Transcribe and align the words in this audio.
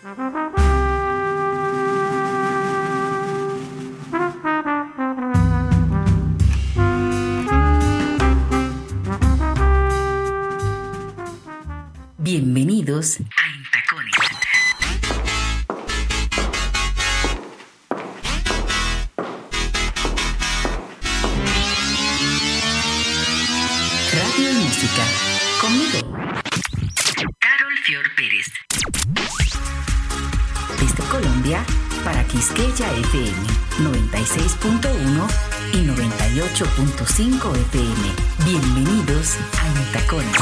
Bienvenidos 0.00 0.57
98.5 36.58 37.56
FM. 37.56 37.94
Bienvenidos 38.44 39.36
a 39.60 39.86
Intacones. 39.86 40.32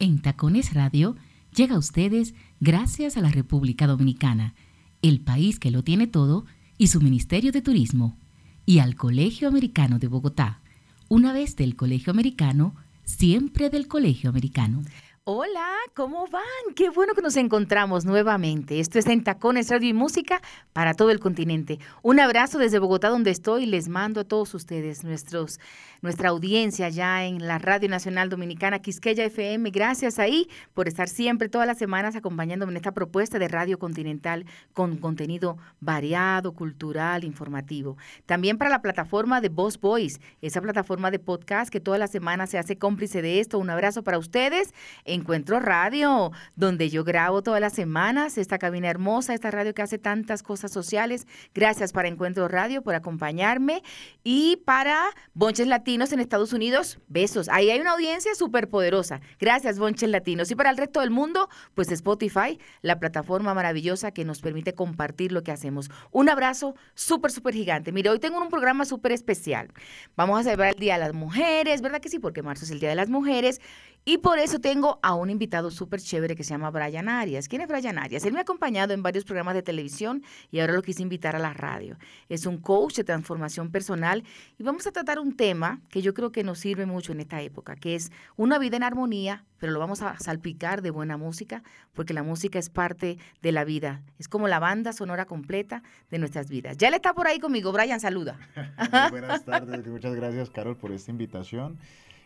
En 0.00 0.20
Tacones 0.20 0.74
Radio 0.74 1.14
llega 1.54 1.76
a 1.76 1.78
ustedes 1.78 2.34
gracias 2.58 3.16
a 3.16 3.20
la 3.20 3.30
República 3.30 3.86
Dominicana, 3.86 4.56
el 5.00 5.20
país 5.20 5.60
que 5.60 5.70
lo 5.70 5.84
tiene 5.84 6.08
todo, 6.08 6.44
y 6.76 6.88
su 6.88 7.00
Ministerio 7.00 7.52
de 7.52 7.62
Turismo, 7.62 8.18
y 8.64 8.80
al 8.80 8.96
Colegio 8.96 9.46
Americano 9.46 10.00
de 10.00 10.08
Bogotá. 10.08 10.60
Una 11.08 11.32
vez 11.32 11.54
del 11.54 11.76
Colegio 11.76 12.10
Americano, 12.10 12.74
siempre 13.04 13.70
del 13.70 13.86
Colegio 13.86 14.28
Americano. 14.28 14.82
Hola, 15.28 15.74
¿cómo 15.94 16.28
van? 16.28 16.44
Qué 16.76 16.88
bueno 16.88 17.12
que 17.14 17.20
nos 17.20 17.36
encontramos 17.36 18.04
nuevamente. 18.04 18.78
Esto 18.78 19.00
es 19.00 19.06
en 19.08 19.24
Tacones 19.24 19.68
Radio 19.70 19.88
y 19.88 19.92
Música 19.92 20.40
para 20.72 20.94
todo 20.94 21.10
el 21.10 21.18
continente. 21.18 21.80
Un 22.02 22.20
abrazo 22.20 22.58
desde 22.58 22.78
Bogotá 22.78 23.08
donde 23.08 23.32
estoy. 23.32 23.66
Les 23.66 23.88
mando 23.88 24.20
a 24.20 24.24
todos 24.24 24.54
ustedes, 24.54 25.02
nuestros, 25.02 25.58
nuestra 26.02 26.30
audiencia 26.30 26.88
ya 26.88 27.24
en 27.24 27.46
la 27.46 27.58
Radio 27.58 27.88
Nacional 27.88 28.28
Dominicana 28.28 28.80
Quisqueya 28.80 29.24
FM. 29.24 29.70
Gracias 29.70 30.18
ahí 30.18 30.48
por 30.74 30.88
estar 30.88 31.08
siempre, 31.08 31.48
todas 31.48 31.66
las 31.66 31.78
semanas, 31.78 32.16
acompañándome 32.16 32.72
en 32.72 32.76
esta 32.76 32.92
propuesta 32.92 33.38
de 33.38 33.48
Radio 33.48 33.78
Continental 33.78 34.46
con 34.72 34.96
contenido 34.96 35.58
variado, 35.80 36.52
cultural, 36.52 37.24
informativo. 37.24 37.96
También 38.26 38.58
para 38.58 38.70
la 38.70 38.82
plataforma 38.82 39.40
de 39.40 39.48
Boss 39.48 39.80
Boys, 39.80 40.20
esa 40.42 40.60
plataforma 40.60 41.10
de 41.10 41.18
podcast 41.18 41.70
que 41.70 41.80
todas 41.80 42.00
las 42.00 42.10
semanas 42.10 42.50
se 42.50 42.58
hace 42.58 42.76
cómplice 42.76 43.22
de 43.22 43.40
esto. 43.40 43.58
Un 43.58 43.70
abrazo 43.70 44.02
para 44.02 44.18
ustedes. 44.18 44.74
Encuentro 45.04 45.60
Radio, 45.60 46.32
donde 46.54 46.88
yo 46.90 47.04
grabo 47.04 47.42
todas 47.42 47.60
las 47.60 47.72
semanas 47.72 48.38
esta 48.38 48.58
cabina 48.58 48.88
hermosa, 48.88 49.34
esta 49.34 49.50
radio 49.50 49.74
que 49.74 49.82
hace 49.82 49.98
tantas 49.98 50.42
cosas 50.42 50.72
sociales. 50.72 51.26
Gracias 51.54 51.92
para 51.92 52.08
Encuentro 52.08 52.48
Radio 52.48 52.82
por 52.82 52.94
acompañarme 52.94 53.82
y 54.24 54.56
para 54.64 54.98
Bonches 55.34 55.66
en 55.96 56.20
Estados 56.20 56.52
Unidos, 56.52 56.98
besos. 57.08 57.48
Ahí 57.48 57.70
hay 57.70 57.80
una 57.80 57.92
audiencia 57.92 58.34
súper 58.34 58.68
poderosa. 58.68 59.22
Gracias, 59.40 59.78
Bonches 59.78 60.10
Latinos. 60.10 60.50
Y 60.50 60.54
para 60.54 60.68
el 60.68 60.76
resto 60.76 61.00
del 61.00 61.10
mundo, 61.10 61.48
pues 61.74 61.90
Spotify, 61.90 62.60
la 62.82 62.98
plataforma 62.98 63.54
maravillosa 63.54 64.10
que 64.10 64.24
nos 64.24 64.42
permite 64.42 64.74
compartir 64.74 65.32
lo 65.32 65.42
que 65.42 65.52
hacemos. 65.52 65.90
Un 66.12 66.28
abrazo 66.28 66.74
súper, 66.94 67.30
súper 67.30 67.54
gigante. 67.54 67.92
Mire, 67.92 68.10
hoy 68.10 68.18
tengo 68.18 68.40
un 68.40 68.50
programa 68.50 68.84
súper 68.84 69.12
especial. 69.12 69.72
Vamos 70.16 70.38
a 70.38 70.42
celebrar 70.42 70.74
el 70.74 70.80
Día 70.80 70.94
de 70.94 71.00
las 71.00 71.14
Mujeres, 71.14 71.80
¿verdad 71.80 72.00
que 72.02 72.10
sí? 72.10 72.18
Porque 72.18 72.42
marzo 72.42 72.66
es 72.66 72.70
el 72.70 72.78
Día 72.78 72.90
de 72.90 72.96
las 72.96 73.08
Mujeres. 73.08 73.62
Y 74.08 74.18
por 74.18 74.38
eso 74.38 74.60
tengo 74.60 75.00
a 75.02 75.16
un 75.16 75.30
invitado 75.30 75.68
súper 75.68 76.00
chévere 76.00 76.36
que 76.36 76.44
se 76.44 76.50
llama 76.50 76.70
Brian 76.70 77.08
Arias. 77.08 77.48
¿Quién 77.48 77.62
es 77.62 77.66
Brian 77.66 77.98
Arias? 77.98 78.24
Él 78.24 78.32
me 78.32 78.38
ha 78.38 78.42
acompañado 78.42 78.94
en 78.94 79.02
varios 79.02 79.24
programas 79.24 79.54
de 79.54 79.64
televisión 79.64 80.22
y 80.52 80.60
ahora 80.60 80.74
lo 80.74 80.82
quise 80.82 81.02
invitar 81.02 81.34
a 81.34 81.40
la 81.40 81.52
radio. 81.52 81.98
Es 82.28 82.46
un 82.46 82.58
coach 82.58 82.94
de 82.98 83.02
transformación 83.02 83.72
personal 83.72 84.22
y 84.60 84.62
vamos 84.62 84.86
a 84.86 84.92
tratar 84.92 85.18
un 85.18 85.34
tema 85.34 85.80
que 85.90 86.02
yo 86.02 86.14
creo 86.14 86.30
que 86.30 86.44
nos 86.44 86.60
sirve 86.60 86.86
mucho 86.86 87.10
en 87.10 87.18
esta 87.18 87.42
época, 87.42 87.74
que 87.74 87.96
es 87.96 88.12
una 88.36 88.60
vida 88.60 88.76
en 88.76 88.84
armonía, 88.84 89.44
pero 89.58 89.72
lo 89.72 89.80
vamos 89.80 90.02
a 90.02 90.16
salpicar 90.20 90.82
de 90.82 90.92
buena 90.92 91.16
música, 91.16 91.64
porque 91.92 92.14
la 92.14 92.22
música 92.22 92.60
es 92.60 92.70
parte 92.70 93.18
de 93.42 93.50
la 93.50 93.64
vida. 93.64 94.02
Es 94.20 94.28
como 94.28 94.46
la 94.46 94.60
banda 94.60 94.92
sonora 94.92 95.24
completa 95.24 95.82
de 96.12 96.20
nuestras 96.20 96.48
vidas. 96.48 96.76
Ya 96.76 96.90
le 96.90 96.96
está 96.96 97.12
por 97.12 97.26
ahí 97.26 97.40
conmigo. 97.40 97.72
Brian, 97.72 97.98
saluda. 97.98 98.38
buenas 99.10 99.44
tardes. 99.44 99.84
Muchas 99.84 100.14
gracias, 100.14 100.48
Carol, 100.50 100.76
por 100.76 100.92
esta 100.92 101.10
invitación 101.10 101.80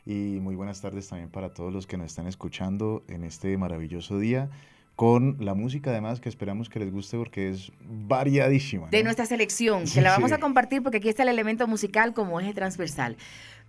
y 0.06 0.38
muy 0.41 0.55
buenas 0.55 0.81
tardes 0.81 1.09
también 1.09 1.31
para 1.31 1.53
todos 1.55 1.72
los 1.72 1.87
que 1.87 1.97
nos 1.97 2.06
están 2.06 2.27
escuchando 2.27 3.03
en 3.09 3.25
este 3.25 3.56
maravilloso 3.56 4.19
día 4.19 4.50
con 5.00 5.38
la 5.41 5.55
música 5.55 5.93
además 5.93 6.21
que 6.21 6.28
esperamos 6.28 6.69
que 6.69 6.78
les 6.78 6.93
guste 6.93 7.16
porque 7.16 7.49
es 7.49 7.72
variadísima. 7.83 8.88
De 8.88 9.03
nuestra 9.03 9.25
selección, 9.25 9.84
que 9.87 10.03
la 10.03 10.11
vamos 10.11 10.31
a 10.31 10.37
compartir 10.38 10.83
porque 10.83 10.99
aquí 10.99 11.09
está 11.09 11.22
el 11.22 11.31
elemento 11.31 11.66
musical 11.66 12.12
como 12.12 12.38
eje 12.38 12.53
transversal. 12.53 13.16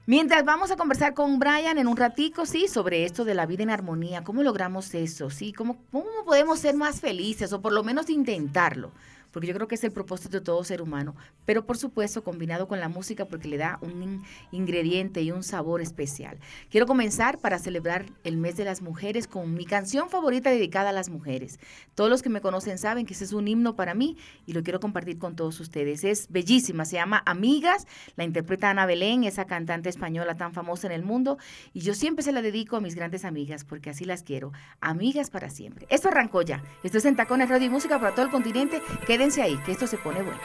Mientras 0.08 0.44
vamos 0.44 0.72
a 0.72 0.75
conversar 0.75 1.14
con 1.14 1.40
Brian 1.40 1.78
en 1.78 1.88
un 1.88 1.96
ratico, 1.96 2.46
sí, 2.46 2.68
sobre 2.68 3.06
esto 3.06 3.24
de 3.24 3.34
la 3.34 3.46
vida 3.46 3.63
en 3.63 3.69
armonía, 3.69 4.25
cómo 4.25 4.44
logramos 4.44 4.94
eso, 4.94 5.30
sí, 5.30 5.53
cómo, 5.53 5.78
cómo 5.92 6.06
podemos 6.25 6.59
ser 6.59 6.75
más 6.75 7.00
felices 7.00 7.53
o 7.53 7.62
por 7.62 7.72
lo 7.72 7.84
menos 7.84 8.09
intentarlo 8.09 8.92
porque 9.31 9.47
yo 9.47 9.53
creo 9.53 9.68
que 9.68 9.75
es 9.75 9.84
el 9.84 9.92
propósito 9.92 10.40
de 10.40 10.42
todo 10.42 10.64
ser 10.64 10.81
humano, 10.81 11.16
pero 11.46 11.66
por 11.66 11.78
supuesto 11.78 12.24
combinado 12.24 12.68
con 12.68 12.80
la 12.80 12.90
música 12.90 13.25
porque 13.25 13.47
le 13.47 13.58
da 13.58 13.80
un 13.81 14.24
ingrediente 14.52 15.22
y 15.22 15.31
un 15.31 15.44
sabor 15.44 15.81
especial. 15.81 16.40
Quiero 16.69 16.86
comenzar 16.86 17.38
para 17.40 17.59
celebrar 17.59 18.06
el 18.24 18.38
mes 18.38 18.58
de 18.58 18.66
las 18.66 18.81
mujeres 18.81 19.28
con 19.28 19.53
mi 19.53 19.66
canción 19.66 20.09
favorita 20.09 20.50
dedicada 20.50 20.90
a 20.90 20.94
las 20.94 21.09
mujeres. 21.09 21.59
Todos 21.96 22.09
los 22.09 22.22
que 22.22 22.30
me 22.30 22.42
conocen 22.42 22.78
saben 22.78 23.06
que 23.06 23.14
ese 23.14 23.25
es 23.25 23.34
un 23.34 23.47
himno 23.47 23.75
para 23.75 23.94
mí 23.94 24.18
y 24.46 24.53
lo 24.53 24.64
quiero 24.64 24.80
compartir 24.80 25.18
con 25.18 25.36
todos 25.36 25.59
ustedes. 25.59 26.03
Es 26.03 26.28
bellísima, 26.30 26.86
se 26.86 26.96
llama 26.96 27.24
Amigas, 27.25 27.88
la 28.16 28.24
interpreta 28.24 28.69
Ana 28.69 28.86
Belén, 28.86 29.24
esa 29.24 29.46
cantante 29.46 29.90
española 29.90 30.36
tan 30.36 30.53
famosa 30.53 30.88
en 30.88 30.94
el 30.94 31.03
mundo, 31.03 31.38
y 31.74 31.81
yo 31.81 31.94
siempre 31.94 32.24
se 32.24 32.31
la 32.31 32.42
dedico 32.42 32.75
a 32.75 32.81
mis 32.81 32.96
grandes 32.96 33.25
amigas 33.25 33.63
porque 33.63 33.90
así 33.90 34.06
las 34.06 34.24
quiero, 34.24 34.52
amigas 34.80 35.30
para 35.30 35.50
siempre. 35.50 35.88
Esto 35.90 36.09
arrancó 36.09 36.42
ya. 36.42 36.63
Esto 36.84 36.98
es 36.98 37.06
en 37.06 37.16
Tacones 37.16 37.50
Radio 37.50 37.68
y 37.68 37.69
Música 37.69 38.00
para 38.00 38.13
todo 38.13 38.25
el 38.25 38.31
continente. 38.31 38.81
Quédense 39.22 39.44
ahí, 39.44 39.58
que 39.58 39.74
esto 39.74 39.86
se 39.86 40.00
pone 40.00 40.24
bueno. 40.24 40.42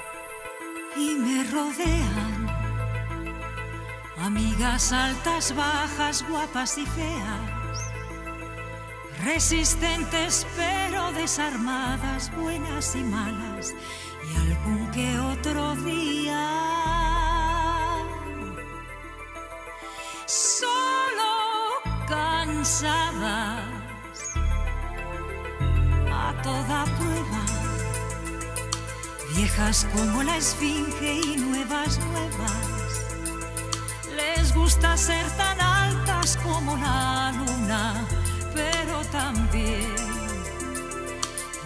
Y 0.96 1.14
me 1.14 1.44
rodean 1.44 2.46
amigas 4.18 4.92
altas, 4.92 5.56
bajas, 5.56 6.22
guapas 6.28 6.76
y 6.76 6.84
feas, 6.84 7.94
resistentes 9.24 10.46
pero 10.58 11.10
desarmadas, 11.12 12.30
buenas 12.36 12.94
y 12.96 13.02
malas, 13.02 13.74
y 14.28 14.36
algún 14.36 14.90
que 14.90 15.20
otro 15.20 15.74
día. 15.76 16.44
Solo 20.26 21.32
cansadas 22.06 23.64
a 26.12 26.42
toda 26.42 26.84
prueba 26.84 27.65
viejas 29.36 29.86
como 29.94 30.22
la 30.22 30.38
esfinge 30.38 31.12
y 31.12 31.36
nuevas, 31.36 31.98
nuevas. 31.98 33.04
Les 34.16 34.54
gusta 34.54 34.96
ser 34.96 35.26
tan 35.36 35.60
altas 35.60 36.38
como 36.38 36.74
la 36.76 37.32
luna, 37.32 38.06
pero 38.54 39.04
también 39.12 39.94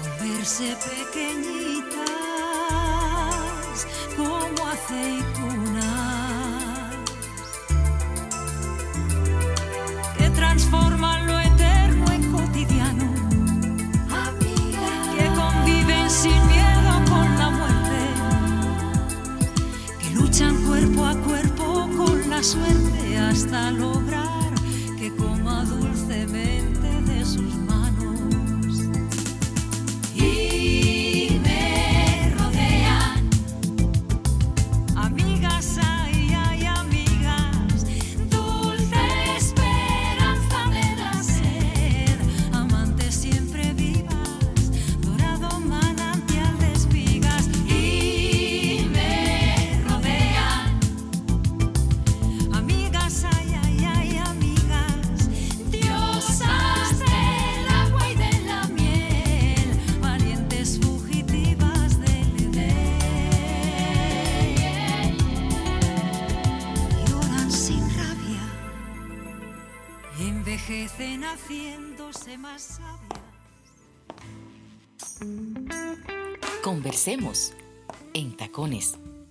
volverse 0.03 0.77
pequeñitas 0.89 2.01
como 4.17 4.67
aceitunas. 4.67 5.80
Suerte 22.43 23.19
hasta 23.19 23.71
lograr 23.71 24.30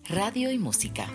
Radio 0.08 0.50
y 0.50 0.58
Música. 0.58 1.08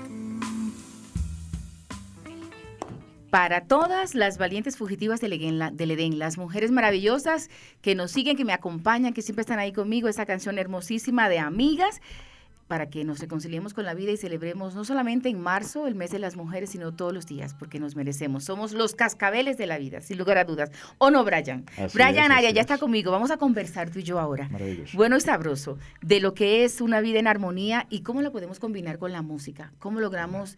para 3.31 3.63
todas 3.63 4.15
las 4.15 4.39
valientes 4.39 4.77
fugitivas 4.77 5.21
del 5.21 5.33
Edén, 5.33 6.19
las 6.21 6.39
mujeres 6.39 6.71
maravillosas 6.71 7.49
que 7.81 7.97
nos 7.97 8.13
siguen, 8.13 8.37
que 8.37 8.45
me 8.45 8.53
acompañan, 8.53 9.13
que 9.13 9.23
siempre 9.23 9.41
están 9.41 9.59
ahí 9.59 9.73
conmigo, 9.73 10.07
esa 10.07 10.25
canción 10.25 10.57
hermosísima 10.57 11.29
de 11.29 11.41
Amigas, 11.41 12.01
para 12.67 12.89
que 12.89 13.05
nos 13.05 13.19
reconciliemos 13.19 13.75
con 13.75 13.85
la 13.85 13.95
vida 13.95 14.13
y 14.13 14.17
celebremos 14.17 14.75
no 14.75 14.85
solamente 14.85 15.29
en 15.29 15.41
marzo, 15.41 15.87
el 15.87 15.95
mes 15.95 16.11
de 16.11 16.19
las 16.19 16.37
mujeres, 16.37 16.71
sino 16.71 16.93
todos 16.93 17.13
los 17.13 17.27
días, 17.27 17.55
porque 17.55 17.79
nos 17.79 17.97
merecemos. 17.97 18.45
Somos 18.45 18.73
los 18.73 18.95
cascabeles 18.95 19.59
de 19.59 19.67
la 19.67 19.79
vida, 19.79 20.01
sin 20.01 20.19
lugar 20.19 20.39
a 20.39 20.45
dudas. 20.45 20.71
¿O 20.99 21.11
no, 21.11 21.25
Brian? 21.25 21.65
Brian 21.93 22.33
Aya 22.33 22.51
ya 22.51 22.61
está 22.61 22.79
conmigo. 22.79 23.11
Vamos 23.11 23.31
a 23.31 23.37
conversar 23.37 23.91
tú 23.91 23.99
y 23.99 24.03
yo 24.03 24.19
ahora. 24.19 24.49
Maravilloso. 24.49 24.97
Bueno 24.97 25.17
y 25.17 25.21
sabroso, 25.21 25.79
de 26.03 26.21
lo 26.21 26.35
que 26.35 26.65
es 26.65 26.81
una 26.81 27.01
vida 27.01 27.19
en 27.19 27.27
armonía 27.27 27.87
y 27.91 28.01
cómo 28.01 28.23
la 28.23 28.31
podemos 28.31 28.59
combinar 28.59 28.99
con 28.99 29.13
la 29.13 29.23
música. 29.23 29.73
Cómo 29.79 30.01
logramos 30.01 30.57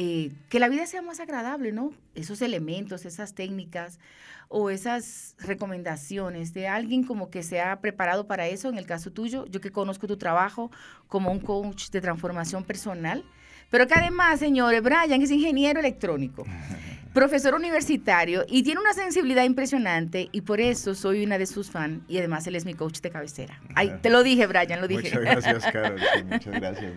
eh, 0.00 0.30
que 0.48 0.60
la 0.60 0.68
vida 0.68 0.86
sea 0.86 1.02
más 1.02 1.18
agradable, 1.18 1.72
¿no? 1.72 1.92
Esos 2.14 2.40
elementos, 2.40 3.04
esas 3.04 3.34
técnicas 3.34 3.98
o 4.46 4.70
esas 4.70 5.34
recomendaciones 5.40 6.54
de 6.54 6.68
alguien 6.68 7.02
como 7.02 7.30
que 7.30 7.42
se 7.42 7.60
ha 7.60 7.80
preparado 7.80 8.28
para 8.28 8.46
eso, 8.46 8.68
en 8.68 8.78
el 8.78 8.86
caso 8.86 9.10
tuyo, 9.10 9.44
yo 9.46 9.60
que 9.60 9.72
conozco 9.72 10.06
tu 10.06 10.16
trabajo 10.16 10.70
como 11.08 11.32
un 11.32 11.40
coach 11.40 11.90
de 11.90 12.00
transformación 12.00 12.62
personal, 12.62 13.24
pero 13.70 13.88
que 13.88 13.94
además, 13.94 14.38
señores, 14.38 14.84
Brian 14.84 15.20
es 15.20 15.32
ingeniero 15.32 15.80
electrónico. 15.80 16.46
profesor 17.18 17.54
universitario 17.54 18.44
y 18.48 18.62
tiene 18.62 18.80
una 18.80 18.92
sensibilidad 18.92 19.42
impresionante 19.42 20.28
y 20.30 20.42
por 20.42 20.60
eso 20.60 20.94
soy 20.94 21.24
una 21.24 21.36
de 21.36 21.46
sus 21.46 21.68
fans 21.68 22.02
y 22.06 22.16
además 22.18 22.46
él 22.46 22.54
es 22.54 22.64
mi 22.64 22.74
coach 22.74 23.00
de 23.00 23.10
cabecera. 23.10 23.60
Ay, 23.74 23.94
te 24.00 24.08
lo 24.08 24.22
dije, 24.22 24.46
Brian, 24.46 24.80
lo 24.80 24.86
dije. 24.86 25.08
Muchas 25.08 25.20
gracias, 25.20 25.66
Carol. 25.72 26.00
muchas 26.30 26.54
gracias. 26.54 26.92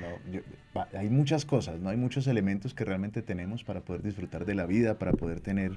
hay 0.94 1.10
muchas 1.10 1.46
cosas, 1.46 1.80
¿no? 1.80 1.90
Hay 1.90 1.98
muchos 1.98 2.28
elementos 2.28 2.76
que 2.76 2.86
realmente 2.86 3.24
tenemos 3.24 3.64
para 3.64 3.82
poder 3.82 4.04
disfrutar 4.04 4.46
de 4.46 4.54
la 4.54 4.68
vida, 4.68 5.00
para 5.00 5.14
poder 5.14 5.40
tener 5.40 5.72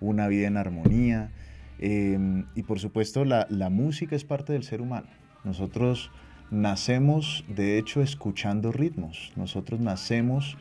una 0.00 0.26
vida 0.26 0.46
en 0.46 0.56
armonía. 0.56 1.30
Em, 1.78 2.46
y 2.54 2.62
por 2.62 2.80
supuesto, 2.80 3.26
la, 3.26 3.46
la 3.50 3.68
música 3.68 4.16
es 4.16 4.24
parte 4.24 4.54
del 4.54 4.62
ser 4.62 4.80
humano. 4.80 5.08
Nosotros 5.44 6.10
nacemos, 6.50 7.44
de 7.46 7.76
hecho, 7.76 8.00
escuchando 8.00 8.72
ritmos. 8.72 9.34
Nosotros 9.36 9.80
nacemos 9.80 10.56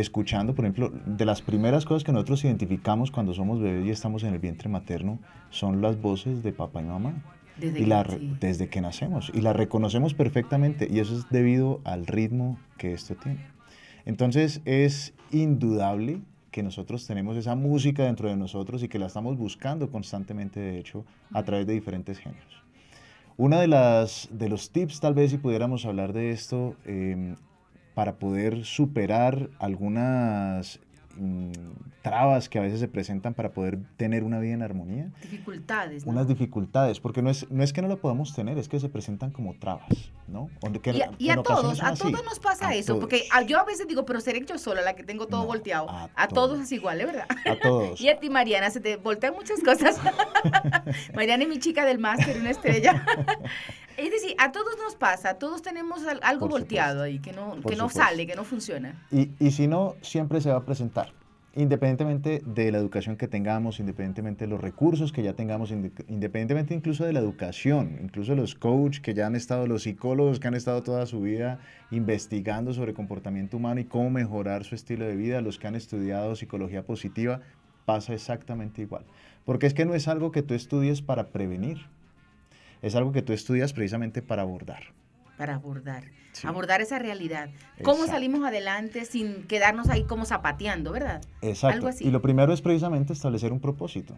escuchando, 0.00 0.54
por 0.54 0.64
ejemplo, 0.64 0.92
de 1.06 1.24
las 1.24 1.42
primeras 1.42 1.84
cosas 1.84 2.04
que 2.04 2.12
nosotros 2.12 2.44
identificamos 2.44 3.10
cuando 3.10 3.34
somos 3.34 3.60
bebés 3.60 3.86
y 3.86 3.90
estamos 3.90 4.22
en 4.22 4.34
el 4.34 4.38
vientre 4.38 4.68
materno 4.68 5.18
son 5.50 5.80
las 5.80 6.00
voces 6.00 6.42
de 6.42 6.52
papá 6.52 6.82
y 6.82 6.86
mamá. 6.86 7.14
Desde, 7.56 7.80
y 7.80 7.86
la, 7.86 8.04
desde 8.38 8.68
que 8.68 8.80
nacemos. 8.80 9.32
Y 9.34 9.40
la 9.40 9.52
reconocemos 9.52 10.14
perfectamente 10.14 10.86
y 10.88 11.00
eso 11.00 11.16
es 11.16 11.28
debido 11.28 11.80
al 11.82 12.06
ritmo 12.06 12.56
que 12.76 12.92
esto 12.92 13.16
tiene. 13.16 13.40
Entonces 14.04 14.60
es 14.64 15.12
indudable 15.32 16.20
que 16.52 16.62
nosotros 16.62 17.06
tenemos 17.06 17.36
esa 17.36 17.56
música 17.56 18.04
dentro 18.04 18.28
de 18.28 18.36
nosotros 18.36 18.82
y 18.82 18.88
que 18.88 18.98
la 18.98 19.06
estamos 19.06 19.36
buscando 19.36 19.90
constantemente, 19.90 20.60
de 20.60 20.78
hecho, 20.78 21.04
a 21.32 21.42
través 21.42 21.66
de 21.66 21.74
diferentes 21.74 22.18
géneros. 22.18 22.62
Una 23.36 23.60
de 23.60 23.68
las 23.68 24.28
de 24.32 24.48
los 24.48 24.70
tips, 24.70 25.00
tal 25.00 25.14
vez 25.14 25.30
si 25.30 25.38
pudiéramos 25.38 25.84
hablar 25.84 26.12
de 26.12 26.30
esto, 26.30 26.74
eh, 26.84 27.34
para 27.98 28.14
poder 28.14 28.64
superar 28.64 29.50
algunas 29.58 30.78
Mm, 31.18 31.50
trabas 32.00 32.48
que 32.48 32.60
a 32.60 32.62
veces 32.62 32.78
se 32.78 32.86
presentan 32.86 33.34
para 33.34 33.50
poder 33.50 33.80
tener 33.96 34.22
una 34.22 34.38
vida 34.38 34.54
en 34.54 34.62
armonía. 34.62 35.10
Dificultades. 35.20 36.04
Unas 36.06 36.28
dificultades, 36.28 37.00
porque 37.00 37.22
no 37.22 37.30
es, 37.30 37.50
no 37.50 37.64
es 37.64 37.72
que 37.72 37.82
no 37.82 37.88
lo 37.88 38.00
podamos 38.00 38.34
tener, 38.36 38.56
es 38.56 38.68
que 38.68 38.78
se 38.78 38.88
presentan 38.88 39.32
como 39.32 39.54
trabas, 39.54 40.12
¿no? 40.28 40.48
y, 41.18 41.30
a, 41.30 41.42
todos, 41.42 41.82
a 41.82 41.94
todos 41.94 42.24
nos 42.24 42.38
pasa 42.38 42.72
eso, 42.74 43.00
porque 43.00 43.24
yo 43.48 43.58
a 43.58 43.64
veces 43.64 43.88
digo, 43.88 44.04
pero 44.04 44.20
seré 44.20 44.44
yo 44.46 44.58
sola 44.58 44.80
la 44.82 44.94
que 44.94 45.02
tengo 45.02 45.26
todo 45.26 45.44
volteado. 45.44 45.88
A, 46.14 46.28
todos. 46.28 46.60
es 46.60 46.70
igual, 46.70 46.98
¿verdad? 46.98 47.26
A 47.44 47.56
todos. 47.56 48.00
y 48.00 48.08
a 48.08 48.20
ti, 48.20 48.30
Mariana, 48.30 48.70
se 48.70 48.80
te 48.80 48.96
voltean 48.96 49.34
muchas 49.34 49.60
cosas. 49.60 49.98
Mariana 51.14 51.42
es 51.42 51.48
mi 51.48 51.58
chica 51.58 51.84
del 51.84 51.98
máster, 51.98 52.38
una 52.38 52.50
estrella. 52.50 53.04
es 53.98 54.10
decir, 54.10 54.34
a 54.38 54.52
todos 54.52 54.76
nos 54.78 54.94
pasa, 54.94 55.34
todos 55.34 55.62
tenemos 55.62 56.02
algo 56.22 56.48
volteado 56.48 57.02
ahí 57.02 57.18
que 57.18 57.32
no, 57.32 57.60
que 57.60 57.76
no 57.76 57.88
sale, 57.88 58.26
que 58.26 58.36
no 58.36 58.44
funciona. 58.44 59.06
Y, 59.10 59.30
y 59.38 59.50
si 59.50 59.66
no, 59.66 59.96
siempre 60.02 60.40
se 60.40 60.50
va 60.50 60.56
a 60.56 60.64
presentar 60.64 61.12
independientemente 61.58 62.40
de 62.46 62.70
la 62.70 62.78
educación 62.78 63.16
que 63.16 63.26
tengamos, 63.26 63.80
independientemente 63.80 64.44
de 64.44 64.50
los 64.50 64.60
recursos 64.60 65.10
que 65.10 65.24
ya 65.24 65.32
tengamos, 65.32 65.72
independientemente 65.72 66.72
incluso 66.72 67.04
de 67.04 67.12
la 67.12 67.18
educación, 67.18 67.98
incluso 68.00 68.36
los 68.36 68.54
coaches 68.54 69.00
que 69.00 69.12
ya 69.12 69.26
han 69.26 69.34
estado, 69.34 69.66
los 69.66 69.82
psicólogos 69.82 70.38
que 70.38 70.46
han 70.46 70.54
estado 70.54 70.84
toda 70.84 71.04
su 71.06 71.20
vida 71.20 71.58
investigando 71.90 72.72
sobre 72.74 72.94
comportamiento 72.94 73.56
humano 73.56 73.80
y 73.80 73.84
cómo 73.84 74.08
mejorar 74.08 74.62
su 74.62 74.76
estilo 74.76 75.04
de 75.04 75.16
vida, 75.16 75.40
los 75.40 75.58
que 75.58 75.66
han 75.66 75.74
estudiado 75.74 76.36
psicología 76.36 76.84
positiva, 76.84 77.40
pasa 77.86 78.14
exactamente 78.14 78.82
igual. 78.82 79.04
Porque 79.44 79.66
es 79.66 79.74
que 79.74 79.84
no 79.84 79.94
es 79.94 80.06
algo 80.06 80.30
que 80.30 80.42
tú 80.42 80.54
estudies 80.54 81.02
para 81.02 81.28
prevenir, 81.28 81.78
es 82.82 82.94
algo 82.94 83.12
que 83.12 83.22
tú 83.22 83.32
estudias 83.32 83.72
precisamente 83.72 84.22
para 84.22 84.42
abordar 84.42 84.82
para 85.38 85.54
abordar, 85.54 86.02
abordar 86.42 86.82
esa 86.82 86.98
realidad. 86.98 87.48
¿Cómo 87.84 88.06
salimos 88.06 88.44
adelante 88.44 89.04
sin 89.04 89.44
quedarnos 89.44 89.88
ahí 89.88 90.02
como 90.02 90.26
zapateando, 90.26 90.90
verdad? 90.90 91.22
Exacto. 91.40 91.88
Y 92.00 92.10
lo 92.10 92.20
primero 92.20 92.52
es 92.52 92.60
precisamente 92.60 93.12
establecer 93.12 93.52
un 93.52 93.60
propósito. 93.60 94.14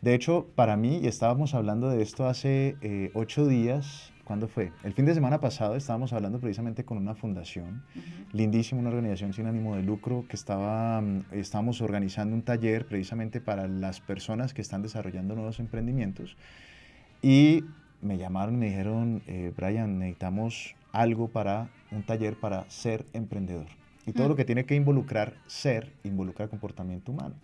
De 0.00 0.14
hecho, 0.14 0.48
para 0.56 0.76
mí, 0.76 0.98
y 1.00 1.06
estábamos 1.06 1.54
hablando 1.54 1.88
de 1.88 2.02
esto 2.02 2.26
hace 2.26 2.76
eh, 2.80 3.12
ocho 3.14 3.46
días, 3.46 4.12
¿cuándo 4.24 4.48
fue? 4.48 4.72
El 4.82 4.94
fin 4.94 5.04
de 5.04 5.14
semana 5.14 5.38
pasado 5.38 5.76
estábamos 5.76 6.12
hablando 6.12 6.40
precisamente 6.40 6.84
con 6.84 6.98
una 6.98 7.14
fundación, 7.14 7.84
lindísima, 8.32 8.80
una 8.80 8.88
organización 8.88 9.32
sin 9.32 9.46
ánimo 9.46 9.76
de 9.76 9.82
lucro, 9.84 10.24
que 10.28 10.34
estaba, 10.34 11.00
mm, 11.00 11.26
estábamos 11.32 11.80
organizando 11.82 12.34
un 12.34 12.42
taller 12.42 12.86
precisamente 12.86 13.40
para 13.40 13.68
las 13.68 14.00
personas 14.00 14.54
que 14.54 14.62
están 14.62 14.82
desarrollando 14.82 15.36
nuevos 15.36 15.60
emprendimientos. 15.60 16.36
Y 17.22 17.64
me 18.00 18.18
llamaron 18.18 18.56
y 18.56 18.58
me 18.58 18.66
dijeron, 18.66 19.22
eh, 19.26 19.52
Brian, 19.56 19.98
necesitamos 19.98 20.74
algo 20.90 21.28
para 21.28 21.70
un 21.90 22.02
taller 22.02 22.34
para 22.34 22.68
ser 22.68 23.06
emprendedor. 23.12 23.66
Y 24.06 24.12
todo 24.12 24.28
lo 24.28 24.34
mm. 24.34 24.36
que 24.36 24.44
tiene 24.44 24.64
que 24.66 24.74
involucrar 24.74 25.34
ser, 25.46 25.92
involucra 26.02 26.48
comportamiento 26.48 27.12
humano. 27.12 27.34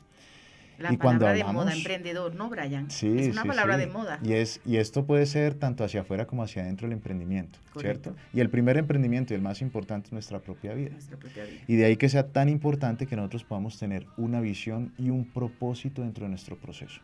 La 0.78 0.92
palabra 0.92 1.32
de 1.32 1.42
moda, 1.42 1.75
emprendedor, 1.75 2.37
¿no, 2.37 2.49
Brian? 2.49 2.88
Sí, 2.88 3.18
es 3.18 3.32
una 3.32 3.44
palabra 3.44 3.76
de 3.76 3.88
moda. 3.88 4.20
Y, 4.23 4.35
es, 4.35 4.61
y 4.64 4.76
esto 4.76 5.06
puede 5.06 5.26
ser 5.26 5.54
tanto 5.54 5.82
hacia 5.82 6.02
afuera 6.02 6.26
como 6.26 6.44
hacia 6.44 6.62
adentro 6.62 6.87
del 6.87 6.92
emprendimiento, 6.92 7.58
¿cierto? 7.80 8.14
Y 8.32 8.38
el 8.38 8.49
primer 8.49 8.76
emprendimiento 8.76 9.35
y 9.35 9.37
el 9.37 9.42
más 9.42 9.61
importante 9.61 10.06
es 10.06 10.12
nuestra 10.12 10.38
propia 10.38 10.75
vida. 10.75 10.90
Nuestra 10.90 11.16
propia 11.16 11.44
vida. 11.44 11.62
Y 11.66 11.75
de 11.75 11.85
ahí 11.85 11.97
que 11.97 12.08
sea 12.08 12.28
tan 12.28 12.49
importante 12.49 13.06
que 13.06 13.16
nosotros 13.16 13.42
podamos 13.42 13.76
tener 13.76 14.06
una 14.16 14.40
visión 14.40 14.92
y 14.99 15.11
un 15.11 15.25
propósito 15.25 16.02
dentro 16.02 16.26
de 16.26 16.30
nuestro 16.30 16.56
proceso. 16.56 17.00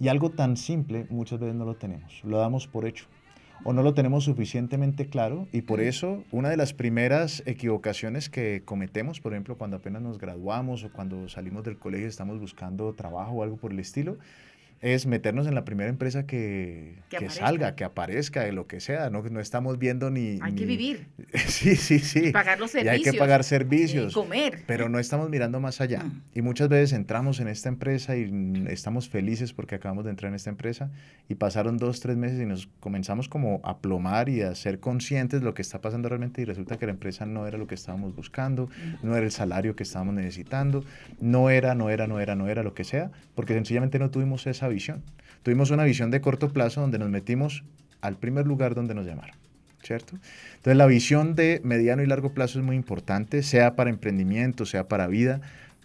Y 0.00 0.08
algo 0.08 0.30
tan 0.30 0.56
simple 0.56 1.06
muchas 1.10 1.40
veces 1.40 1.56
no 1.56 1.64
lo 1.64 1.76
tenemos, 1.76 2.22
lo 2.24 2.38
damos 2.38 2.66
por 2.66 2.86
hecho 2.86 3.06
o 3.64 3.72
no 3.72 3.82
lo 3.82 3.94
tenemos 3.94 4.24
suficientemente 4.24 5.08
claro 5.08 5.48
y 5.52 5.62
por 5.62 5.80
eso 5.80 6.22
una 6.30 6.48
de 6.48 6.56
las 6.56 6.72
primeras 6.72 7.42
equivocaciones 7.46 8.28
que 8.28 8.62
cometemos, 8.64 9.20
por 9.20 9.32
ejemplo, 9.32 9.56
cuando 9.58 9.78
apenas 9.78 10.02
nos 10.02 10.18
graduamos 10.18 10.84
o 10.84 10.92
cuando 10.92 11.28
salimos 11.28 11.64
del 11.64 11.78
colegio 11.78 12.08
estamos 12.08 12.38
buscando 12.38 12.94
trabajo 12.94 13.32
o 13.32 13.42
algo 13.42 13.56
por 13.56 13.72
el 13.72 13.80
estilo, 13.80 14.18
es 14.80 15.06
meternos 15.06 15.46
en 15.46 15.54
la 15.54 15.64
primera 15.64 15.90
empresa 15.90 16.26
que, 16.26 16.98
que, 17.08 17.28
salga, 17.30 17.74
que 17.74 17.84
aparezca, 17.84 18.44
de 18.44 18.52
lo 18.52 18.66
que 18.66 18.80
sea. 18.80 19.10
No, 19.10 19.22
no 19.22 19.40
estamos 19.40 19.78
viendo 19.78 20.10
ni... 20.10 20.38
Hay 20.40 20.54
que 20.54 20.66
vivir. 20.66 21.08
sí, 21.46 21.74
sí, 21.74 21.98
sí. 21.98 22.26
Y 22.26 22.32
pagar 22.32 22.60
los 22.60 22.70
servicios. 22.70 23.00
Y 23.00 23.06
hay 23.06 23.12
que 23.12 23.18
pagar 23.18 23.42
servicios. 23.42 24.12
Y 24.12 24.14
comer. 24.14 24.62
Pero 24.66 24.88
no 24.88 24.98
estamos 24.98 25.30
mirando 25.30 25.58
más 25.58 25.80
allá. 25.80 26.04
Mm. 26.04 26.22
Y 26.34 26.42
muchas 26.42 26.68
veces 26.68 26.92
entramos 26.92 27.40
en 27.40 27.48
esta 27.48 27.68
empresa 27.68 28.16
y 28.16 28.30
estamos 28.68 29.08
felices 29.08 29.52
porque 29.52 29.74
acabamos 29.74 30.04
de 30.04 30.10
entrar 30.10 30.28
en 30.30 30.36
esta 30.36 30.50
empresa 30.50 30.90
y 31.28 31.34
pasaron 31.34 31.76
dos, 31.76 32.00
tres 32.00 32.16
meses 32.16 32.40
y 32.40 32.46
nos 32.46 32.68
comenzamos 32.78 33.28
como 33.28 33.60
a 33.64 33.78
plomar 33.78 34.28
y 34.28 34.42
a 34.42 34.54
ser 34.54 34.78
conscientes 34.78 35.40
de 35.40 35.44
lo 35.44 35.54
que 35.54 35.62
está 35.62 35.80
pasando 35.80 36.08
realmente 36.08 36.42
y 36.42 36.44
resulta 36.44 36.78
que 36.78 36.86
la 36.86 36.92
empresa 36.92 37.26
no 37.26 37.46
era 37.46 37.58
lo 37.58 37.66
que 37.66 37.74
estábamos 37.74 38.14
buscando, 38.14 38.66
mm. 38.66 39.06
no 39.06 39.16
era 39.16 39.26
el 39.26 39.32
salario 39.32 39.74
que 39.74 39.82
estábamos 39.82 40.14
necesitando, 40.14 40.84
no 41.20 41.50
era, 41.50 41.74
no 41.74 41.90
era, 41.90 42.06
no 42.06 42.20
era, 42.20 42.36
no 42.36 42.46
era 42.46 42.62
lo 42.62 42.74
que 42.74 42.84
sea, 42.84 43.10
porque 43.34 43.54
sencillamente 43.54 43.98
no 43.98 44.10
tuvimos 44.10 44.46
esa 44.46 44.67
visión. 44.68 45.02
Tuvimos 45.42 45.70
una 45.70 45.84
visión 45.84 46.10
de 46.10 46.20
corto 46.20 46.52
plazo 46.52 46.80
donde 46.80 46.98
nos 46.98 47.10
metimos 47.10 47.64
al 48.00 48.16
primer 48.16 48.46
lugar 48.46 48.74
donde 48.74 48.94
nos 48.94 49.06
llamaron. 49.06 49.36
¿Cierto? 49.82 50.16
Entonces 50.56 50.76
la 50.76 50.86
visión 50.86 51.34
de 51.36 51.60
mediano 51.62 52.02
y 52.02 52.06
largo 52.06 52.32
plazo 52.32 52.58
es 52.58 52.64
muy 52.64 52.74
importante, 52.74 53.42
sea 53.42 53.76
para 53.76 53.90
emprendimiento, 53.90 54.66
sea 54.66 54.88
para 54.88 55.06
vida, 55.06 55.40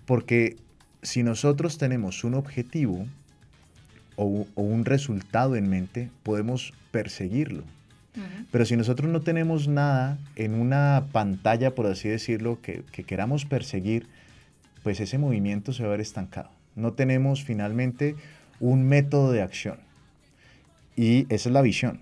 porque 0.05 0.57
si 1.03 1.21
nosotros 1.21 1.77
tenemos 1.77 2.23
un 2.23 2.33
objetivo 2.33 3.05
o, 4.15 4.47
un 4.55 4.85
resultado 4.85 5.55
en 5.55 5.69
mente, 5.69 6.09
podemos 6.23 6.73
perseguirlo. 6.91 7.63
Pero 8.51 8.65
si 8.65 8.77
nosotros 8.77 9.09
no 9.09 9.21
tenemos 9.21 9.67
nada 9.67 10.19
en 10.35 10.53
una 10.53 11.05
pantalla, 11.11 11.73
por 11.73 11.87
así 11.87 12.09
decirlo, 12.09 12.59
que, 12.61 12.83
que, 12.91 13.03
queramos 13.03 13.45
perseguir, 13.45 14.05
pues 14.83 14.99
ese 14.99 15.17
movimiento 15.17 15.73
se 15.73 15.81
va 15.81 15.89
a 15.89 15.91
ver 15.93 16.01
estancado. 16.01 16.51
No 16.75 16.93
tenemos 16.93 17.43
finalmente 17.43 18.15
un 18.63 18.87
método 18.87 19.33
de 19.33 19.41
acción. 19.41 19.77
Y 20.95 21.25
esa 21.27 21.49
es 21.49 21.53
la 21.53 21.61
visión. 21.61 21.99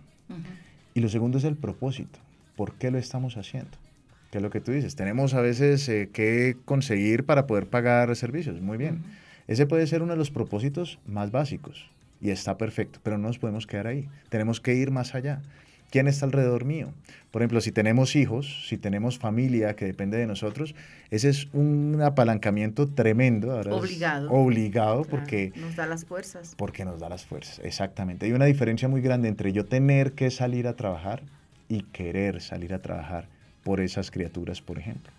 Y 0.93 0.99
lo 0.99 1.09
segundo 1.09 1.39
es 1.39 1.43
el 1.43 1.55
propósito. 1.55 2.19
¿Por 2.55 2.73
qué 2.73 2.91
lo 2.91 2.99
estamos 2.99 3.35
haciendo? 3.35 3.71
Que 4.29 4.37
es 4.37 4.43
lo 4.43 4.51
que 4.51 4.61
tú 4.61 4.71
dices. 4.71 4.95
Tenemos 4.95 5.33
a 5.33 5.41
veces 5.41 5.89
eh, 5.89 6.09
que 6.13 6.55
conseguir 6.65 7.25
para 7.25 7.47
poder 7.47 7.65
pagar 7.65 8.15
servicios. 8.15 8.61
Muy 8.61 8.77
bien. 8.77 9.01
Ese 9.47 9.65
puede 9.65 9.87
ser 9.87 10.03
uno 10.03 10.13
de 10.13 10.19
los 10.19 10.29
propósitos 10.29 10.99
más 11.07 11.31
básicos 11.31 11.89
y 12.21 12.29
está 12.29 12.57
perfecto, 12.59 12.99
pero 13.01 13.17
no 13.17 13.27
nos 13.27 13.39
podemos 13.39 13.65
quedar 13.65 13.87
ahí. 13.87 14.07
Tenemos 14.29 14.61
que 14.61 14.75
ir 14.75 14.91
más 14.91 15.15
allá. 15.15 15.41
¿Quién 15.91 16.07
está 16.07 16.25
alrededor 16.25 16.63
mío? 16.63 16.93
Por 17.31 17.41
ejemplo, 17.41 17.59
si 17.59 17.73
tenemos 17.73 18.15
hijos, 18.15 18.65
si 18.67 18.77
tenemos 18.77 19.19
familia 19.19 19.75
que 19.75 19.83
depende 19.83 20.17
de 20.17 20.25
nosotros, 20.25 20.73
ese 21.09 21.27
es 21.27 21.49
un 21.53 22.01
apalancamiento 22.01 22.87
tremendo. 22.87 23.59
obligado. 23.59 24.31
obligado 24.31 25.03
porque... 25.03 25.51
Nos 25.57 25.75
da 25.75 25.85
las 25.87 26.05
fuerzas. 26.05 26.55
Porque 26.55 26.85
nos 26.85 26.99
da 26.99 27.09
las 27.09 27.25
fuerzas, 27.25 27.59
exactamente. 27.63 28.25
Hay 28.25 28.31
una 28.31 28.45
diferencia 28.45 28.87
muy 28.87 29.01
grande 29.01 29.27
entre 29.27 29.51
yo 29.51 29.65
tener 29.65 30.13
que 30.13 30.31
salir 30.31 30.65
a 30.65 30.77
trabajar 30.77 31.23
y 31.67 31.81
querer 31.83 32.41
salir 32.41 32.73
a 32.73 32.81
trabajar 32.81 33.27
por 33.63 33.81
esas 33.81 34.11
criaturas, 34.11 34.61
por 34.61 34.79
ejemplo. 34.79 35.11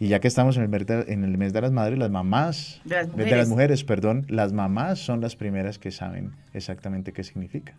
Y 0.00 0.08
ya 0.08 0.18
que 0.18 0.26
estamos 0.26 0.56
en 0.56 0.64
el, 0.64 0.68
mes 0.68 0.86
de, 0.86 1.04
en 1.08 1.22
el 1.22 1.38
mes 1.38 1.52
de 1.52 1.60
las 1.60 1.70
madres, 1.70 1.98
las 1.98 2.10
mamás, 2.10 2.80
de 2.84 2.96
las, 2.96 3.16
de 3.16 3.36
las 3.36 3.48
mujeres, 3.48 3.84
perdón, 3.84 4.24
las 4.28 4.52
mamás 4.52 4.98
son 4.98 5.20
las 5.20 5.36
primeras 5.36 5.78
que 5.78 5.92
saben 5.92 6.32
exactamente 6.52 7.12
qué 7.12 7.22
significa. 7.22 7.74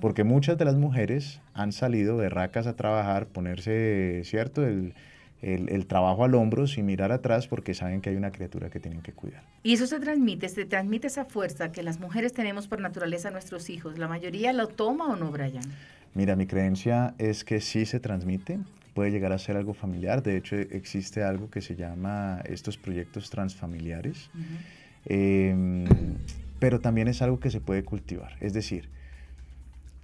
Porque 0.00 0.24
muchas 0.24 0.56
de 0.58 0.64
las 0.64 0.76
mujeres 0.76 1.40
han 1.54 1.72
salido 1.72 2.16
berracas 2.16 2.66
a 2.66 2.74
trabajar, 2.76 3.26
ponerse, 3.26 4.22
¿cierto?, 4.24 4.66
el, 4.66 4.94
el, 5.42 5.86
trabajo 5.86 6.24
al 6.24 6.34
hombro 6.34 6.66
sin 6.66 6.86
mirar 6.86 7.12
atrás 7.12 7.46
porque 7.46 7.74
saben 7.74 8.00
que 8.00 8.10
hay 8.10 8.16
una 8.16 8.32
criatura 8.32 8.70
que 8.70 8.80
tienen 8.80 9.02
que 9.02 9.12
cuidar. 9.12 9.42
Y 9.62 9.72
eso 9.72 9.86
se 9.86 10.00
transmite, 10.00 10.48
se 10.48 10.64
transmite 10.64 11.06
esa 11.06 11.24
fuerza 11.24 11.70
que 11.70 11.82
las 11.82 12.00
mujeres 12.00 12.32
tenemos 12.32 12.66
por 12.66 12.80
naturaleza 12.80 13.28
a 13.28 13.30
nuestros 13.30 13.70
hijos. 13.70 13.98
¿La 13.98 14.08
mayoría 14.08 14.52
lo 14.52 14.68
toma 14.68 15.06
o 15.06 15.16
no, 15.16 15.30
Brian? 15.30 15.64
Mira, 16.14 16.34
mi 16.36 16.46
creencia 16.46 17.14
es 17.18 17.44
que 17.44 17.60
sí 17.60 17.86
se 17.86 18.00
transmite, 18.00 18.58
puede 18.94 19.10
llegar 19.10 19.32
a 19.32 19.38
ser 19.38 19.56
algo 19.56 19.74
familiar. 19.74 20.22
De 20.22 20.36
hecho, 20.36 20.56
existe 20.56 21.22
algo 21.22 21.50
que 21.50 21.60
se 21.60 21.76
llama 21.76 22.40
estos 22.44 22.76
proyectos 22.76 23.30
transfamiliares, 23.30 24.30
em, 25.04 25.84
pero 26.58 26.80
también 26.80 27.06
es 27.06 27.22
algo 27.22 27.38
que 27.38 27.50
se 27.50 27.60
puede 27.60 27.84
cultivar. 27.84 28.36
Es 28.40 28.52
decir, 28.52 28.88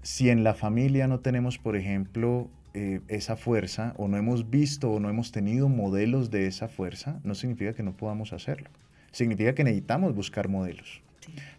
si 0.05 0.29
en 0.29 0.45
la 0.45 0.55
familia 0.55 1.09
no 1.09 1.21
tenemos, 1.21 1.59
por 1.59 1.77
ejemplo, 1.77 2.49
eh, 2.75 3.01
esa 3.09 3.37
fuerza, 3.37 3.95
o 3.97 4.07
no 4.07 4.19
hemos 4.19 4.51
visto 4.51 4.91
o 4.91 5.01
no 5.01 5.09
hemos 5.09 5.33
tenido 5.33 5.71
modelos 5.71 6.31
de 6.31 6.47
esa 6.47 6.69
fuerza, 6.69 7.19
no 7.25 7.35
significa 7.35 7.73
que 7.73 7.83
no 7.83 7.97
podamos 7.97 8.35
hacerlo. 8.35 8.69
Significa 9.13 9.55
que 9.55 9.65
necesitamos 9.65 10.15
buscar 10.15 10.49
modelos. 10.49 11.01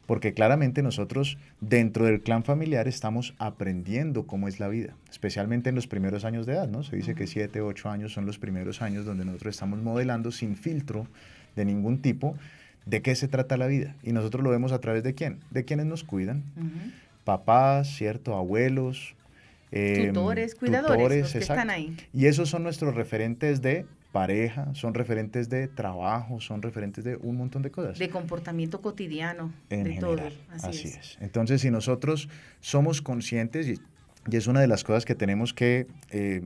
Porque 0.05 0.35
claramente 0.35 0.83
nosotros 0.83 1.39
dentro 1.59 2.05
del 2.05 2.21
clan 2.21 2.43
familiar 2.43 2.87
estamos 2.87 3.33
aprendiendo 3.39 4.27
cómo 4.27 4.47
es 4.47 4.59
la 4.59 4.67
vida, 4.67 4.93
especialmente 5.09 5.69
en 5.69 5.75
los 5.75 5.87
primeros 5.87 6.23
años 6.23 6.45
de 6.45 6.53
edad, 6.53 6.67
¿no? 6.67 6.83
Se 6.83 6.95
dice 6.95 7.15
que 7.15 7.25
7, 7.25 7.61
8 7.61 7.89
años 7.89 8.13
son 8.13 8.27
los 8.27 8.37
primeros 8.37 8.83
años 8.83 9.05
donde 9.05 9.25
nosotros 9.25 9.55
estamos 9.55 9.81
modelando 9.81 10.31
sin 10.31 10.55
filtro 10.55 11.07
de 11.55 11.65
ningún 11.65 11.97
tipo 11.97 12.35
de 12.85 13.01
qué 13.01 13.15
se 13.15 13.27
trata 13.27 13.57
la 13.57 13.65
vida. 13.65 13.95
Y 14.03 14.11
nosotros 14.11 14.43
lo 14.43 14.51
vemos 14.51 14.71
a 14.71 14.79
través 14.79 15.03
de 15.03 15.15
quién? 15.15 15.39
De 15.49 15.65
quienes 15.65 15.87
nos 15.87 16.03
cuidan. 16.03 16.43
Papás, 17.25 17.89
¿cierto? 17.89 18.35
Abuelos. 18.35 19.15
Em, 19.71 20.13
tutores, 20.13 20.55
cuidadores, 20.55 21.33
que 21.33 21.39
están 21.39 21.69
ahí. 21.69 21.97
Y 22.13 22.27
esos 22.27 22.49
son 22.49 22.63
nuestros 22.63 22.95
referentes 22.95 23.61
de 23.61 23.85
pareja, 24.13 24.73
son 24.75 24.93
referentes 24.93 25.49
de 25.49 25.67
trabajo, 25.67 26.39
son 26.39 26.61
referentes 26.61 27.03
de 27.03 27.17
un 27.17 27.35
montón 27.35 27.63
de 27.63 27.71
cosas. 27.71 27.99
De 27.99 28.09
comportamiento 28.09 28.79
cotidiano, 28.79 29.51
de 29.69 29.97
todo. 29.99 30.21
Así, 30.51 30.87
es. 30.87 31.17
Entonces, 31.19 31.59
si 31.59 31.69
nosotros 31.69 32.29
somos 32.61 33.01
conscientes, 33.01 33.67
y, 33.67 33.81
es 34.31 34.47
una 34.47 34.61
de 34.61 34.67
las 34.67 34.85
cosas 34.85 35.03
que 35.03 35.15
tenemos 35.15 35.53
que 35.53 35.87
eh, 36.11 36.43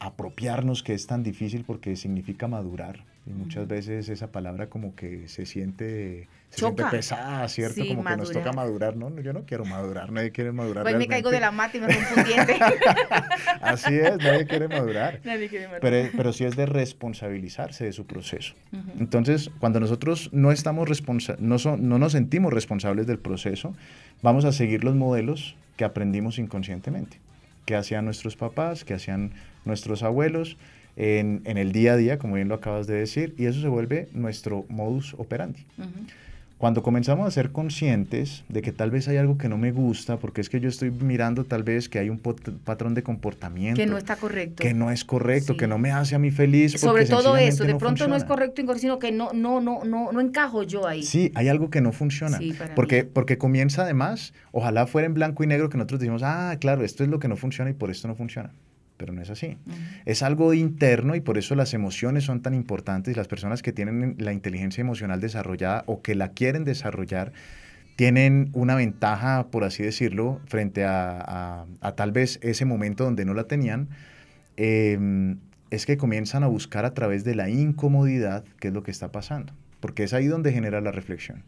apropiarnos, 0.00 0.82
que 0.82 0.92
es 0.92 1.06
tan 1.06 1.22
difícil 1.22 1.64
porque 1.64 1.96
significa 1.96 2.46
madurar, 2.46 3.04
y 3.26 3.30
muchas 3.32 3.68
veces 3.68 4.08
esa 4.08 4.32
palabra 4.32 4.68
como 4.68 4.94
que 4.94 5.28
se 5.28 5.44
siente 5.44 6.28
se 6.48 6.60
siente 6.60 6.84
pesada, 6.90 7.46
¿cierto? 7.48 7.86
Como 7.86 8.02
que 8.02 8.16
nos 8.16 8.32
toca 8.32 8.52
madurar. 8.52 8.96
No, 8.96 9.20
yo 9.20 9.32
no 9.32 9.44
quiero 9.44 9.64
madurar, 9.64 10.10
nadie 10.10 10.32
quiere 10.32 10.50
madurar. 10.52 10.82
Pues 10.82 10.96
me 10.96 11.06
caigo 11.06 11.30
de 11.30 11.38
la 11.38 11.52
mata 11.52 11.76
y 11.76 11.80
me 11.80 11.86
Así 13.60 13.94
es, 13.94 14.16
nadie 14.18 14.46
quiere 14.46 14.66
madurar. 14.66 15.20
Nadie 15.24 15.48
quiere 15.48 15.66
madurar. 15.66 15.80
Pero, 15.80 16.10
pero 16.16 16.32
sí 16.32 16.44
es 16.44 16.56
de 16.56 16.66
responsabilizarse 16.66 17.84
de 17.84 17.92
su 17.92 18.06
proceso. 18.06 18.54
Entonces, 18.98 19.50
cuando 19.60 19.78
nosotros 19.78 20.30
no, 20.32 20.50
estamos 20.50 20.88
responsa 20.88 21.36
no, 21.38 21.56
no 21.58 21.98
nos 21.98 22.12
sentimos 22.12 22.52
responsables 22.52 23.06
del 23.06 23.18
proceso, 23.18 23.74
vamos 24.22 24.44
a 24.44 24.52
seguir 24.52 24.82
los 24.82 24.96
modelos 24.96 25.56
que 25.76 25.84
aprendimos 25.84 26.38
inconscientemente, 26.38 27.20
que 27.64 27.76
hacían 27.76 28.06
nuestros 28.06 28.36
papás, 28.36 28.84
que 28.84 28.94
hacían 28.94 29.32
nuestros 29.64 30.02
abuelos, 30.02 30.56
en, 31.00 31.40
en, 31.46 31.56
el 31.56 31.72
día 31.72 31.94
a 31.94 31.96
día, 31.96 32.18
como 32.18 32.34
bien 32.34 32.48
lo 32.48 32.54
acabas 32.54 32.86
de 32.86 32.94
decir, 32.94 33.34
y 33.38 33.46
eso 33.46 33.58
se 33.62 33.68
vuelve 33.68 34.08
nuestro 34.12 34.66
modus 34.68 35.14
operandi. 35.14 35.64
Cuando 36.58 36.82
comenzamos 36.82 37.26
a 37.26 37.30
ser 37.30 37.52
conscientes 37.52 38.44
de 38.50 38.60
que 38.60 38.70
tal 38.70 38.90
vez 38.90 39.08
hay 39.08 39.16
algo 39.16 39.38
que 39.38 39.48
no 39.48 39.56
me 39.56 39.72
gusta, 39.72 40.18
porque 40.18 40.42
es 40.42 40.50
que 40.50 40.60
yo 40.60 40.68
estoy 40.68 40.90
mirando 40.90 41.44
tal 41.44 41.62
vez 41.62 41.88
que 41.88 41.98
hay 41.98 42.10
un 42.10 42.18
patrón 42.18 42.92
de 42.92 43.02
comportamiento. 43.02 43.80
Que 43.80 43.86
no 43.86 43.96
está 43.96 44.16
correcto. 44.16 44.62
Que 44.62 44.74
no 44.74 44.90
es 44.90 45.02
correcto, 45.06 45.56
que 45.56 45.66
no 45.66 45.78
me 45.78 45.90
hace 45.90 46.16
a 46.16 46.18
mí 46.18 46.30
feliz. 46.30 46.72
Sobre 46.72 47.06
todo 47.06 47.38
eso, 47.38 47.64
de 47.64 47.76
pronto 47.76 48.06
no 48.06 48.14
es 48.14 48.24
correcto, 48.24 48.62
sino 48.76 48.98
que 48.98 49.10
no, 49.10 49.32
no, 49.32 49.62
no, 49.62 49.84
no, 49.84 50.12
no 50.12 50.20
encajo 50.20 50.64
yo 50.64 50.86
ahí. 50.86 51.02
Sí, 51.02 51.32
hay 51.34 51.48
algo 51.48 51.70
que 51.70 51.80
no 51.80 51.92
funciona. 51.92 52.38
porque, 52.76 53.04
porque 53.04 53.38
comienza 53.38 53.84
además, 53.84 54.34
ojalá 54.52 54.86
fuera 54.86 55.06
en 55.06 55.14
blanco 55.14 55.42
y 55.44 55.46
negro 55.46 55.70
que 55.70 55.78
nosotros 55.78 56.00
decimos, 56.00 56.22
ah, 56.22 56.54
claro, 56.60 56.84
esto 56.84 57.04
es 57.04 57.08
lo 57.08 57.18
que 57.20 57.28
no 57.28 57.38
funciona 57.38 57.70
y 57.70 57.74
por 57.74 57.90
esto 57.90 58.06
no 58.06 58.14
funciona 58.14 58.52
pero 59.00 59.14
no 59.14 59.22
es 59.22 59.30
así. 59.30 59.56
Es 60.04 60.22
algo 60.22 60.52
interno 60.52 61.14
y 61.14 61.22
por 61.22 61.38
eso 61.38 61.54
las 61.54 61.72
emociones 61.72 62.24
son 62.24 62.42
tan 62.42 62.52
importantes 62.52 63.16
las 63.16 63.28
personas 63.28 63.62
que 63.62 63.72
tienen 63.72 64.14
la 64.18 64.34
inteligencia 64.34 64.82
emocional 64.82 65.22
desarrollada 65.22 65.84
o 65.86 66.02
que 66.02 66.14
la 66.14 66.32
quieren 66.32 66.64
desarrollar 66.64 67.32
tienen 67.96 68.50
una 68.52 68.74
ventaja, 68.74 69.46
por 69.50 69.64
así 69.64 69.82
decirlo, 69.82 70.42
frente 70.46 70.84
a, 70.84 71.64
tal 71.96 72.12
vez 72.12 72.38
ese 72.42 72.66
momento 72.66 73.04
donde 73.04 73.24
no 73.24 73.32
la 73.32 73.44
tenían, 73.44 73.88
em, 74.58 75.38
es 75.70 75.86
que 75.86 75.96
comienzan 75.96 76.42
a 76.42 76.46
buscar 76.46 76.84
a 76.84 76.92
través 76.92 77.24
de 77.24 77.34
la 77.34 77.48
incomodidad 77.48 78.44
qué 78.58 78.68
es 78.68 78.74
lo 78.74 78.82
que 78.82 78.90
está 78.90 79.10
pasando, 79.10 79.54
porque 79.80 80.02
es 80.04 80.12
ahí 80.12 80.26
donde 80.26 80.52
genera 80.52 80.82
la 80.82 80.92
reflexión. 80.92 81.42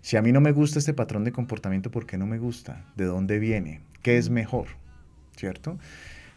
Si 0.00 0.16
a 0.16 0.22
mí 0.22 0.32
no 0.32 0.40
me 0.40 0.50
gusta 0.50 0.80
este 0.80 0.94
patrón 0.94 1.22
de 1.22 1.30
comportamiento, 1.30 1.92
¿por 1.92 2.06
qué 2.06 2.18
no 2.18 2.26
me 2.26 2.38
gusta? 2.38 2.84
¿De 2.96 3.04
dónde 3.04 3.38
viene? 3.38 3.82
¿Qué 4.02 4.18
es 4.18 4.30
mejor? 4.30 4.66
¿Cierto? 5.36 5.78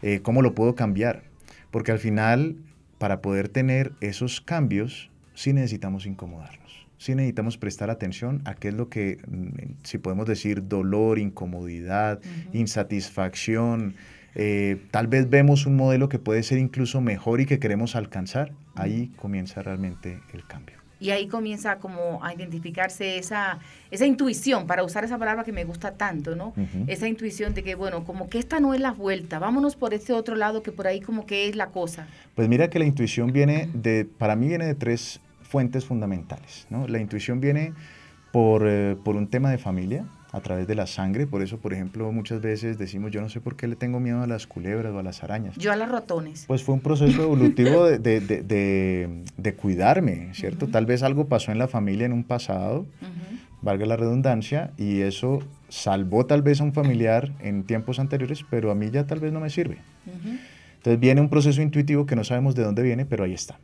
Eh, 0.02 0.20
¿Cómo 0.22 0.42
lo 0.42 0.54
puedo 0.54 0.74
cambiar? 0.74 1.22
Porque 1.70 1.92
al 1.92 1.98
final, 1.98 2.56
para 2.98 3.22
poder 3.22 3.48
tener 3.48 3.92
esos 4.00 4.40
cambios, 4.40 5.10
sí 5.34 5.52
necesitamos 5.52 6.06
incomodarnos. 6.06 6.86
Sí 6.98 7.14
necesitamos 7.14 7.56
prestar 7.58 7.90
atención 7.90 8.42
a 8.44 8.54
qué 8.54 8.68
es 8.68 8.74
lo 8.74 8.88
que, 8.88 9.18
mm, 9.26 9.82
si 9.82 9.98
podemos 9.98 10.26
decir, 10.26 10.68
dolor, 10.68 11.18
incomodidad, 11.18 12.20
insatisfacción, 12.52 13.94
eh, 14.34 14.80
tal 14.90 15.08
vez 15.08 15.28
vemos 15.28 15.66
un 15.66 15.76
modelo 15.76 16.08
que 16.08 16.18
puede 16.18 16.42
ser 16.42 16.58
incluso 16.58 17.00
mejor 17.00 17.40
y 17.40 17.46
que 17.46 17.58
queremos 17.58 17.96
alcanzar, 17.96 18.52
ahí 18.76 19.10
comienza 19.16 19.62
realmente 19.62 20.20
el 20.32 20.46
cambio 20.46 20.81
y 21.02 21.10
ahí 21.10 21.26
comienza 21.26 21.78
como 21.78 22.24
a 22.24 22.32
identificarse 22.32 23.18
esa, 23.18 23.58
esa 23.90 24.06
intuición, 24.06 24.68
para 24.68 24.84
usar 24.84 25.02
esa 25.02 25.18
palabra 25.18 25.42
que 25.42 25.50
me 25.50 25.64
gusta 25.64 25.94
tanto, 25.94 26.36
¿no? 26.36 26.54
Esa 26.86 27.08
intuición 27.08 27.54
de 27.54 27.64
que, 27.64 27.74
bueno, 27.74 28.04
como 28.04 28.28
que 28.28 28.38
esta 28.38 28.60
no 28.60 28.72
es 28.72 28.80
la 28.80 28.92
vuelta, 28.92 29.40
vámonos 29.40 29.74
por 29.74 29.94
ese 29.94 30.12
otro 30.12 30.36
lado 30.36 30.62
que 30.62 30.70
por 30.70 30.86
ahí 30.86 31.00
como 31.00 31.26
que 31.26 31.48
es 31.48 31.56
la 31.56 31.70
cosa. 31.70 32.06
Pues 32.36 32.48
mira 32.48 32.70
que 32.70 32.78
la 32.78 32.84
intuición 32.84 33.32
viene 33.32 33.68
de, 33.74 34.04
para 34.04 34.36
mí 34.36 34.46
viene 34.46 34.64
de 34.64 34.76
tres 34.76 35.20
fuentes 35.42 35.84
fundamentales, 35.84 36.68
¿no? 36.70 36.86
La 36.86 37.00
intuición 37.00 37.40
viene 37.40 37.72
por, 38.30 38.62
eh, 38.64 38.96
por 39.04 39.16
un 39.16 39.26
tema 39.26 39.50
de 39.50 39.58
familia, 39.58 40.06
a 40.32 40.40
través 40.40 40.66
de 40.66 40.74
la 40.74 40.86
sangre. 40.86 41.26
Por 41.26 41.42
eso, 41.42 41.58
por 41.58 41.74
ejemplo, 41.74 42.10
muchas 42.10 42.40
veces 42.40 42.78
decimos, 42.78 43.10
yo 43.12 43.20
no 43.20 43.28
sé 43.28 43.40
por 43.40 43.54
qué 43.54 43.68
le 43.68 43.76
tengo 43.76 44.00
miedo 44.00 44.22
a 44.22 44.26
las 44.26 44.46
culebras 44.46 44.92
o 44.92 44.98
a 44.98 45.02
las 45.02 45.22
arañas. 45.22 45.56
Yo 45.56 45.70
a 45.70 45.76
los 45.76 45.88
ratones. 45.90 46.44
Pues 46.46 46.62
fue 46.62 46.74
un 46.74 46.80
proceso 46.80 47.22
evolutivo 47.22 47.84
de, 47.84 47.98
de, 47.98 48.20
de, 48.20 49.24
de 49.36 49.54
cuidarme, 49.54 50.30
¿cierto? 50.32 50.68
Tal 50.68 50.86
vez 50.86 51.02
algo 51.02 51.26
pasó 51.26 51.52
en 51.52 51.58
la 51.58 51.68
familia 51.68 52.06
en 52.06 52.12
un 52.12 52.24
pasado, 52.24 52.86
valga 53.60 53.84
la 53.86 53.96
redundancia, 53.96 54.72
y 54.78 55.02
eso 55.02 55.40
salvó 55.68 56.26
tal 56.26 56.42
vez 56.42 56.60
a 56.60 56.64
un 56.64 56.72
familiar 56.72 57.32
en 57.40 57.64
tiempos 57.64 57.98
anteriores, 57.98 58.44
pero 58.48 58.70
a 58.70 58.74
mí 58.74 58.90
ya 58.90 59.06
tal 59.06 59.20
vez 59.20 59.32
no 59.32 59.40
me 59.40 59.50
sirve. 59.50 59.78
Entonces 60.76 60.98
viene 60.98 61.20
un 61.20 61.28
proceso 61.28 61.62
intuitivo 61.62 62.06
que 62.06 62.16
no 62.16 62.24
sabemos 62.24 62.54
de 62.54 62.64
dónde 62.64 62.82
viene, 62.82 63.04
pero 63.04 63.24
ahí 63.24 63.34
está. 63.34 63.58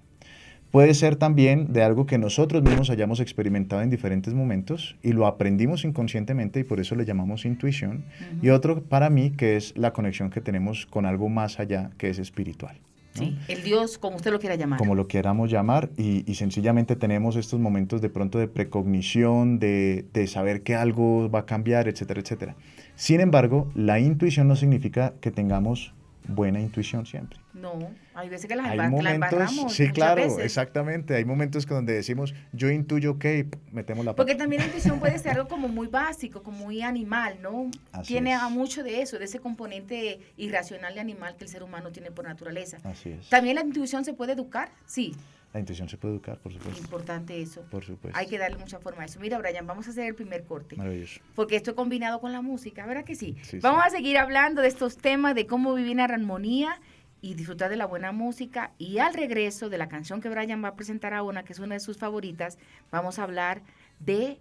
Puede 0.71 0.93
ser 0.93 1.17
también 1.17 1.73
de 1.73 1.83
algo 1.83 2.05
que 2.07 2.19
nosotros 2.19 2.63
mismos 2.63 2.91
hayamos 2.91 3.21
experimentado 3.21 3.81
en 3.81 3.89
diferentes 3.89 4.35
momentos 4.35 4.97
y 5.03 5.13
lo 5.13 5.27
aprendimos 5.27 5.85
inconscientemente 5.85 6.61
y 6.61 6.65
por 6.65 6.79
eso 6.79 6.95
le 6.95 7.07
llamamos 7.07 7.47
intuición. 7.47 8.05
Y 8.43 8.51
otro 8.51 8.83
para 8.83 9.09
mí 9.09 9.31
que 9.31 9.57
es 9.57 9.77
la 9.77 9.93
conexión 9.93 10.31
que 10.31 10.43
tenemos 10.43 10.85
con 10.87 11.07
algo 11.07 11.31
más 11.31 11.59
allá 11.59 11.91
que 11.97 12.11
es 12.11 12.19
espiritual. 12.19 12.77
Sí, 13.15 13.37
el 13.49 13.63
Dios, 13.63 13.99
como 13.99 14.17
usted 14.17 14.31
lo 14.31 14.39
quiera 14.39 14.55
llamar. 14.55 14.79
Como 14.79 14.95
lo 14.95 15.09
queramos 15.09 15.51
llamar, 15.51 15.91
y, 15.97 16.23
sencillamente 16.35 16.95
tenemos 16.95 17.35
estos 17.35 17.59
momentos 17.59 18.01
de 18.01 18.11
pronto 18.11 18.39
de 18.39 18.47
precognición, 18.47 19.59
de, 19.59 20.05
de, 20.13 20.27
saber 20.29 20.63
que 20.63 20.77
algo 20.77 21.29
va 21.29 21.41
a 21.41 21.47
cambiar, 21.47 21.89
etcétera, 21.89 22.21
etcétera. 22.21 22.55
Sin 22.95 23.21
embargo, 23.21 23.71
la 23.75 23.99
intuición 23.99 24.47
no 24.47 24.55
significa 24.55 25.15
que 25.21 25.33
tengamos 25.33 25.95
buena 26.29 26.61
intuición 26.61 27.05
siempre. 27.07 27.39
No, 27.55 27.73
hay 28.15 28.29
veces 28.29 28.47
que 28.47 28.55
las, 28.55 28.67
Hay 28.67 28.79
embar- 28.79 28.83
la 28.85 28.91
momentos, 28.91 29.15
embarramos. 29.15 29.73
sí, 29.73 29.89
claro, 29.91 30.23
veces. 30.23 30.45
exactamente. 30.45 31.17
Hay 31.17 31.25
momentos 31.25 31.67
que 31.67 31.75
donde 31.75 31.93
decimos, 31.95 32.35
yo 32.53 32.71
intuyo 32.71 33.19
que 33.19 33.47
metemos 33.73 34.05
la 34.05 34.15
Porque 34.15 34.33
pata. 34.35 34.45
también 34.45 34.61
la 34.63 34.67
intuición 34.67 35.01
puede 35.01 35.19
ser 35.19 35.33
algo 35.33 35.49
como 35.49 35.67
muy 35.69 35.89
básico, 35.89 36.43
como 36.43 36.59
muy 36.67 36.83
animal, 36.83 37.39
¿no? 37.43 37.71
Así 37.91 38.09
tiene 38.13 38.35
es. 38.35 38.43
mucho 38.51 38.83
de 38.85 39.03
eso, 39.03 39.19
de 39.19 39.25
ese 39.25 39.41
componente 39.41 40.21
irracional 40.37 40.95
y 40.95 40.99
animal 41.01 41.35
que 41.37 41.45
el 41.45 41.51
ser 41.51 41.63
humano 41.65 41.91
tiene 41.91 42.11
por 42.13 42.27
naturaleza. 42.27 42.79
Así 42.85 43.11
es. 43.11 43.29
También 43.29 43.57
la 43.57 43.63
intuición 43.63 44.05
se 44.05 44.13
puede 44.15 44.33
educar, 44.35 44.71
sí, 44.87 45.15
La 45.55 45.61
intuición 45.61 45.89
se 45.89 45.97
puede 45.97 46.15
educar, 46.15 46.39
por 46.39 46.53
supuesto. 46.53 46.79
importante 46.81 47.41
eso. 47.41 47.63
Por 47.71 47.83
supuesto. 47.85 48.19
Hay 48.19 48.27
que 48.27 48.37
darle 48.37 48.59
mucha 48.59 48.79
forma 48.81 49.03
a 49.03 49.07
eso. 49.07 49.19
Mira, 49.19 49.39
Brian, 49.39 49.67
vamos 49.67 49.87
a 49.89 49.91
hacer 49.91 50.05
el 50.07 50.15
primer 50.15 50.45
corte. 50.45 50.77
Maravilloso. 50.77 51.21
Porque 51.35 51.57
esto 51.57 51.71
es 51.71 51.77
combinado 51.77 52.21
con 52.21 52.33
la 52.33 52.43
música, 52.43 52.85
¿verdad 52.85 53.05
que 53.05 53.15
sí? 53.15 53.35
Sí, 53.43 53.59
Vamos 53.61 53.81
sí. 53.85 53.89
a 53.89 53.91
seguir 53.91 54.19
hablando 54.19 54.61
de 54.61 54.69
estos 54.69 54.99
temas, 54.99 55.35
de 55.35 55.47
cómo 55.47 55.73
vivir 55.75 55.93
en 55.93 56.01
armonía 56.01 56.79
y 57.23 57.35
disfrutar 57.35 57.71
de 57.71 57.77
la 57.77 57.87
buena 57.87 58.13
música. 58.13 58.73
Y 58.77 58.99
al 58.99 59.15
regreso 59.15 59.71
de 59.71 59.79
la 59.79 59.89
canción 59.89 60.21
que 60.21 60.29
Brian 60.29 60.63
va 60.63 60.69
a 60.69 60.77
presentar 60.77 61.15
ahora, 61.15 61.43
que 61.45 61.55
es 61.55 61.59
una 61.59 61.75
de 61.75 61.81
sus 61.81 61.97
favoritas, 61.97 62.59
vamos 62.93 63.19
a 63.19 63.23
hablar 63.23 63.63
de 64.01 64.39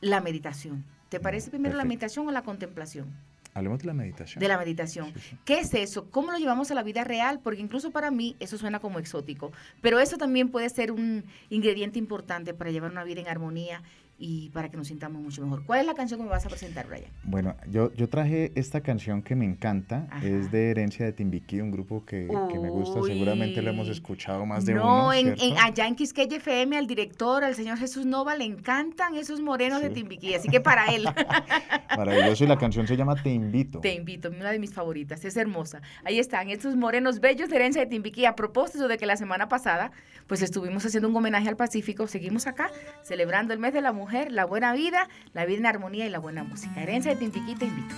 la 0.00 0.20
meditación. 0.20 0.84
¿Te 1.10 1.20
parece 1.20 1.50
primero 1.50 1.76
la 1.76 1.84
meditación 1.84 2.26
o 2.28 2.32
la 2.32 2.42
contemplación? 2.42 3.14
Hablemos 3.54 3.80
de 3.80 3.86
la 3.86 3.94
meditación. 3.94 4.40
De 4.40 4.48
la 4.48 4.58
meditación. 4.58 5.12
Sí, 5.14 5.20
sí. 5.30 5.38
¿Qué 5.44 5.60
es 5.60 5.74
eso? 5.74 6.10
¿Cómo 6.10 6.32
lo 6.32 6.38
llevamos 6.38 6.70
a 6.70 6.74
la 6.74 6.82
vida 6.82 7.04
real? 7.04 7.40
Porque 7.42 7.60
incluso 7.60 7.90
para 7.90 8.10
mí 8.10 8.36
eso 8.40 8.58
suena 8.58 8.78
como 8.80 8.98
exótico. 8.98 9.52
Pero 9.80 9.98
eso 9.98 10.16
también 10.16 10.48
puede 10.50 10.68
ser 10.70 10.92
un 10.92 11.24
ingrediente 11.48 11.98
importante 11.98 12.54
para 12.54 12.70
llevar 12.70 12.90
una 12.90 13.04
vida 13.04 13.20
en 13.20 13.28
armonía 13.28 13.82
y 14.20 14.50
para 14.50 14.68
que 14.68 14.76
nos 14.76 14.88
sintamos 14.88 15.22
mucho 15.22 15.40
mejor. 15.42 15.64
¿Cuál 15.64 15.80
es 15.80 15.86
la 15.86 15.94
canción 15.94 16.18
que 16.18 16.24
me 16.24 16.30
vas 16.30 16.44
a 16.44 16.48
presentar, 16.48 16.88
Brian? 16.88 17.10
Bueno, 17.22 17.54
yo, 17.70 17.92
yo 17.94 18.08
traje 18.08 18.50
esta 18.56 18.80
canción 18.80 19.22
que 19.22 19.36
me 19.36 19.44
encanta, 19.44 20.08
Ajá. 20.10 20.26
es 20.26 20.50
de 20.50 20.70
Herencia 20.72 21.06
de 21.06 21.12
Timbiquí, 21.12 21.60
un 21.60 21.70
grupo 21.70 22.04
que, 22.04 22.28
que 22.50 22.58
me 22.58 22.68
gusta, 22.68 23.00
seguramente 23.02 23.62
lo 23.62 23.70
hemos 23.70 23.88
escuchado 23.88 24.44
más 24.44 24.64
de 24.66 24.74
no, 24.74 24.82
uno, 25.04 25.12
en, 25.12 25.36
¿cierto? 25.36 25.44
en- 25.44 25.58
allá 25.58 25.86
en 25.86 25.94
Quisqueya 25.94 26.36
FM, 26.38 26.76
al 26.76 26.86
director, 26.88 27.44
al 27.44 27.54
señor 27.54 27.78
Jesús 27.78 28.06
Nova, 28.06 28.34
le 28.34 28.44
encantan 28.44 29.14
esos 29.14 29.40
morenos 29.40 29.80
de. 29.82 29.90
Timbiquí. 29.90 30.34
Así 30.34 30.48
que 30.48 30.60
para 30.60 30.86
él, 30.86 31.04
Maravilloso, 31.96 32.44
y 32.44 32.46
la 32.46 32.58
canción 32.58 32.86
se 32.86 32.96
llama 32.96 33.14
Te 33.22 33.30
Invito. 33.30 33.80
te 33.80 33.94
invito, 33.94 34.30
una 34.30 34.50
de 34.50 34.58
mis 34.58 34.72
favoritas, 34.74 35.24
es 35.24 35.36
hermosa. 35.36 35.80
Ahí 36.04 36.18
están, 36.18 36.50
estos 36.50 36.76
morenos 36.76 37.20
bellos 37.20 37.48
de 37.48 37.56
herencia 37.56 37.80
de 37.82 37.86
Timbiquí. 37.88 38.24
A 38.26 38.34
propósito 38.34 38.88
de 38.88 38.98
que 38.98 39.06
la 39.06 39.16
semana 39.16 39.48
pasada, 39.48 39.92
pues 40.26 40.42
estuvimos 40.42 40.84
haciendo 40.84 41.08
un 41.08 41.16
homenaje 41.16 41.48
al 41.48 41.56
Pacífico, 41.56 42.06
seguimos 42.06 42.46
acá, 42.46 42.70
celebrando 43.02 43.52
el 43.54 43.58
mes 43.60 43.72
de 43.72 43.80
la 43.80 43.92
mujer, 43.92 44.07
la 44.30 44.44
buena 44.44 44.72
vida, 44.72 45.08
la 45.34 45.44
vida 45.44 45.58
en 45.58 45.66
armonía 45.66 46.06
y 46.06 46.10
la 46.10 46.18
buena 46.18 46.42
música. 46.44 46.80
Herencia 46.80 47.12
de 47.12 47.18
Timbiquí, 47.18 47.54
te 47.54 47.66
invito. 47.66 47.94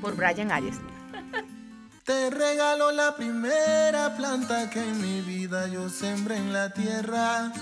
Por 0.00 0.16
Brian 0.16 0.50
Arias. 0.50 0.76
Te 2.04 2.30
regalo 2.30 2.90
la 2.90 3.14
primera 3.14 4.16
planta 4.16 4.68
que 4.70 4.80
en 4.80 5.00
mi 5.00 5.20
vida 5.20 5.68
yo 5.68 5.88
sembré 5.88 6.36
en 6.36 6.52
la 6.52 6.72
tierra. 6.72 7.52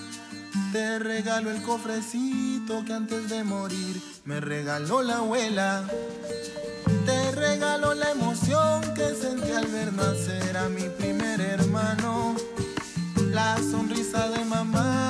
Te 0.72 0.98
regalo 0.98 1.50
el 1.50 1.60
cofrecito 1.62 2.84
que 2.84 2.92
antes 2.92 3.28
de 3.28 3.44
morir 3.44 4.00
me 4.24 4.40
regaló 4.40 5.02
la 5.02 5.16
abuela. 5.16 5.84
Te 7.04 7.32
regalo 7.32 7.94
la 7.94 8.12
emoción 8.12 8.82
que 8.94 9.14
sentí 9.14 9.50
al 9.52 9.66
ver 9.66 9.92
nacer 9.92 10.56
a 10.56 10.68
mi 10.68 10.88
primer 10.88 11.40
hermano. 11.40 12.34
La 13.32 13.56
sonrisa 13.58 14.28
de 14.30 14.44
mamá 14.44 15.09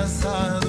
Mi 0.00 0.59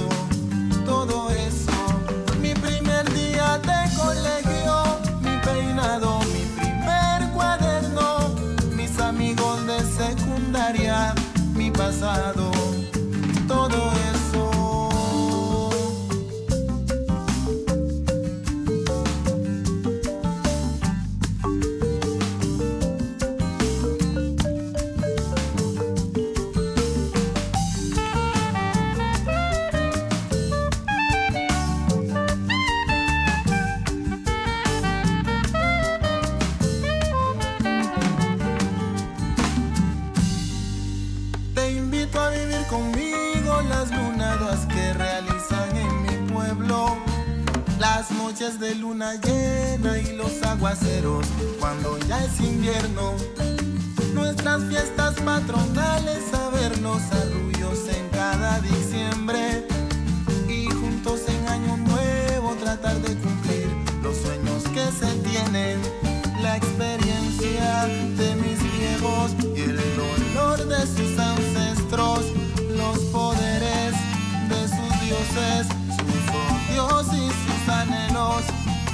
Las 48.02 48.10
noches 48.14 48.60
de 48.60 48.74
luna 48.74 49.14
llena 49.14 50.00
y 50.00 50.16
los 50.16 50.42
aguaceros 50.42 51.24
cuando 51.60 52.00
ya 52.00 52.26
es 52.26 52.40
invierno. 52.40 53.14
Nuestras 54.16 54.64
fiestas 54.64 55.14
patronales, 55.22 56.34
a 56.34 56.50
ver 56.50 56.80
los 56.80 57.00
arrullos 57.12 57.78
en 57.96 58.10
cada 58.10 58.60
diciembre. 58.62 59.68
Y 60.50 60.66
juntos 60.72 61.22
en 61.28 61.48
año 61.48 61.78
nuevo 61.78 62.56
tratar 62.56 62.96
de 63.04 63.16
cumplir 63.18 63.68
los 64.02 64.18
sueños 64.18 64.64
que 64.74 64.92
se 65.00 65.14
tienen. 65.30 65.80
La 66.42 66.58
experiencia 66.58 67.86
de 67.86 68.36
mis 68.38 68.64
viejos 68.80 69.36
y 69.56 69.62
el 69.62 69.80
dolor 69.96 70.68
de 70.68 70.88
sus 70.88 71.20
ancestros. 71.20 72.22
Los 72.76 72.98
poderes 73.12 73.94
de 74.50 74.68
sus 74.68 75.02
dioses, 75.06 75.68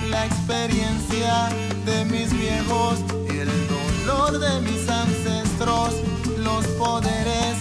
La 0.09 0.25
experiencia 0.25 1.49
de 1.85 2.05
mis 2.05 2.31
viejos 2.31 2.99
y 3.29 3.39
el 3.39 3.49
dolor 3.67 4.39
de 4.39 4.61
mis 4.61 4.87
ancestros. 4.89 5.95
Los 6.37 6.65
poderes 6.77 7.57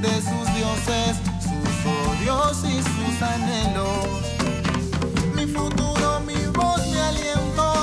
de 0.00 0.14
sus 0.22 0.54
dioses, 0.54 1.16
sus 1.40 1.74
odios 2.08 2.64
y 2.64 2.82
sus 2.82 3.22
anhelos. 3.22 4.06
Mi 5.34 5.46
futuro, 5.46 6.20
mi 6.20 6.46
voz, 6.54 6.80
mi 6.86 6.98
aliento, 6.98 7.81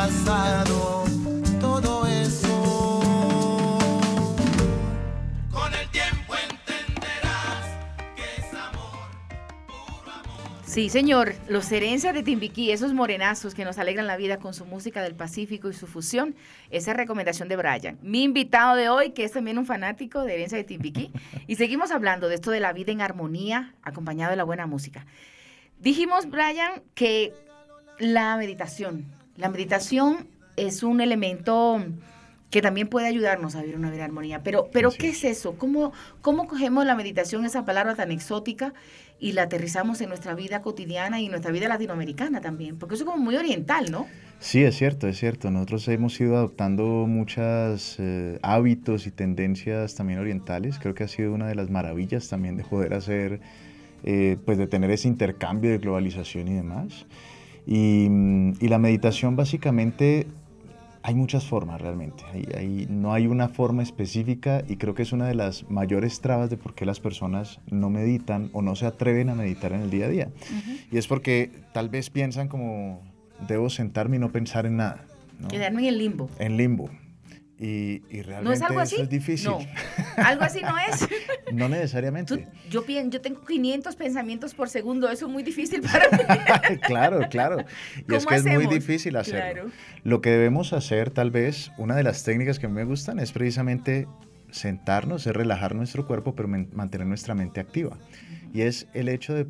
pasado, 0.00 1.04
todo 1.60 2.06
eso. 2.06 3.00
Con 5.52 5.74
el 5.74 5.86
tiempo 5.90 6.34
entenderás 6.48 7.66
que 8.16 8.40
es 8.40 8.54
amor. 8.54 9.10
Sí, 10.64 10.88
señor, 10.88 11.34
los 11.48 11.70
herencias 11.70 12.14
de 12.14 12.22
Timbiquí, 12.22 12.72
esos 12.72 12.94
morenazos 12.94 13.54
que 13.54 13.66
nos 13.66 13.76
alegran 13.76 14.06
la 14.06 14.16
vida 14.16 14.38
con 14.38 14.54
su 14.54 14.64
música 14.64 15.02
del 15.02 15.14
Pacífico 15.14 15.68
y 15.68 15.74
su 15.74 15.86
fusión, 15.86 16.34
esa 16.70 16.92
es 16.92 16.96
recomendación 16.96 17.48
de 17.50 17.56
Brian. 17.56 17.98
Mi 18.00 18.22
invitado 18.22 18.76
de 18.76 18.88
hoy, 18.88 19.10
que 19.10 19.24
es 19.24 19.32
también 19.32 19.58
un 19.58 19.66
fanático 19.66 20.22
de 20.24 20.32
herencia 20.32 20.56
de 20.56 20.64
Timbiquí, 20.64 21.12
y 21.46 21.56
seguimos 21.56 21.90
hablando 21.90 22.28
de 22.30 22.36
esto 22.36 22.50
de 22.50 22.60
la 22.60 22.72
vida 22.72 22.90
en 22.90 23.02
armonía, 23.02 23.74
acompañado 23.82 24.30
de 24.30 24.38
la 24.38 24.44
buena 24.44 24.66
música. 24.66 25.04
Dijimos, 25.78 26.30
Brian, 26.30 26.82
que 26.94 27.34
la 27.98 28.34
meditación, 28.38 29.19
la 29.36 29.48
meditación 29.48 30.26
es 30.56 30.82
un 30.82 31.00
elemento 31.00 31.82
que 32.50 32.62
también 32.62 32.88
puede 32.88 33.06
ayudarnos 33.06 33.54
a 33.54 33.60
vivir 33.60 33.76
una 33.76 33.90
vida 33.90 33.98
de 33.98 34.04
armonía. 34.04 34.42
Pero, 34.42 34.68
pero 34.72 34.90
¿qué 34.90 35.10
es 35.10 35.24
eso? 35.24 35.56
¿Cómo, 35.56 35.92
¿Cómo 36.20 36.48
cogemos 36.48 36.84
la 36.84 36.96
meditación, 36.96 37.44
esa 37.44 37.64
palabra 37.64 37.94
tan 37.94 38.10
exótica, 38.10 38.74
y 39.20 39.32
la 39.32 39.42
aterrizamos 39.42 40.00
en 40.00 40.08
nuestra 40.08 40.34
vida 40.34 40.62
cotidiana 40.62 41.20
y 41.20 41.26
en 41.26 41.30
nuestra 41.30 41.52
vida 41.52 41.68
latinoamericana 41.68 42.40
también? 42.40 42.76
Porque 42.76 42.96
eso 42.96 43.04
es 43.04 43.10
como 43.10 43.22
muy 43.22 43.36
oriental, 43.36 43.90
¿no? 43.90 44.08
Sí, 44.40 44.64
es 44.64 44.76
cierto, 44.76 45.06
es 45.06 45.18
cierto. 45.18 45.50
Nosotros 45.50 45.86
hemos 45.88 46.18
ido 46.20 46.36
adoptando 46.36 46.82
muchos 47.06 47.96
eh, 48.00 48.40
hábitos 48.42 49.06
y 49.06 49.12
tendencias 49.12 49.94
también 49.94 50.18
orientales. 50.18 50.78
Creo 50.80 50.94
que 50.94 51.04
ha 51.04 51.08
sido 51.08 51.32
una 51.32 51.46
de 51.46 51.54
las 51.54 51.70
maravillas 51.70 52.28
también 52.28 52.56
de 52.56 52.64
poder 52.64 52.94
hacer, 52.94 53.40
eh, 54.02 54.38
pues 54.44 54.58
de 54.58 54.66
tener 54.66 54.90
ese 54.90 55.06
intercambio 55.06 55.70
de 55.70 55.78
globalización 55.78 56.48
y 56.48 56.54
demás. 56.54 57.06
Y, 57.70 58.08
y 58.58 58.68
la 58.68 58.78
meditación 58.78 59.36
básicamente 59.36 60.26
hay 61.02 61.14
muchas 61.14 61.46
formas 61.46 61.80
realmente, 61.80 62.24
no 62.90 63.14
hay 63.14 63.26
una 63.26 63.48
forma 63.48 63.82
específica 63.82 64.62
y 64.68 64.76
creo 64.76 64.94
que 64.94 65.02
es 65.02 65.12
una 65.12 65.26
de 65.26 65.34
las 65.34 65.68
mayores 65.70 66.20
trabas 66.20 66.50
de 66.50 66.58
por 66.58 66.74
qué 66.74 66.84
las 66.84 67.00
personas 67.00 67.60
no 67.70 67.88
meditan 67.88 68.50
o 68.52 68.60
no 68.60 68.76
se 68.76 68.86
atreven 68.86 69.30
a 69.30 69.34
meditar 69.34 69.72
en 69.72 69.80
el 69.80 69.90
día 69.90 70.06
a 70.06 70.08
día. 70.08 70.28
Y 70.90 70.98
es 70.98 71.06
porque 71.06 71.50
tal 71.72 71.88
vez 71.88 72.10
piensan 72.10 72.48
como, 72.48 73.00
debo 73.48 73.70
sentarme 73.70 74.16
y 74.16 74.18
no 74.20 74.30
pensar 74.30 74.66
en 74.66 74.76
nada. 74.76 75.06
Quedarme 75.48 75.82
en 75.82 75.88
el 75.88 75.98
limbo. 75.98 76.28
En 76.38 76.56
limbo. 76.58 76.90
Y, 77.62 78.00
realmente 78.22 78.44
¿No 78.44 78.52
es 78.52 78.62
algo 78.62 78.80
así? 78.80 78.94
eso 78.94 79.04
es 79.04 79.10
difícil. 79.10 79.50
No, 79.50 79.58
algo 80.16 80.44
así 80.44 80.62
no 80.62 80.78
es. 80.78 81.06
no 81.52 81.68
necesariamente. 81.68 82.48
yo, 82.70 82.82
yo 82.86 83.20
tengo 83.20 83.44
500 83.44 83.96
pensamientos 83.96 84.54
por 84.54 84.70
segundo, 84.70 85.10
eso 85.10 85.26
es 85.26 85.32
muy 85.32 85.42
difícil 85.42 85.82
para 85.82 86.08
mí. 86.10 86.78
claro, 86.86 87.28
claro. 87.28 87.58
Y 88.08 88.14
es 88.14 88.24
que 88.24 88.34
es 88.36 88.46
muy 88.46 88.66
difícil 88.66 89.14
hacerlo. 89.16 89.70
Lo 90.04 90.22
que 90.22 90.30
debemos 90.30 90.72
hacer, 90.72 91.10
tal 91.10 91.30
vez, 91.30 91.70
una 91.76 91.94
de 91.94 92.02
las 92.02 92.24
técnicas 92.24 92.58
que 92.58 92.66
me 92.66 92.84
gustan 92.84 93.18
es 93.18 93.30
precisamente 93.30 94.08
sentarnos, 94.50 95.26
es 95.26 95.36
relajar 95.36 95.74
nuestro 95.74 96.06
cuerpo, 96.06 96.34
pero 96.34 96.48
mantener 96.48 97.06
nuestra 97.06 97.34
mente 97.34 97.60
activa. 97.60 97.98
Y 98.54 98.62
es 98.62 98.86
el 98.94 99.10
hecho 99.10 99.34
de 99.34 99.46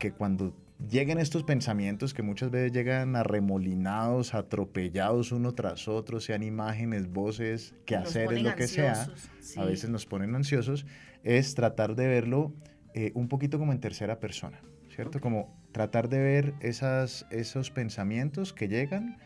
que 0.00 0.10
cuando 0.10 0.52
lleguen 0.78 1.18
estos 1.18 1.42
pensamientos 1.42 2.14
que 2.14 2.22
muchas 2.22 2.50
veces 2.50 2.72
llegan 2.72 3.16
arremolinados, 3.16 4.34
atropellados 4.34 5.32
uno 5.32 5.54
tras 5.54 5.88
otro, 5.88 6.20
sean 6.20 6.42
imágenes, 6.42 7.08
voces, 7.08 7.74
que 7.84 7.96
hacer 7.96 8.32
es 8.32 8.42
lo 8.42 8.54
que 8.54 8.68
sea, 8.68 9.08
a 9.56 9.64
veces 9.64 9.90
nos 9.90 10.06
ponen 10.06 10.34
ansiosos, 10.34 10.86
es 11.22 11.54
tratar 11.54 11.96
de 11.96 12.06
verlo 12.06 12.52
eh, 12.94 13.12
un 13.14 13.28
poquito 13.28 13.58
como 13.58 13.72
en 13.72 13.80
tercera 13.80 14.20
persona, 14.20 14.60
¿cierto? 14.94 15.20
Como 15.20 15.54
tratar 15.72 16.08
de 16.08 16.18
ver 16.18 16.54
esas, 16.60 17.26
esos 17.30 17.70
pensamientos 17.70 18.52
que 18.52 18.68
llegan, 18.68 19.18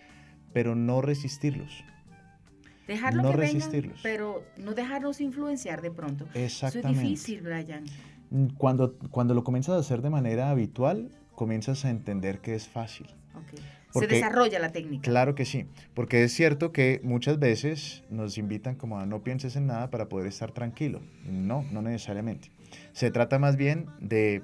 pero 0.52 0.74
no 0.74 1.02
resistirlos. 1.02 1.84
Dejarlo 2.86 3.22
no 3.22 3.30
que 3.30 3.36
resistirlos. 3.36 4.00
pero 4.02 4.42
no 4.56 4.74
dejarnos 4.74 5.20
influenciar 5.20 5.80
de 5.80 5.92
pronto. 5.92 6.26
Exactamente. 6.34 6.88
Eso 6.88 6.88
es 6.88 6.98
difícil, 6.98 7.42
Brian. 7.42 7.84
Cuando, 8.56 8.98
cuando 9.10 9.34
lo 9.34 9.44
comienzas 9.44 9.76
a 9.76 9.78
hacer 9.78 10.02
de 10.02 10.10
manera 10.10 10.50
habitual, 10.50 11.10
comienzas 11.40 11.86
a 11.86 11.90
entender 11.90 12.40
que 12.42 12.54
es 12.54 12.68
fácil. 12.68 13.06
Se 13.94 14.06
desarrolla 14.06 14.58
la 14.58 14.72
técnica. 14.72 15.10
Claro 15.10 15.34
que 15.34 15.46
sí, 15.46 15.64
porque 15.94 16.22
es 16.22 16.34
cierto 16.34 16.70
que 16.70 17.00
muchas 17.02 17.38
veces 17.38 18.04
nos 18.10 18.36
invitan 18.36 18.74
como 18.74 18.98
a 18.98 19.06
no 19.06 19.24
pienses 19.24 19.56
en 19.56 19.66
nada 19.66 19.88
para 19.88 20.10
poder 20.10 20.26
estar 20.26 20.52
tranquilo. 20.52 21.00
No, 21.24 21.64
no 21.72 21.80
necesariamente. 21.80 22.50
Se 22.92 23.10
trata 23.10 23.38
más 23.38 23.56
bien 23.56 23.86
de 24.00 24.42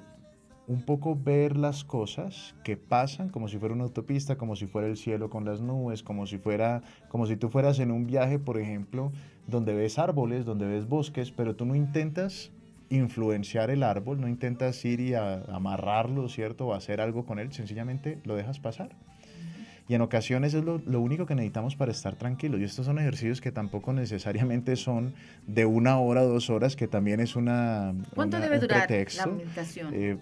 un 0.65 0.81
poco 0.81 1.15
ver 1.15 1.55
las 1.55 1.83
cosas 1.83 2.55
que 2.63 2.77
pasan 2.77 3.29
como 3.29 3.47
si 3.47 3.59
fuera 3.59 3.75
una 3.75 3.83
autopista, 3.83 4.35
como 4.35 4.55
si 4.55 4.65
fuera 4.65 4.87
el 4.87 4.97
cielo 4.97 5.29
con 5.29 5.45
las 5.45 5.61
nubes, 5.61 6.01
como 6.01 6.25
si 6.25 6.39
fuera 6.39 6.81
como 7.09 7.27
si 7.27 7.37
tú 7.37 7.49
fueras 7.49 7.77
en 7.77 7.91
un 7.91 8.07
viaje, 8.07 8.39
por 8.39 8.57
ejemplo, 8.59 9.11
donde 9.45 9.75
ves 9.75 9.99
árboles, 9.99 10.45
donde 10.45 10.65
ves 10.65 10.87
bosques, 10.87 11.29
pero 11.31 11.55
tú 11.55 11.63
no 11.63 11.75
intentas 11.75 12.51
influenciar 12.89 13.69
el 13.69 13.83
árbol, 13.83 14.21
no 14.21 14.27
intentas 14.27 14.83
ir 14.85 14.99
y 14.99 15.13
amarrarlo, 15.13 16.29
¿cierto? 16.29 16.67
O 16.67 16.73
hacer 16.73 17.01
algo 17.01 17.25
con 17.25 17.39
él, 17.39 17.51
sencillamente 17.53 18.19
lo 18.23 18.35
dejas 18.35 18.59
pasar. 18.59 18.89
Y 19.89 19.95
en 19.95 20.01
ocasiones 20.01 20.53
es 20.53 20.63
lo, 20.65 20.99
único 20.99 21.25
que 21.25 21.33
necesitamos 21.33 21.77
para 21.77 21.91
estar 21.91 22.15
tranquilos. 22.15 22.59
Y 22.59 22.65
estos 22.65 22.85
son 22.85 22.99
ejercicios 22.99 23.39
que 23.39 23.53
tampoco 23.53 23.93
necesariamente 23.93 24.75
son 24.75 25.13
de 25.45 25.65
una 25.65 25.97
hora 25.99 26.23
dos 26.23 26.49
horas, 26.49 26.75
que 26.75 26.89
también 26.89 27.21
es 27.21 27.37
una. 27.37 27.93
¿Cuánto 28.13 28.37
debe 28.39 28.59
durar 28.59 28.89
la 28.89 29.27
meditación? 29.27 29.91
Eh, 29.93 30.17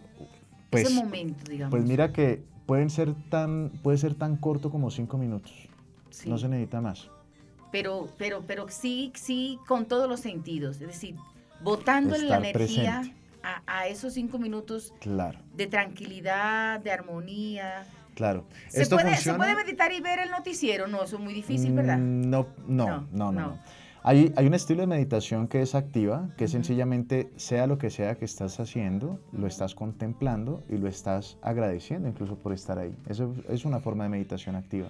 pues, 0.69 0.85
Ese 0.85 0.93
momento, 0.93 1.49
digamos. 1.49 1.71
Pues 1.71 1.83
mira 1.83 2.13
que 2.13 2.43
pueden 2.67 2.91
ser 2.91 3.15
tan, 3.29 3.71
puede 3.81 3.97
ser 3.97 4.13
tan 4.13 4.37
corto 4.37 4.69
como 4.69 4.91
cinco 4.91 5.17
minutos. 5.17 5.51
No 6.27 6.37
se 6.37 6.47
necesita 6.47 6.79
más. 6.79 7.09
Pero, 7.71 8.07
pero, 8.17 8.43
pero 8.45 8.69
sí, 8.69 9.11
sí, 9.15 9.57
con 9.67 9.85
todos 9.85 10.07
los 10.07 10.19
sentidos. 10.19 10.79
Es 10.79 10.87
decir, 10.87 11.15
botándole 11.65 12.27
la 12.27 12.37
energía 12.37 13.03
a, 13.67 13.87
esos 13.87 14.13
cinco 14.13 14.37
minutos 14.37 14.93
de 15.55 15.67
tranquilidad, 15.67 16.79
de 16.79 16.91
armonía. 16.91 17.85
Claro. 18.13 18.45
¿Se, 18.69 18.85
puede, 18.85 19.17
¿Se 19.17 19.33
puede 19.33 19.55
meditar 19.55 19.91
y 19.91 19.99
ver 19.99 20.19
el 20.19 20.31
noticiero? 20.31 20.87
No, 20.87 21.03
eso 21.03 21.17
es 21.17 21.21
muy 21.21 21.33
difícil, 21.33 21.73
¿verdad? 21.73 21.97
Mm, 21.97 22.29
no, 22.29 22.47
no, 22.67 23.07
no, 23.11 23.31
no. 23.31 23.59
Hay, 24.03 24.31
hay, 24.35 24.45
un 24.45 24.53
estilo 24.53 24.81
de 24.81 24.87
meditación 24.87 25.47
que 25.47 25.63
es 25.63 25.73
activa, 25.73 26.29
que 26.37 26.47
sencillamente 26.47 27.31
sea 27.37 27.65
lo 27.65 27.79
que 27.79 27.89
sea 27.89 28.15
que 28.15 28.25
estás 28.25 28.59
haciendo, 28.59 29.19
lo 29.31 29.47
estás 29.47 29.73
contemplando 29.73 30.63
y 30.69 30.77
lo 30.77 30.87
estás 30.87 31.37
agradeciendo 31.41 32.07
incluso 32.07 32.35
por 32.37 32.53
estar 32.53 32.77
ahí. 32.77 32.95
Eso 33.09 33.33
es 33.49 33.65
una 33.65 33.79
forma 33.79 34.03
de 34.03 34.11
meditación 34.11 34.55
activa. 34.55 34.89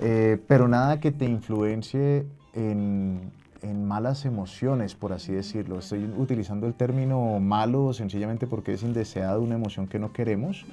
Eh, 0.00 0.38
pero 0.46 0.68
nada 0.68 1.00
que 1.00 1.10
te 1.10 1.24
influencie 1.24 2.24
en, 2.54 3.32
en 3.62 3.86
malas 3.86 4.24
emociones, 4.24 4.94
por 4.94 5.12
así 5.12 5.32
decirlo. 5.32 5.78
Estoy 5.78 6.04
utilizando 6.16 6.66
el 6.66 6.74
término 6.74 7.40
malo 7.40 7.92
sencillamente 7.92 8.46
porque 8.46 8.72
es 8.72 8.82
indeseado 8.82 9.42
una 9.42 9.54
emoción 9.54 9.86
que 9.86 9.98
no 9.98 10.12
queremos, 10.12 10.64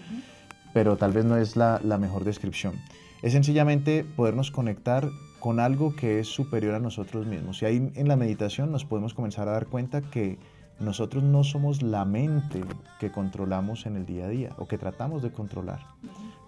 pero 0.73 0.97
tal 0.97 1.11
vez 1.11 1.25
no 1.25 1.37
es 1.37 1.55
la, 1.55 1.79
la 1.83 1.97
mejor 1.97 2.23
descripción. 2.23 2.75
Es 3.21 3.33
sencillamente 3.33 4.05
podernos 4.15 4.51
conectar 4.51 5.09
con 5.39 5.59
algo 5.59 5.95
que 5.95 6.19
es 6.19 6.27
superior 6.27 6.75
a 6.75 6.79
nosotros 6.79 7.25
mismos. 7.25 7.61
Y 7.61 7.65
ahí 7.65 7.91
en 7.95 8.07
la 8.07 8.15
meditación 8.15 8.71
nos 8.71 8.85
podemos 8.85 9.13
comenzar 9.13 9.47
a 9.47 9.51
dar 9.51 9.67
cuenta 9.67 10.01
que 10.01 10.37
nosotros 10.79 11.23
no 11.23 11.43
somos 11.43 11.81
la 11.81 12.05
mente 12.05 12.63
que 12.99 13.11
controlamos 13.11 13.85
en 13.85 13.95
el 13.95 14.05
día 14.05 14.25
a 14.25 14.29
día 14.29 14.51
o 14.57 14.67
que 14.67 14.77
tratamos 14.77 15.23
de 15.23 15.31
controlar. 15.31 15.79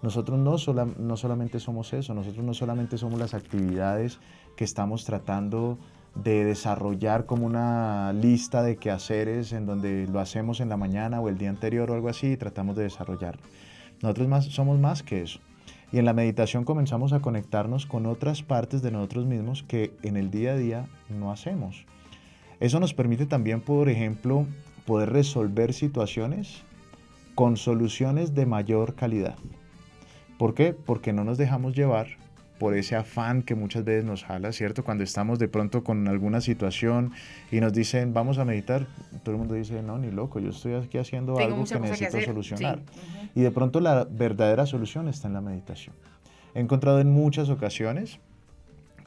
Nosotros 0.02 0.38
no, 0.38 0.56
no 0.98 1.16
solamente 1.16 1.58
somos 1.58 1.92
eso, 1.92 2.14
nosotros 2.14 2.44
no 2.44 2.54
solamente 2.54 2.96
somos 2.96 3.18
las 3.18 3.34
actividades 3.34 4.20
que 4.56 4.64
estamos 4.64 5.04
tratando 5.04 5.78
de 6.14 6.44
desarrollar 6.44 7.26
como 7.26 7.46
una 7.46 8.12
lista 8.12 8.62
de 8.62 8.76
quehaceres 8.76 9.52
en 9.52 9.66
donde 9.66 10.06
lo 10.06 10.20
hacemos 10.20 10.60
en 10.60 10.68
la 10.68 10.76
mañana 10.76 11.20
o 11.20 11.28
el 11.28 11.38
día 11.38 11.50
anterior 11.50 11.90
o 11.90 11.94
algo 11.94 12.08
así 12.08 12.32
y 12.32 12.36
tratamos 12.36 12.76
de 12.76 12.84
desarrollarlo. 12.84 13.42
Nosotros 14.02 14.28
más, 14.28 14.44
somos 14.46 14.78
más 14.78 15.02
que 15.02 15.22
eso. 15.22 15.40
Y 15.92 15.98
en 15.98 16.04
la 16.04 16.12
meditación 16.12 16.64
comenzamos 16.64 17.12
a 17.12 17.20
conectarnos 17.20 17.86
con 17.86 18.06
otras 18.06 18.42
partes 18.42 18.80
de 18.82 18.90
nosotros 18.90 19.26
mismos 19.26 19.64
que 19.64 19.92
en 20.02 20.16
el 20.16 20.30
día 20.30 20.52
a 20.52 20.56
día 20.56 20.86
no 21.08 21.32
hacemos. 21.32 21.84
Eso 22.60 22.78
nos 22.78 22.94
permite 22.94 23.26
también, 23.26 23.60
por 23.60 23.88
ejemplo, 23.88 24.46
poder 24.86 25.10
resolver 25.10 25.72
situaciones 25.72 26.62
con 27.34 27.56
soluciones 27.56 28.34
de 28.34 28.46
mayor 28.46 28.94
calidad. 28.94 29.36
¿Por 30.38 30.54
qué? 30.54 30.72
Porque 30.72 31.12
no 31.12 31.24
nos 31.24 31.38
dejamos 31.38 31.74
llevar 31.74 32.19
por 32.60 32.76
ese 32.76 32.94
afán 32.94 33.42
que 33.42 33.54
muchas 33.54 33.84
veces 33.84 34.04
nos 34.04 34.22
jala, 34.22 34.52
¿cierto? 34.52 34.84
Cuando 34.84 35.02
estamos 35.02 35.38
de 35.38 35.48
pronto 35.48 35.82
con 35.82 36.06
alguna 36.08 36.42
situación 36.42 37.10
y 37.50 37.58
nos 37.58 37.72
dicen, 37.72 38.12
vamos 38.12 38.36
a 38.36 38.44
meditar, 38.44 38.86
todo 39.22 39.34
el 39.34 39.38
mundo 39.38 39.54
dice, 39.54 39.82
no, 39.82 39.98
ni 39.98 40.10
loco, 40.10 40.40
yo 40.40 40.50
estoy 40.50 40.74
aquí 40.74 40.98
haciendo 40.98 41.38
algo 41.38 41.64
que 41.64 41.80
necesito 41.80 42.20
solucionar. 42.20 42.80
Y 43.34 43.40
de 43.40 43.50
pronto 43.50 43.80
la 43.80 44.04
verdadera 44.04 44.66
solución 44.66 45.08
está 45.08 45.26
en 45.28 45.34
la 45.34 45.40
meditación. 45.40 45.96
He 46.54 46.60
encontrado 46.60 47.00
en 47.00 47.10
muchas 47.10 47.48
ocasiones 47.48 48.20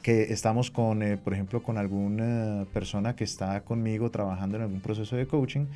que 0.02 0.32
estamos 0.32 0.72
con, 0.72 1.04
eh, 1.04 1.16
por 1.16 1.32
ejemplo, 1.32 1.62
con 1.62 1.78
alguna 1.78 2.66
persona 2.72 3.14
que 3.14 3.22
está 3.22 3.60
conmigo 3.60 4.10
trabajando 4.10 4.56
en 4.56 4.64
algún 4.64 4.80
proceso 4.80 5.14
de 5.14 5.28
coaching 5.28 5.66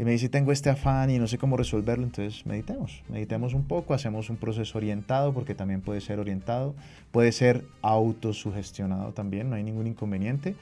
y 0.00 0.02
me 0.02 0.12
dice, 0.12 0.30
tengo 0.30 0.50
este 0.50 0.70
afán 0.70 1.10
y 1.10 1.18
no 1.18 1.26
sé 1.26 1.36
cómo 1.36 1.58
resolverlo, 1.58 2.04
entonces 2.04 2.46
meditemos, 2.46 3.02
meditemos 3.10 3.52
un 3.52 3.64
poco, 3.64 3.92
hacemos 3.92 4.30
un 4.30 4.38
proceso 4.38 4.78
orientado, 4.78 5.34
porque 5.34 5.54
también 5.54 5.82
puede 5.82 6.00
ser 6.00 6.20
orientado, 6.20 6.74
puede 7.10 7.32
ser 7.32 7.66
autosugestionado 7.82 9.12
también, 9.12 9.50
no 9.50 9.56
hay 9.56 9.62
ningún 9.62 9.86
inconveniente, 9.86 10.56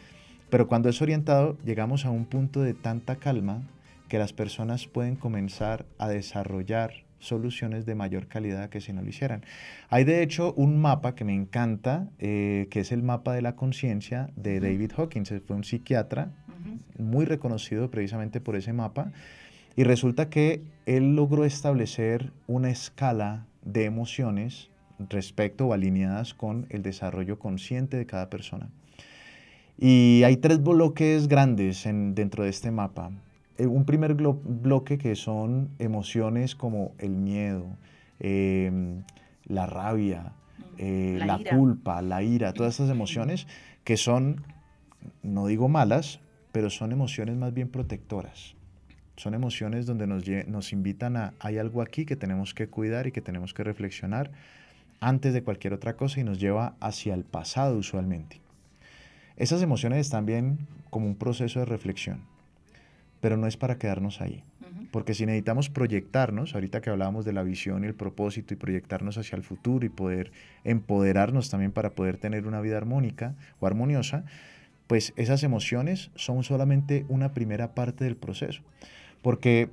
pero 0.50 0.66
cuando 0.66 0.88
es 0.88 1.00
orientado 1.00 1.56
llegamos 1.64 2.04
a 2.04 2.10
un 2.10 2.24
punto 2.24 2.62
de 2.62 2.74
tanta 2.74 3.14
calma 3.14 3.62
que 4.08 4.18
las 4.18 4.32
personas 4.32 4.88
pueden 4.88 5.14
comenzar 5.14 5.86
a 5.98 6.08
desarrollar 6.08 7.04
soluciones 7.18 7.86
de 7.86 7.94
mayor 7.94 8.26
calidad 8.26 8.68
que 8.70 8.80
si 8.80 8.92
no 8.92 9.02
lo 9.02 9.08
hicieran. 9.08 9.44
Hay 9.88 10.04
de 10.04 10.22
hecho 10.22 10.54
un 10.54 10.80
mapa 10.80 11.14
que 11.14 11.24
me 11.24 11.34
encanta, 11.34 12.08
eh, 12.18 12.68
que 12.70 12.80
es 12.80 12.92
el 12.92 13.02
mapa 13.02 13.32
de 13.32 13.42
la 13.42 13.56
conciencia 13.56 14.30
de 14.36 14.60
David 14.60 14.92
Hawkins, 14.96 15.32
fue 15.46 15.56
un 15.56 15.64
psiquiatra 15.64 16.30
muy 16.98 17.24
reconocido 17.24 17.90
precisamente 17.90 18.40
por 18.40 18.56
ese 18.56 18.72
mapa. 18.72 19.12
Y 19.76 19.84
resulta 19.84 20.28
que 20.28 20.62
él 20.86 21.14
logró 21.14 21.44
establecer 21.44 22.32
una 22.46 22.70
escala 22.70 23.46
de 23.62 23.84
emociones 23.84 24.70
respecto 25.08 25.68
o 25.68 25.72
alineadas 25.72 26.34
con 26.34 26.66
el 26.70 26.82
desarrollo 26.82 27.38
consciente 27.38 27.96
de 27.96 28.06
cada 28.06 28.28
persona. 28.28 28.70
Y 29.78 30.22
hay 30.24 30.38
tres 30.38 30.60
bloques 30.60 31.28
grandes 31.28 31.86
en, 31.86 32.16
dentro 32.16 32.42
de 32.42 32.50
este 32.50 32.72
mapa. 32.72 33.12
Eh, 33.58 33.66
un 33.66 33.84
primer 33.84 34.14
bloque 34.14 34.96
que 34.96 35.14
son 35.16 35.68
emociones 35.78 36.54
como 36.54 36.92
el 36.98 37.10
miedo, 37.10 37.66
em, 38.20 39.02
la 39.44 39.66
rabia, 39.66 40.32
Mm, 40.58 40.62
eh, 40.78 41.18
la 41.24 41.38
culpa, 41.38 42.02
la 42.02 42.22
ira, 42.22 42.52
todas 42.52 42.74
esas 42.74 42.90
emociones 42.90 43.46
que 43.84 43.96
son, 43.96 44.42
no 45.22 45.46
digo 45.46 45.68
malas, 45.68 46.20
pero 46.52 46.70
son 46.70 46.92
emociones 46.92 47.36
más 47.36 47.52
bien 47.52 47.68
protectoras. 47.68 48.54
Son 49.16 49.34
emociones 49.34 49.86
donde 49.86 50.06
nos 50.06 50.72
invitan 50.72 51.16
a, 51.16 51.34
hay 51.40 51.58
algo 51.58 51.82
aquí 51.82 52.06
que 52.06 52.14
tenemos 52.14 52.54
que 52.54 52.68
cuidar 52.68 53.08
y 53.08 53.12
que 53.12 53.20
tenemos 53.20 53.52
que 53.52 53.64
reflexionar 53.64 54.30
antes 55.00 55.34
de 55.34 55.42
cualquier 55.42 55.72
otra 55.72 55.96
cosa 55.96 56.20
y 56.20 56.24
nos 56.24 56.38
lleva 56.38 56.76
hacia 56.80 57.14
el 57.14 57.24
pasado 57.24 57.76
usualmente. 57.76 58.40
Esas 59.36 59.60
emociones 59.62 59.98
están 60.00 60.24
bien 60.24 60.58
como 60.90 61.06
un 61.06 61.16
proceso 61.16 61.58
de 61.58 61.66
reflexión, 61.66 62.20
pero 63.20 63.36
no 63.36 63.46
es 63.46 63.56
para 63.56 63.78
quedarnos 63.78 64.20
ahí. 64.20 64.42
Porque 64.90 65.12
si 65.12 65.26
necesitamos 65.26 65.68
proyectarnos, 65.68 66.54
ahorita 66.54 66.80
que 66.80 66.88
hablábamos 66.88 67.24
de 67.26 67.34
la 67.34 67.42
visión 67.42 67.84
y 67.84 67.86
el 67.88 67.94
propósito 67.94 68.54
y 68.54 68.56
proyectarnos 68.56 69.18
hacia 69.18 69.36
el 69.36 69.42
futuro 69.42 69.84
y 69.84 69.90
poder 69.90 70.32
empoderarnos 70.64 71.50
también 71.50 71.72
para 71.72 71.90
poder 71.90 72.16
tener 72.16 72.46
una 72.46 72.60
vida 72.60 72.76
armónica 72.78 73.34
o 73.60 73.66
armoniosa, 73.66 74.24
pues 74.86 75.12
esas 75.16 75.42
emociones 75.42 76.10
son 76.14 76.42
solamente 76.42 77.04
una 77.08 77.34
primera 77.34 77.74
parte 77.74 78.04
del 78.04 78.16
proceso. 78.16 78.62
Porque 79.20 79.68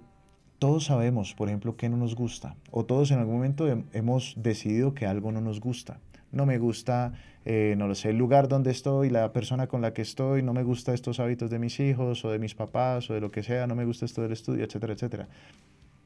todos 0.59 0.85
sabemos, 0.85 1.33
por 1.33 1.47
ejemplo, 1.47 1.77
qué 1.77 1.87
no 1.87 1.95
nos 1.97 2.15
gusta, 2.15 2.55
o 2.71 2.83
todos 2.85 3.11
en 3.11 3.19
algún 3.19 3.35
momento 3.35 3.69
hem- 3.69 3.85
hemos 3.93 4.33
decidido 4.37 4.93
que 4.93 5.05
algo 5.05 5.31
no 5.31 5.39
nos 5.39 5.59
gusta. 5.61 5.99
No 6.35 6.45
me 6.45 6.57
gusta, 6.59 7.13
eh, 7.45 7.73
no 7.77 7.87
lo 7.87 7.95
sé, 7.95 8.09
el 8.11 8.17
lugar 8.17 8.47
donde 8.47 8.69
estoy, 8.71 9.09
la 9.09 9.31
persona 9.33 9.67
con 9.67 9.81
la 9.81 9.93
que 9.93 10.01
estoy, 10.03 10.43
no 10.43 10.53
me 10.53 10.63
gusta 10.63 10.93
estos 10.93 11.19
hábitos 11.19 11.49
de 11.49 11.57
mis 11.59 11.79
hijos 11.79 12.23
o 12.25 12.29
de 12.29 12.37
mis 12.39 12.53
papás 12.53 13.09
o 13.09 13.13
de 13.13 13.21
lo 13.21 13.31
que 13.31 13.41
sea, 13.41 13.65
no 13.67 13.75
me 13.75 13.85
gusta 13.85 14.05
esto 14.05 14.21
del 14.21 14.33
estudio, 14.33 14.63
etcétera, 14.65 14.93
etcétera. 14.93 15.27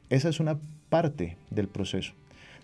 Esa 0.09 0.29
es 0.29 0.39
una 0.39 0.57
parte 0.89 1.35
del 1.49 1.67
proceso. 1.67 2.13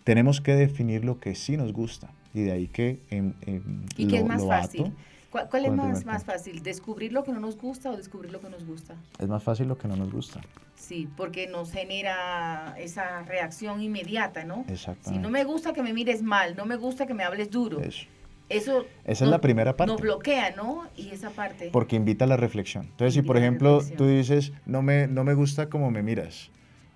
Tenemos 0.04 0.40
que 0.42 0.54
definir 0.56 1.04
lo 1.04 1.20
que 1.20 1.34
sí 1.36 1.58
nos 1.58 1.74
gusta 1.74 2.10
y 2.34 2.42
de 2.44 2.52
ahí 2.52 2.68
que 2.68 3.00
en, 3.10 3.34
en 3.46 3.86
¿Y 3.98 4.08
qué 4.08 4.18
es 4.18 4.22
lo- 4.22 4.28
más 4.28 4.42
lo 4.44 4.48
fácil? 4.48 4.82
ato. 4.82 4.94
¿Cuál, 5.36 5.50
cuál 5.50 5.66
es 5.66 5.74
más, 5.74 6.06
más 6.06 6.24
fácil? 6.24 6.64
¿Descubrir 6.64 7.12
lo 7.12 7.26
que 7.26 7.34
no 7.34 7.42
nos 7.42 7.58
gusta 7.58 7.92
o 7.92 7.98
descubrir 7.98 8.32
lo 8.32 8.40
que 8.40 8.50
nos 8.50 8.66
gusta? 8.66 8.96
Es 9.20 9.28
más 9.28 9.44
fácil 9.44 9.68
lo 9.68 9.78
que 9.78 9.86
no 9.90 9.98
nos 9.98 10.10
gusta. 10.10 10.40
Sí, 10.76 11.10
porque 11.18 11.48
nos 11.48 11.74
genera 11.74 12.74
esa 12.80 13.22
reacción 13.24 13.82
inmediata, 13.82 14.46
¿no? 14.46 14.64
Si 14.66 14.72
Exactamente. 14.72 15.22
no 15.22 15.30
me 15.30 15.44
gusta 15.44 15.74
que 15.74 15.84
me 15.84 15.92
mires 15.92 16.22
mal, 16.22 16.56
no 16.56 16.66
me 16.66 16.78
gusta 16.78 17.06
que 17.06 17.14
me 17.14 17.26
hables 17.26 17.52
duro, 17.52 17.82
Eso. 17.82 18.06
eso 18.48 18.86
Esa 19.04 19.26
es 19.26 19.30
la 19.30 19.42
primera 19.42 19.76
parte. 19.76 19.92
nos 19.92 20.00
bloquea, 20.00 20.56
¿no? 20.56 20.88
Y 20.96 21.10
esa 21.10 21.32
parte. 21.32 21.70
Porque 21.70 21.98
invita 21.98 22.24
a 22.24 22.30
la 22.30 22.38
reflexión. 22.38 22.86
Entonces, 22.86 23.14
si 23.16 23.22
por 23.22 23.36
Invita 23.36 23.66
a 23.66 23.72
la 23.72 23.78
ejemplo 23.80 23.98
tú 23.98 24.08
dices, 24.08 24.54
no 24.66 24.82
me, 24.84 25.08
no 25.08 25.26
me 25.26 25.34
gusta 25.34 25.68
cómo 25.70 25.92
me 25.92 26.02
miras, 26.02 26.50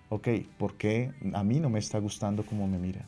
ok, 0.08 0.30
¿por 0.58 0.76
qué 0.78 1.12
a 1.34 1.44
mí 1.44 1.60
no 1.60 1.70
me 1.70 1.80
está 1.80 2.00
gustando 2.00 2.46
cómo 2.46 2.70
me 2.70 2.80
mira? 2.80 3.06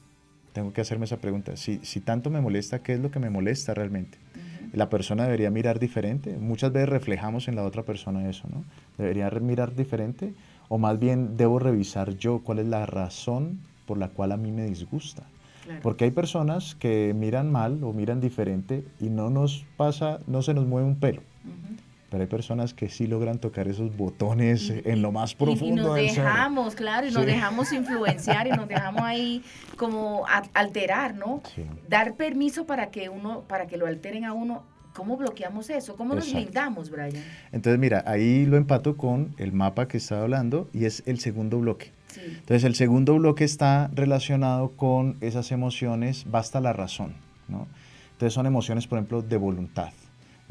Tengo 0.52 0.74
que 0.74 0.82
hacerme 0.82 1.06
esa 1.06 1.22
pregunta. 1.22 1.56
Si, 1.56 1.80
si 1.86 2.02
tanto 2.02 2.30
me 2.30 2.42
molesta, 2.42 2.84
¿qué 2.84 2.92
es 2.92 3.00
lo 3.00 3.12
que 3.12 3.20
me 3.20 3.30
molesta 3.30 3.74
realmente? 3.74 4.18
Ujú. 4.36 4.51
La 4.74 4.90
persona 4.90 5.24
debería 5.24 5.52
mirar 5.52 5.80
diferente. 5.80 6.38
Muchas 6.38 6.72
veces 6.72 6.90
reflejamos 6.90 7.48
en 7.48 7.56
la 7.56 7.64
otra 7.64 7.84
persona 7.84 8.30
eso, 8.30 8.48
¿no? 8.50 8.64
Debería 8.98 9.30
mirar 9.30 9.76
diferente 9.76 10.34
o 10.70 10.78
más 10.78 10.98
bien 11.00 11.36
debo 11.36 11.60
revisar 11.60 12.16
yo 12.16 12.40
cuál 12.40 12.60
es 12.60 12.68
la 12.68 12.86
razón 12.86 13.60
por 13.86 13.98
la 13.98 14.08
cual 14.08 14.32
a 14.32 14.38
mí 14.38 14.52
me 14.52 14.66
disgusta. 14.66 15.24
Claro. 15.66 15.82
Porque 15.84 16.06
hay 16.06 16.12
personas 16.12 16.76
que 16.76 17.14
miran 17.14 17.52
mal 17.52 17.84
o 17.84 17.92
miran 17.92 18.22
diferente 18.22 18.86
y 19.00 19.10
no 19.10 19.30
nos 19.30 19.66
pasa, 19.76 20.20
no 20.28 20.42
se 20.42 20.54
nos 20.54 20.66
mueve 20.66 20.88
un 20.88 20.96
pelo. 20.96 21.22
Ujú. 21.44 21.81
Pero 22.12 22.24
hay 22.24 22.28
personas 22.28 22.74
que 22.74 22.90
sí 22.90 23.08
logran 23.08 23.40
tocar 23.40 23.70
esos 23.70 23.96
botones 23.96 24.70
en 24.70 25.02
lo 25.02 25.14
más 25.14 25.34
profundo 25.34 25.66
Y, 25.82 25.86
nos 25.86 25.96
del 25.96 26.08
dejamos, 26.08 26.76
claro, 26.76 27.08
y 27.08 27.12
nos 27.12 27.22
Sí. 27.24 27.26
dejamos 27.26 27.72
influenciar 27.74 28.48
y 28.48 28.52
nos 28.52 28.68
dejamos 28.68 29.02
ahí 29.02 29.42
como 29.78 30.26
alterar, 30.54 31.16
¿no? 31.16 31.42
Sí. 31.56 31.64
Dar 31.88 32.16
permiso 32.16 32.66
para 32.66 32.92
que 32.92 33.08
uno, 33.08 33.42
para 33.48 33.66
que 33.66 33.78
lo 33.78 33.88
alteren 33.88 34.26
a 34.26 34.34
uno. 34.34 34.64
¿Cómo 34.94 35.16
bloqueamos 35.16 35.70
eso? 35.70 35.96
¿Cómo 35.96 36.14
nos 36.14 36.34
blindamos, 36.34 36.90
Brian? 36.90 37.14
Entonces, 37.54 37.80
mira, 37.80 38.04
ahí 38.06 38.46
lo 38.46 38.58
empato 38.58 38.98
con 38.98 39.34
el 39.38 39.54
mapa 39.54 39.88
que 39.88 39.96
estaba 39.96 40.24
hablando 40.24 40.68
y 40.74 40.84
es 40.84 41.04
el 41.06 41.18
segundo 41.18 41.60
bloque. 41.60 41.94
Sí. 42.08 42.20
Entonces, 42.26 42.66
el 42.66 42.76
segundo 42.76 43.16
bloque 43.16 43.46
está 43.46 43.90
relacionado 43.94 44.72
con 44.72 45.16
esas 45.22 45.54
emociones, 45.54 46.26
basta 46.30 46.60
la 46.60 46.74
razón, 46.74 47.14
¿no? 47.48 47.68
Entonces, 48.12 48.34
son 48.34 48.48
emociones, 48.48 48.86
por 48.86 48.98
ejemplo, 48.98 49.22
de 49.22 49.38
voluntad, 49.38 49.92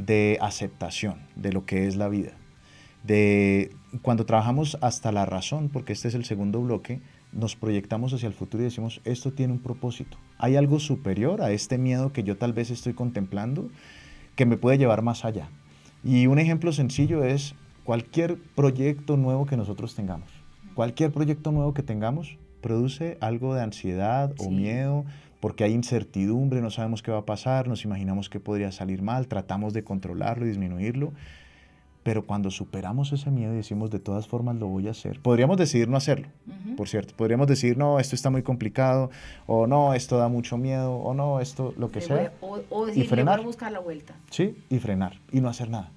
de 0.06 0.38
aceptación 0.40 1.20
de 1.36 1.52
lo 1.52 1.64
que 1.64 1.86
es 1.86 1.96
la 1.96 2.08
vida. 2.08 2.32
De 3.04 3.70
cuando 4.02 4.26
trabajamos 4.26 4.78
hasta 4.80 5.12
la 5.12 5.26
razón, 5.26 5.68
porque 5.68 5.92
este 5.92 6.08
es 6.08 6.14
el 6.14 6.24
segundo 6.24 6.60
bloque, 6.60 7.00
nos 7.32 7.56
proyectamos 7.56 8.12
hacia 8.12 8.26
el 8.26 8.34
futuro 8.34 8.62
y 8.62 8.66
decimos, 8.66 9.00
esto 9.04 9.32
tiene 9.32 9.52
un 9.52 9.60
propósito. 9.60 10.18
Hay 10.38 10.56
algo 10.56 10.80
superior 10.80 11.42
a 11.42 11.52
este 11.52 11.78
miedo 11.78 12.12
que 12.12 12.22
yo 12.22 12.36
tal 12.36 12.52
vez 12.52 12.70
estoy 12.70 12.94
contemplando 12.94 13.70
que 14.36 14.46
me 14.46 14.56
puede 14.56 14.78
llevar 14.78 15.02
más 15.02 15.24
allá. 15.24 15.48
Y 16.02 16.26
un 16.26 16.38
ejemplo 16.38 16.72
sencillo 16.72 17.24
es 17.24 17.54
cualquier 17.84 18.38
proyecto 18.54 19.16
nuevo 19.16 19.46
que 19.46 19.56
nosotros 19.56 19.94
tengamos. 19.94 20.30
Cualquier 20.74 21.12
proyecto 21.12 21.52
nuevo 21.52 21.74
que 21.74 21.82
tengamos 21.82 22.38
produce 22.60 23.16
algo 23.20 23.54
de 23.54 23.62
ansiedad 23.62 24.32
o 24.38 24.50
miedo 24.50 25.04
porque 25.40 25.64
hay 25.64 25.72
incertidumbre, 25.72 26.60
no 26.60 26.70
sabemos 26.70 27.02
qué 27.02 27.10
va 27.10 27.18
a 27.18 27.24
pasar, 27.26 27.66
nos 27.66 27.84
imaginamos 27.84 28.28
que 28.28 28.40
podría 28.40 28.70
salir 28.72 29.02
mal, 29.02 29.26
tratamos 29.26 29.72
de 29.72 29.82
controlarlo 29.84 30.44
y 30.44 30.48
disminuirlo. 30.50 31.12
Pero 32.02 32.24
cuando 32.24 32.50
superamos 32.50 33.12
ese 33.12 33.30
miedo 33.30 33.52
y 33.52 33.56
decimos 33.56 33.90
de 33.90 33.98
todas 33.98 34.26
formas 34.26 34.56
lo 34.56 34.68
voy 34.68 34.88
a 34.88 34.92
hacer, 34.92 35.20
podríamos 35.20 35.58
decidir 35.58 35.86
no 35.88 35.98
hacerlo, 35.98 36.28
Ujú. 36.46 36.76
por 36.76 36.88
cierto. 36.88 37.14
Podríamos 37.14 37.46
decir, 37.46 37.76
no, 37.76 37.98
esto 38.00 38.14
está 38.16 38.30
muy 38.30 38.42
complicado, 38.42 39.10
o 39.46 39.66
no, 39.66 39.92
esto 39.92 40.16
da 40.16 40.28
mucho 40.28 40.56
miedo, 40.56 40.94
o 40.94 41.12
no, 41.12 41.40
esto, 41.40 41.74
lo 41.76 41.90
que 41.90 42.00
Le 42.00 42.06
sea. 42.06 42.32
voy- 42.40 42.62
o, 42.70 42.78
o 42.80 42.86
decir, 42.86 43.02
voy 43.02 43.08
frenar. 43.08 43.40
a 43.40 43.42
buscar 43.42 43.70
la 43.70 43.80
vuelta. 43.80 44.14
Sí, 44.30 44.56
y 44.70 44.78
frenar 44.78 45.18
y 45.30 45.40
no 45.42 45.50
hacer 45.50 45.68
nada. 45.68 45.90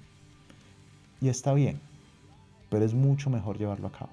Y 1.22 1.28
está 1.30 1.54
bien, 1.54 1.80
pero 2.68 2.84
es 2.84 2.92
mucho 2.92 3.30
mejor 3.30 3.56
llevarlo 3.56 3.86
a 3.88 3.92
cabo, 3.92 4.10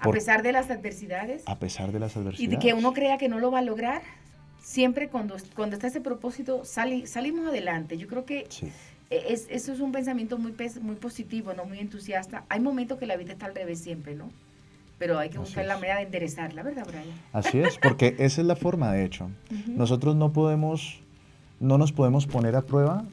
A 0.00 0.04
Por- 0.04 0.14
pesar 0.14 0.42
de 0.42 0.52
las 0.52 0.70
adversidades 0.70 1.42
a 1.46 1.58
pesar 1.58 1.92
de 1.92 1.98
las 2.00 2.16
y 2.16 2.18
adversidades. 2.20 2.50
de 2.50 2.58
que 2.66 2.72
uno 2.72 2.94
crea 2.94 3.18
que 3.18 3.28
no 3.28 3.40
lo 3.40 3.50
va 3.50 3.58
a 3.58 3.62
lograr, 3.62 4.00
siempre 4.60 5.08
cuando, 5.08 5.36
cuando 5.54 5.76
está 5.76 5.86
ese 5.86 6.00
propósito 6.00 6.64
sali- 6.64 7.06
salimos 7.06 7.46
adelante. 7.46 7.96
Yo 7.98 8.06
creo 8.08 8.24
que 8.24 8.46
Sí, 8.48 8.70
es, 9.10 9.46
eso 9.50 9.72
es 9.72 9.80
un 9.80 9.92
pensamiento 9.92 10.38
muy, 10.38 10.52
positivo, 10.96 11.54
no 11.54 11.64
muy 11.64 11.78
entusiasta. 11.78 12.44
Hay 12.48 12.60
momentos 12.60 12.98
que 12.98 13.06
la 13.06 13.16
vida 13.16 13.32
está 13.32 13.46
al 13.46 13.54
revés 13.54 13.80
siempre, 13.80 14.14
¿no? 14.14 14.30
Pero 14.98 15.18
hay 15.18 15.30
que 15.30 15.38
buscar 15.38 15.64
la 15.64 15.74
manera 15.76 15.96
de 15.98 16.02
enderezarla, 16.02 16.62
¿verdad, 16.64 16.84
Brian? 16.86 17.04
así 17.32 17.58
es, 17.60 17.78
porque 17.78 18.16
esa 18.18 18.40
es 18.40 18.46
la 18.46 18.56
forma, 18.56 18.92
de 18.92 19.04
hecho. 19.04 19.30
Nosotros 19.68 20.16
no 20.16 20.32
podemos, 20.32 20.98
no 21.60 21.78
nos 21.78 21.92
podemos 21.92 22.26
poner 22.26 22.56
a 22.56 22.62
prueba 22.62 23.04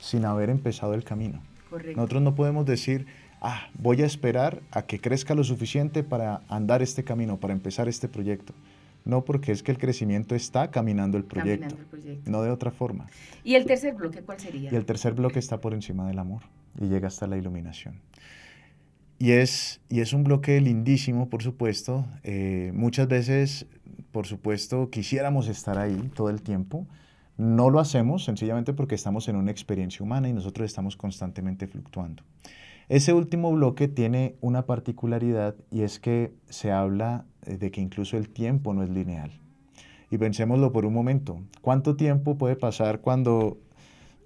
sin 0.00 0.24
haber 0.24 0.50
empezado 0.50 0.94
el 0.94 1.04
camino. 1.04 1.40
Correcto. 1.70 1.96
Nosotros 1.96 2.22
no 2.22 2.34
podemos 2.34 2.66
decir, 2.66 3.06
ah, 3.40 3.68
voy 3.74 4.02
a 4.02 4.06
esperar 4.06 4.60
a 4.72 4.82
que 4.82 5.00
crezca 5.00 5.34
lo 5.34 5.44
suficiente 5.44 6.02
para 6.02 6.40
andar 6.48 6.82
este 6.82 7.04
camino, 7.04 7.36
para 7.36 7.52
empezar 7.52 7.88
este 7.88 8.08
proyecto. 8.08 8.52
No, 9.08 9.24
porque 9.24 9.52
es 9.52 9.62
que 9.62 9.72
el 9.72 9.78
crecimiento 9.78 10.34
está 10.34 10.70
caminando 10.70 11.16
el 11.16 11.24
proyecto, 11.24 11.66
Caminando 11.68 11.82
el 11.82 12.02
proyecto. 12.02 12.30
no 12.30 12.42
de 12.42 12.50
otra 12.50 12.70
forma. 12.70 13.06
¿Y 13.42 13.54
el 13.54 13.64
tercer 13.64 13.94
bloque 13.94 14.20
cuál 14.20 14.38
sería? 14.38 14.70
Y 14.70 14.76
el 14.76 14.84
tercer 14.84 15.14
bloque 15.14 15.38
está 15.38 15.62
por 15.62 15.72
encima 15.72 16.06
del 16.06 16.18
amor 16.18 16.42
y 16.78 16.88
llega 16.88 17.08
hasta 17.08 17.26
la 17.26 17.38
iluminación. 17.38 18.02
Y 19.18 19.32
es, 19.32 19.80
y 19.88 20.00
es 20.00 20.12
un 20.12 20.24
bloque 20.24 20.60
lindísimo, 20.60 21.30
por 21.30 21.42
supuesto. 21.42 22.04
Eh, 22.22 22.70
muchas 22.74 23.08
veces, 23.08 23.66
por 24.12 24.26
supuesto, 24.26 24.90
quisiéramos 24.90 25.48
estar 25.48 25.78
ahí 25.78 26.10
todo 26.14 26.28
el 26.28 26.42
tiempo. 26.42 26.86
No 27.38 27.70
lo 27.70 27.80
hacemos 27.80 28.24
sencillamente 28.24 28.74
porque 28.74 28.94
estamos 28.94 29.26
en 29.28 29.36
una 29.36 29.50
experiencia 29.50 30.04
humana 30.04 30.28
y 30.28 30.34
nosotros 30.34 30.66
estamos 30.66 30.98
constantemente 30.98 31.66
fluctuando. 31.66 32.24
Ese 32.90 33.14
último 33.14 33.50
bloque 33.52 33.88
tiene 33.88 34.36
una 34.42 34.66
particularidad 34.66 35.54
y 35.70 35.80
es 35.80 35.98
que 35.98 36.34
se 36.50 36.72
habla 36.72 37.24
de 37.46 37.70
que 37.70 37.80
incluso 37.80 38.16
el 38.16 38.28
tiempo 38.28 38.74
no 38.74 38.82
es 38.82 38.90
lineal. 38.90 39.30
Y 40.10 40.18
pensémoslo 40.18 40.72
por 40.72 40.86
un 40.86 40.94
momento. 40.94 41.40
¿Cuánto 41.60 41.96
tiempo 41.96 42.38
puede 42.38 42.56
pasar 42.56 43.00
cuando... 43.00 43.58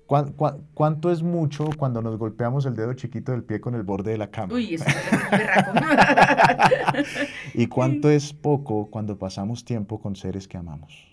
cuán- 0.07 0.33
cuán- 0.33 0.61
¿Cuánto 0.75 1.11
es 1.11 1.23
mucho 1.23 1.69
cuando 1.77 2.03
nos 2.03 2.17
golpeamos 2.19 2.67
el 2.67 2.77
dedo 2.77 2.93
chiquito 2.95 3.33
del 3.33 3.43
pie 3.43 3.61
con 3.61 3.75
el 3.75 3.83
borde 3.83 4.13
de 4.13 4.19
la 4.19 4.31
cama? 4.31 4.55
Uy, 4.55 4.75
eso 4.75 4.85
es. 4.87 4.95
¿Y 7.55 7.67
cuánto 7.67 8.11
es 8.11 8.33
poco 8.33 8.89
cuando 8.91 9.19
pasamos 9.19 9.65
tiempo 9.65 10.01
con 10.01 10.17
seres 10.17 10.49
que 10.49 10.57
amamos? 10.57 11.09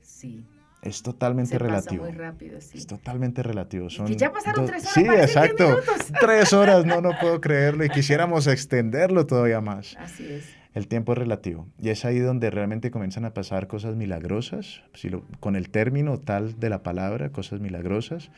sí, 0.00 0.44
Es 0.82 1.02
totalmente 1.02 1.50
se 1.50 1.58
pasa 1.58 1.68
relativo. 1.70 2.04
muy 2.04 2.12
rápido, 2.12 2.60
sí. 2.60 2.78
Es 2.78 2.86
totalmente 2.86 3.42
relativo. 3.42 3.90
Son 3.90 4.06
ya 4.06 4.32
pasaron 4.32 4.66
tres 4.66 4.84
horas, 4.84 4.94
Sí, 4.94 5.04
exacto. 5.06 5.76
Tres 6.20 6.52
horas, 6.52 6.86
no, 6.86 7.00
no 7.02 7.10
puedo 7.20 7.40
creerlo. 7.40 7.84
Y 7.84 7.90
quisiéramos 7.90 8.46
extenderlo 8.46 9.26
todavía 9.26 9.60
más. 9.60 9.96
Así 9.98 10.24
es. 10.26 10.44
El 10.74 10.88
tiempo 10.88 11.12
es 11.12 11.18
relativo 11.18 11.68
y 11.80 11.90
es 11.90 12.04
ahí 12.04 12.18
donde 12.18 12.50
realmente 12.50 12.90
comienzan 12.90 13.24
a 13.24 13.32
pasar 13.32 13.68
cosas 13.68 13.94
milagrosas, 13.94 14.82
si 14.92 15.08
lo, 15.08 15.22
con 15.38 15.54
el 15.54 15.70
término 15.70 16.18
tal 16.18 16.58
de 16.58 16.68
la 16.68 16.82
palabra, 16.82 17.30
cosas 17.30 17.60
milagrosas. 17.60 18.30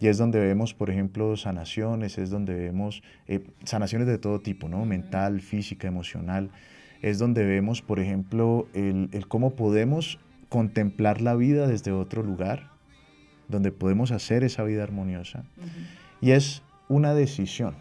Y 0.00 0.06
es 0.06 0.18
donde 0.18 0.38
vemos, 0.38 0.74
por 0.74 0.90
ejemplo, 0.90 1.36
sanaciones, 1.36 2.18
es 2.18 2.30
donde 2.30 2.54
vemos 2.54 3.02
eh, 3.26 3.40
sanaciones 3.64 4.06
de 4.06 4.18
todo 4.18 4.40
tipo, 4.40 4.68
¿no? 4.68 4.84
Mental, 4.84 5.40
física, 5.40 5.88
emocional. 5.88 6.50
Es 7.02 7.18
donde 7.18 7.44
vemos, 7.44 7.82
por 7.82 7.98
ejemplo, 7.98 8.68
el, 8.74 9.08
el 9.12 9.26
cómo 9.26 9.56
podemos 9.56 10.20
contemplar 10.48 11.20
la 11.20 11.34
vida 11.34 11.66
desde 11.66 11.90
otro 11.90 12.22
lugar, 12.22 12.70
donde 13.48 13.72
podemos 13.72 14.12
hacer 14.12 14.44
esa 14.44 14.62
vida 14.62 14.82
armoniosa. 14.82 15.44
Y 16.20 16.32
es 16.32 16.62
una 16.88 17.14
decisión. 17.14 17.74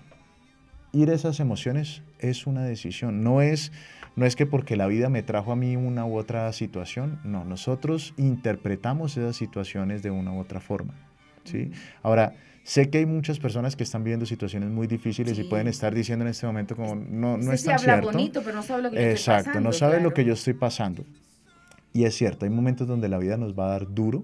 Ir 0.93 1.10
a 1.10 1.13
esas 1.13 1.39
emociones 1.39 2.02
es 2.20 2.48
una 2.48 2.63
decisión. 2.63 3.24
No 3.24 3.41
es, 3.41 3.72
no 4.17 4.25
es 4.25 4.36
que 4.36 4.47
porque 4.47 4.75
la 4.75 4.88
vida 4.88 5.10
me 5.10 5.21
trajo 5.21 5.51
a 5.51 5.56
mí 5.56 5.75
una 5.75 6.03
u 6.03 6.17
otra 6.17 6.51
situación. 6.51 7.19
No, 7.23 7.45
nosotros 7.45 8.15
interpretamos 8.17 9.15
esas 9.15 9.36
situaciones 9.36 10.01
de 10.01 10.10
una 10.10 10.34
u 10.34 10.39
otra 10.39 10.60
forma. 10.60 10.95
¿sí? 11.43 11.69
Ahora, 12.01 12.34
sé 12.63 12.89
que 12.89 12.97
hay 12.97 13.06
muchas 13.06 13.38
personas 13.38 13.75
que 13.75 13.84
están 13.84 14.03
viviendo 14.03 14.25
situaciones 14.25 14.71
muy 14.71 14.88
difíciles 14.88 15.38
y 15.38 15.43
pueden 15.43 15.67
estar 15.67 15.93
diciendo 15.93 16.25
en 16.25 16.32
este 16.32 16.47
momento 16.47 16.75
como 16.75 16.95
no, 16.95 17.38
no 17.38 17.53
es 17.53 17.63
tan 17.63 17.75
habla 17.75 18.01
bonito, 18.01 18.41
pero 18.43 18.56
no 18.56 18.63
sabe 18.63 18.82
lo 18.82 18.89
que 18.89 18.95
yo 18.95 19.01
Exacto, 19.03 19.38
estoy 19.38 19.51
pasando, 19.51 19.69
no 19.69 19.73
sabe 19.73 20.01
lo 20.01 20.12
que 20.12 20.25
yo 20.25 20.34
estoy 20.34 20.53
pasando. 20.53 21.06
Y 21.93 22.06
es 22.06 22.15
cierto, 22.15 22.45
hay 22.45 22.51
momentos 22.51 22.88
donde 22.88 23.10
la 23.10 23.19
vida 23.19 23.38
nos 23.38 23.53
va 23.53 23.67
a 23.67 23.69
dar 23.69 23.93
duro, 23.93 24.23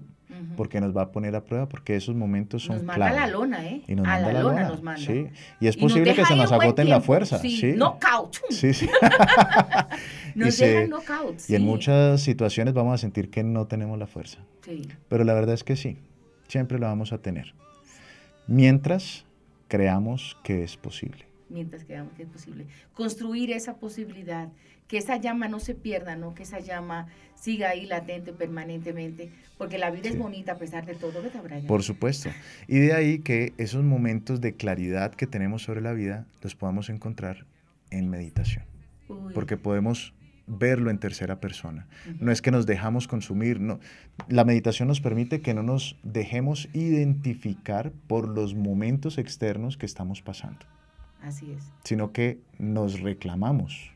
porque 0.56 0.80
nos 0.80 0.96
va 0.96 1.02
a 1.02 1.12
poner 1.12 1.34
a 1.36 1.44
prueba, 1.44 1.68
porque 1.68 1.96
esos 1.96 2.14
momentos 2.14 2.62
son 2.64 2.76
Nos 2.76 2.84
manda 2.84 3.08
a 3.08 3.12
la 3.12 3.26
lona, 3.26 3.66
¿eh? 3.66 3.82
Y 3.86 3.94
nos 3.94 4.06
a 4.06 4.10
manda 4.10 4.32
la, 4.32 4.40
lona, 4.42 4.54
lona, 4.60 4.68
nos 4.68 4.82
manda. 4.82 5.00
sí. 5.00 5.26
Y 5.60 5.66
es 5.66 5.76
Y 5.76 5.80
posible 5.80 6.14
que 6.14 6.24
se 6.24 6.34
nos 6.36 6.50
un 6.50 6.56
buen 6.56 6.62
agote 6.68 6.82
en 6.82 6.88
la 6.90 7.00
fuerza. 7.00 7.38
Sí, 7.38 7.56
Sí, 7.56 7.72
knockout. 7.72 8.36
Sí, 8.50 8.72
sí. 8.74 8.88
Nos 10.34 10.48
y, 10.48 10.52
se- 10.52 10.66
dejan 10.68 10.90
knockout, 10.90 11.40
y 11.48 11.54
en 11.54 11.60
sí. 11.62 11.66
muchas 11.66 12.20
situaciones 12.20 12.74
vamos 12.74 12.94
a 12.94 12.98
sentir 12.98 13.30
que 13.30 13.42
no 13.44 13.66
tenemos 13.66 13.98
la 13.98 14.06
fuerza. 14.08 14.38
Sí. 14.64 14.82
Pero 15.08 15.22
la 15.24 15.32
verdad 15.34 15.54
es 15.54 15.62
que 15.64 15.76
sí, 15.76 15.96
siempre 16.48 16.78
la 16.80 16.88
vamos 16.88 17.12
a 17.12 17.18
tener. 17.18 17.54
Mientras 18.46 19.24
creamos 19.68 20.36
que 20.42 20.62
es 20.64 20.76
posible. 20.76 21.24
mientras 21.48 21.84
quedamos 21.84 22.12
que 22.14 22.24
es 22.24 22.28
posible. 22.28 22.66
Construir 22.94 23.52
esa 23.52 23.74
posibilidad, 23.76 24.48
que 24.88 24.98
esa 24.98 25.16
llama 25.16 25.48
no 25.48 25.60
se 25.60 25.74
pierda, 25.74 26.14
¿no? 26.16 26.34
que 26.34 26.42
esa 26.42 26.60
llama 26.60 27.08
siga 27.34 27.70
ahí 27.70 27.86
latente 27.86 28.32
permanentemente, 28.32 29.30
porque 29.58 29.78
la 29.78 29.90
vida 29.90 30.08
es 30.08 30.14
Sí. 30.14 30.20
bonita 30.20 30.52
a 30.52 30.56
pesar 30.58 30.86
de 30.86 30.94
todo, 30.94 31.22
¿verdad, 31.22 31.42
Brian? 31.42 31.66
Por 31.66 31.82
supuesto. 31.82 32.30
Y 32.68 32.78
de 32.78 32.92
ahí 32.92 33.18
que 33.18 33.52
esos 33.58 33.82
momentos 33.82 34.40
de 34.40 34.54
claridad 34.54 35.14
que 35.14 35.26
tenemos 35.26 35.62
sobre 35.62 35.80
la 35.80 35.92
vida 35.92 36.26
los 36.42 36.54
podamos 36.54 36.88
encontrar 36.90 37.44
en 37.90 38.08
meditación. 38.08 38.64
Uy, 39.08 39.32
porque 39.34 39.56
podemos 39.56 40.14
verlo 40.46 40.90
en 40.90 40.98
tercera 40.98 41.40
persona. 41.40 41.86
No 42.20 42.30
es 42.30 42.42
que 42.42 42.50
nos 42.50 42.66
dejamos 42.66 43.08
consumir, 43.08 43.60
no. 43.60 43.80
La 44.28 44.44
meditación 44.44 44.88
nos 44.88 45.00
permite 45.00 45.40
que 45.40 45.54
no 45.54 45.62
nos 45.62 45.96
dejemos 46.02 46.68
identificar 46.74 47.92
por 48.06 48.28
los 48.28 48.54
momentos 48.54 49.16
externos 49.18 49.76
que 49.78 49.86
estamos 49.86 50.20
pasando, 50.20 50.66
Así 51.22 51.50
es. 51.52 51.62
sino 51.84 52.12
que 52.12 52.38
nos 52.58 53.00
reclamamos, 53.00 53.90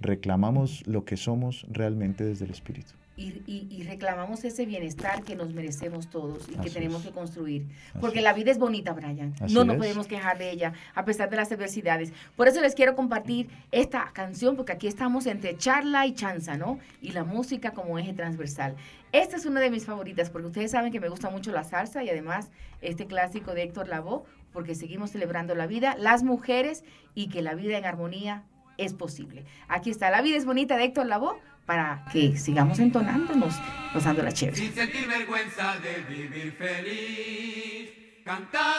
reclamamos 0.00 0.86
lo 0.86 1.04
que 1.04 1.16
somos 1.16 1.66
realmente 1.70 2.24
desde 2.24 2.44
el 2.46 2.50
espíritu. 2.50 2.92
Y, 3.16 3.42
y- 3.46 3.66
y 3.70 3.82
reclamamos 3.82 4.44
ese 4.44 4.64
bienestar 4.64 5.22
que 5.24 5.36
nos 5.36 5.52
merecemos 5.52 6.08
todos 6.08 6.48
y 6.48 6.54
que 6.54 6.70
tenemos 6.70 7.02
es. 7.02 7.08
que 7.08 7.12
construir. 7.12 7.66
Porque 8.00 8.22
la 8.22 8.32
vida 8.32 8.50
es 8.50 8.58
bonita, 8.58 8.94
Brian. 8.94 9.34
Así 9.40 9.52
no 9.52 9.64
nos 9.64 9.74
es. 9.74 9.78
podemos 9.80 10.06
quejar 10.06 10.38
de 10.38 10.50
ella, 10.50 10.72
a 10.94 11.04
pesar 11.04 11.28
de 11.28 11.36
las 11.36 11.52
adversidades. 11.52 12.14
Por 12.34 12.48
eso 12.48 12.62
les 12.62 12.74
quiero 12.74 12.96
compartir 12.96 13.50
esta 13.72 14.10
canción, 14.14 14.56
porque 14.56 14.72
aquí 14.72 14.86
estamos 14.86 15.26
entre 15.26 15.54
charla 15.58 16.06
y 16.06 16.14
chanza, 16.14 16.56
¿no? 16.56 16.78
Y 17.02 17.10
la 17.12 17.24
música 17.24 17.72
como 17.72 17.98
eje 17.98 18.14
transversal. 18.14 18.74
Esta 19.12 19.36
es 19.36 19.44
una 19.44 19.60
de 19.60 19.70
mis 19.70 19.84
favoritas, 19.84 20.30
porque 20.30 20.46
ustedes 20.46 20.70
saben 20.70 20.90
que 20.90 21.00
me 21.00 21.10
gusta 21.10 21.28
mucho 21.28 21.52
la 21.52 21.64
salsa 21.64 22.02
y 22.02 22.08
además 22.08 22.50
este 22.80 23.04
clásico 23.06 23.52
de 23.52 23.64
Héctor 23.64 23.88
Lavoe, 23.88 24.22
porque 24.50 24.74
seguimos 24.74 25.10
celebrando 25.10 25.54
la 25.54 25.66
vida, 25.66 25.94
las 25.98 26.22
mujeres 26.22 26.84
y 27.14 27.28
que 27.28 27.42
la 27.42 27.54
vida 27.54 27.76
en 27.76 27.84
armonía 27.84 28.44
es 28.80 28.94
posible. 28.94 29.44
Aquí 29.68 29.90
está, 29.90 30.10
La 30.10 30.22
vida 30.22 30.36
es 30.36 30.44
bonita 30.44 30.76
de 30.76 30.84
Héctor 30.84 31.06
Lavoe, 31.06 31.38
para 31.66 32.04
que 32.12 32.36
sigamos 32.36 32.78
entonándonos, 32.80 33.54
gozando 33.94 34.22
la 34.22 34.32
chévere. 34.32 34.56
Sin 34.56 34.74
sentir 34.74 35.06
vergüenza 35.06 35.76
de 35.78 36.02
vivir 36.08 36.52
feliz, 36.52 37.90
cantar. 38.24 38.70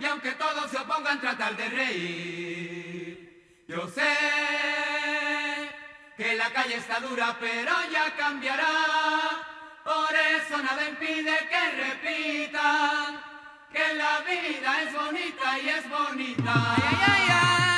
Y 0.00 0.04
aunque 0.04 0.32
todos 0.32 0.70
se 0.70 0.78
opongan, 0.78 1.20
tratar 1.20 1.56
de 1.56 1.68
reír. 1.68 3.64
Yo 3.68 3.86
sé 3.88 4.02
que 6.16 6.34
la 6.36 6.50
calle 6.52 6.76
está 6.76 7.00
dura, 7.00 7.36
pero 7.38 7.72
ya 7.92 8.16
cambiará. 8.16 8.66
Por 9.84 10.14
eso 10.14 10.62
nada 10.62 10.88
impide 10.88 11.36
que 11.48 11.62
repitan 11.84 13.20
que 13.72 13.94
la 13.94 14.20
vida 14.20 14.82
es 14.82 14.92
bonita 14.94 15.58
y 15.62 15.68
es 15.68 15.88
bonita. 15.88 16.54
Ay, 16.76 16.98
ay, 17.06 17.28
ay, 17.30 17.77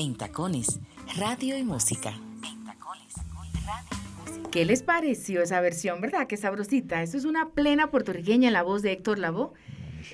en 0.00 0.14
Tacones, 0.14 0.80
Radio 1.18 1.58
y 1.58 1.62
Música. 1.62 2.14
En 2.42 2.64
Tacones, 2.64 3.14
Radio 3.66 3.90
y 3.92 4.30
Música. 4.30 4.50
¿Qué 4.50 4.64
les 4.64 4.82
pareció 4.82 5.42
esa 5.42 5.60
versión, 5.60 6.00
verdad? 6.00 6.26
Qué 6.26 6.38
sabrosita. 6.38 7.02
Esto 7.02 7.18
es 7.18 7.26
una 7.26 7.50
plena 7.50 7.90
puertorriqueña 7.90 8.48
en 8.48 8.54
la 8.54 8.62
voz 8.62 8.80
de 8.80 8.92
Héctor 8.92 9.18
Lavoe. 9.18 9.52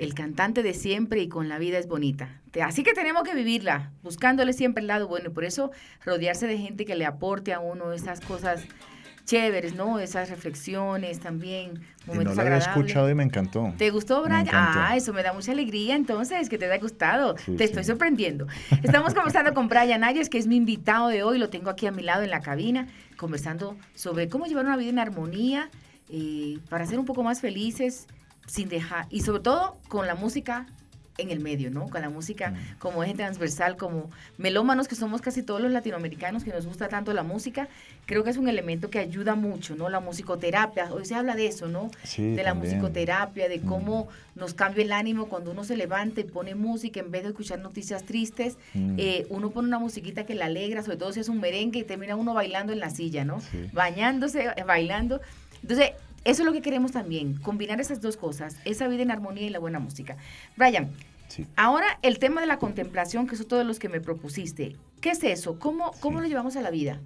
el 0.00 0.14
cantante 0.14 0.64
de 0.64 0.74
siempre 0.74 1.22
y 1.22 1.28
con 1.28 1.48
la 1.48 1.58
vida 1.58 1.78
es 1.78 1.86
bonita. 1.86 2.42
Así 2.60 2.82
que 2.82 2.94
tenemos 2.94 3.22
que 3.22 3.34
vivirla, 3.34 3.92
buscándole 4.02 4.52
siempre 4.52 4.80
el 4.80 4.88
lado 4.88 5.06
bueno 5.06 5.28
y 5.30 5.32
por 5.32 5.44
eso 5.44 5.70
rodearse 6.04 6.48
de 6.48 6.58
gente 6.58 6.84
que 6.84 6.96
le 6.96 7.06
aporte 7.06 7.52
a 7.52 7.60
uno 7.60 7.92
esas 7.92 8.20
cosas 8.20 8.64
chéveres, 9.26 9.74
¿no? 9.74 9.98
Esas 9.98 10.30
reflexiones 10.30 11.20
también, 11.20 11.80
momentos 12.06 12.34
y 12.34 12.36
no 12.38 12.42
la 12.42 12.56
había 12.56 12.58
escuchado 12.58 13.10
y 13.10 13.14
me 13.14 13.24
encantó. 13.24 13.74
¿Te 13.76 13.90
gustó, 13.90 14.22
Brian? 14.22 14.48
Ah, 14.52 14.94
eso 14.96 15.12
me 15.12 15.22
da 15.22 15.32
mucha 15.32 15.52
alegría 15.52 15.96
entonces, 15.96 16.48
que 16.48 16.56
te 16.56 16.64
haya 16.64 16.80
gustado. 16.80 17.34
te 17.34 17.64
estoy 17.64 17.84
sorprendiendo. 17.84 18.46
Estamos 18.82 19.12
conversando 19.12 19.52
con 19.52 19.68
Brian 19.68 20.04
Ayers, 20.04 20.30
que 20.30 20.38
es 20.38 20.46
mi 20.46 20.56
invitado 20.56 21.08
de 21.08 21.22
hoy, 21.22 21.38
lo 21.38 21.50
tengo 21.50 21.68
aquí 21.68 21.86
a 21.86 21.92
mi 21.92 22.02
lado 22.02 22.22
en 22.22 22.30
la 22.30 22.40
cabina, 22.40 22.86
conversando 23.16 23.76
sobre 23.94 24.28
cómo 24.28 24.46
llevar 24.46 24.64
una 24.64 24.76
vida 24.76 24.90
en 24.90 24.98
armonía 25.00 25.70
eh, 26.08 26.58
para 26.70 26.86
ser 26.86 26.98
un 26.98 27.04
poco 27.04 27.22
más 27.22 27.40
felices 27.40 28.06
sin 28.46 28.68
dejar, 28.68 29.06
y 29.10 29.20
sobre 29.20 29.40
todo 29.42 29.76
con 29.88 30.06
la 30.06 30.14
música 30.14 30.66
en 31.18 31.30
el 31.30 31.40
medio, 31.40 31.70
¿no? 31.70 31.88
Con 31.88 32.00
la 32.02 32.10
música 32.10 32.50
mm. 32.50 32.78
como 32.78 33.02
eje 33.04 33.14
transversal, 33.14 33.76
como 33.76 34.10
melómanos 34.38 34.88
que 34.88 34.94
somos 34.94 35.20
casi 35.20 35.42
todos 35.42 35.60
los 35.60 35.72
latinoamericanos 35.72 36.44
que 36.44 36.50
nos 36.50 36.66
gusta 36.66 36.88
tanto 36.88 37.12
la 37.12 37.22
música, 37.22 37.68
creo 38.06 38.24
que 38.24 38.30
es 38.30 38.36
un 38.36 38.48
elemento 38.48 38.90
que 38.90 38.98
ayuda 38.98 39.34
mucho, 39.34 39.76
¿no? 39.76 39.88
La 39.88 40.00
musicoterapia, 40.00 40.92
hoy 40.92 41.04
se 41.04 41.14
habla 41.14 41.34
de 41.34 41.46
eso, 41.46 41.68
¿no? 41.68 41.90
de 42.16 42.42
la 42.42 42.54
musicoterapia, 42.54 43.48
de 43.48 43.58
mm. 43.58 43.66
cómo 43.66 44.08
nos 44.34 44.54
cambia 44.54 44.84
el 44.84 44.92
ánimo 44.92 45.26
cuando 45.28 45.50
uno 45.50 45.64
se 45.64 45.76
levanta 45.76 46.20
y 46.20 46.24
pone 46.24 46.54
música 46.54 47.00
en 47.00 47.10
vez 47.10 47.22
de 47.22 47.30
escuchar 47.30 47.58
noticias 47.58 48.04
tristes, 48.04 48.56
mm. 48.74 48.94
eh, 48.98 49.26
uno 49.30 49.50
pone 49.50 49.68
una 49.68 49.78
musiquita 49.78 50.24
que 50.24 50.34
la 50.34 50.46
alegra, 50.46 50.82
sobre 50.82 50.96
todo 50.96 51.12
si 51.12 51.20
es 51.20 51.28
un 51.28 51.40
merengue 51.40 51.80
y 51.80 51.84
termina 51.84 52.16
uno 52.16 52.34
bailando 52.34 52.72
en 52.72 52.80
la 52.80 52.90
silla, 52.90 53.24
¿no? 53.24 53.40
Bañándose, 53.72 54.46
eh, 54.56 54.64
bailando. 54.64 55.20
Entonces, 55.62 55.92
eso 56.26 56.42
es 56.42 56.46
lo 56.46 56.52
que 56.52 56.60
queremos 56.60 56.90
también, 56.90 57.34
combinar 57.38 57.80
esas 57.80 58.00
dos 58.00 58.16
cosas, 58.16 58.56
esa 58.64 58.88
vida 58.88 59.02
en 59.02 59.12
armonía 59.12 59.46
y 59.46 59.50
la 59.50 59.60
buena 59.60 59.78
música. 59.78 60.16
Brian, 60.56 60.90
ahora 61.54 61.86
el 62.02 62.18
tema 62.18 62.40
de 62.40 62.48
la 62.48 62.58
contemplación, 62.58 63.28
que 63.28 63.36
es 63.36 63.40
otro 63.40 63.58
de 63.58 63.64
los 63.64 63.78
que 63.78 63.88
me 63.88 64.00
propusiste. 64.00 64.74
¿Qué 65.00 65.10
es 65.10 65.22
eso? 65.22 65.60
¿Cómo, 65.60 65.92
cómo 66.00 66.20
lo 66.20 66.26
llevamos 66.26 66.56
a 66.56 66.62
la 66.62 66.70
vida? 66.70 67.00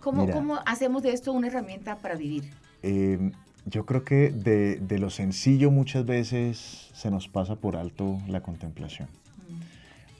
¿Cómo, 0.00 0.28
¿Cómo, 0.30 0.58
hacemos 0.64 1.02
de 1.02 1.12
esto 1.12 1.32
una 1.32 1.48
herramienta 1.48 1.96
para 1.98 2.14
vivir? 2.14 2.44
Em, 2.82 3.32
yo 3.66 3.84
creo 3.84 4.04
que 4.04 4.30
de, 4.30 4.76
de, 4.76 4.98
lo 4.98 5.10
sencillo 5.10 5.70
muchas 5.70 6.06
veces 6.06 6.88
se 6.94 7.10
nos 7.10 7.28
pasa 7.28 7.56
por 7.56 7.76
alto 7.76 8.18
la 8.26 8.42
contemplación. 8.42 9.08
Mm. 9.48 9.60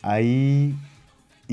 Hay 0.03 0.74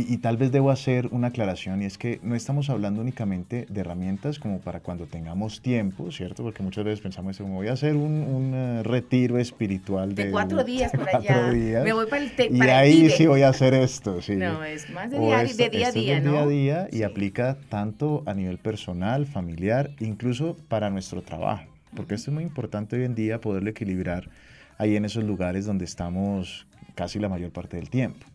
y, 0.08 0.18
tal 0.18 0.38
vez 0.38 0.52
debo 0.52 0.72
hacer 0.72 1.08
una 1.12 1.28
aclaración 1.28 1.82
y 1.82 1.86
es 1.86 1.97
que 1.97 2.20
no 2.24 2.36
estamos 2.36 2.70
hablando 2.70 3.02
únicamente 3.02 3.66
de 3.70 3.82
herramientas 3.82 4.39
como 4.39 4.60
para 4.60 4.80
cuando 4.80 5.06
tengamos 5.06 5.62
tiempo, 5.62 6.12
¿cierto? 6.12 6.43
Porque 6.43 6.64
muchas 6.64 6.84
veces 6.84 7.02
pensamos 7.02 7.38
como 7.38 7.56
voy 7.56 7.68
a 7.68 7.74
hacer 7.74 7.95
un, 7.95 8.52
eh, 8.54 8.84
retiro 8.84 9.38
espiritual 9.38 10.16
de, 10.16 10.32
cuatro 10.32 10.64
días 10.64 10.91
por 10.91 11.08
allá. 11.16 11.52
Me 11.84 11.93
voy 11.93 12.08
para 12.08 12.24
el 12.24 12.56
Y 12.56 12.62
ahí 12.62 13.10
sí 13.10 13.28
voy 13.28 13.41
a 13.41 13.50
hacer 13.50 13.74
esto, 13.74 14.22
sí. 14.22 14.36
No, 14.36 14.64
es 14.64 14.89
más 14.89 15.10
de, 15.10 15.20
día, 15.20 15.43
de 15.43 15.70
día 15.70 15.88
a 15.88 15.91
día, 15.91 16.20
¿no? 16.20 16.32
día 16.32 16.41
a 16.41 16.47
día 16.47 16.88
y 16.91 17.04
aplica 17.04 17.58
tanto 17.70 18.24
a 18.26 18.34
nivel 18.34 18.58
personal, 18.58 19.26
familiar, 19.26 19.91
incluso 20.00 20.58
para 20.68 20.89
nuestro 20.89 21.22
trabajo. 21.22 21.66
Porque 21.95 22.16
esto 22.16 22.32
es 22.32 22.36
muy 22.36 22.43
importante 22.43 22.95
hoy 22.95 23.06
en 23.06 23.16
día 23.16 23.41
poderlo 23.41 23.70
equilibrar 23.70 24.30
ahí 24.78 24.95
en 24.95 25.06
esos 25.06 25.24
lugares 25.24 25.66
donde 25.66 25.86
estamos 25.86 26.68
casi 26.95 27.20
la 27.20 27.30
mayor 27.30 27.52
parte 27.52 27.78
del 27.78 27.89
tiempo. 27.89 28.26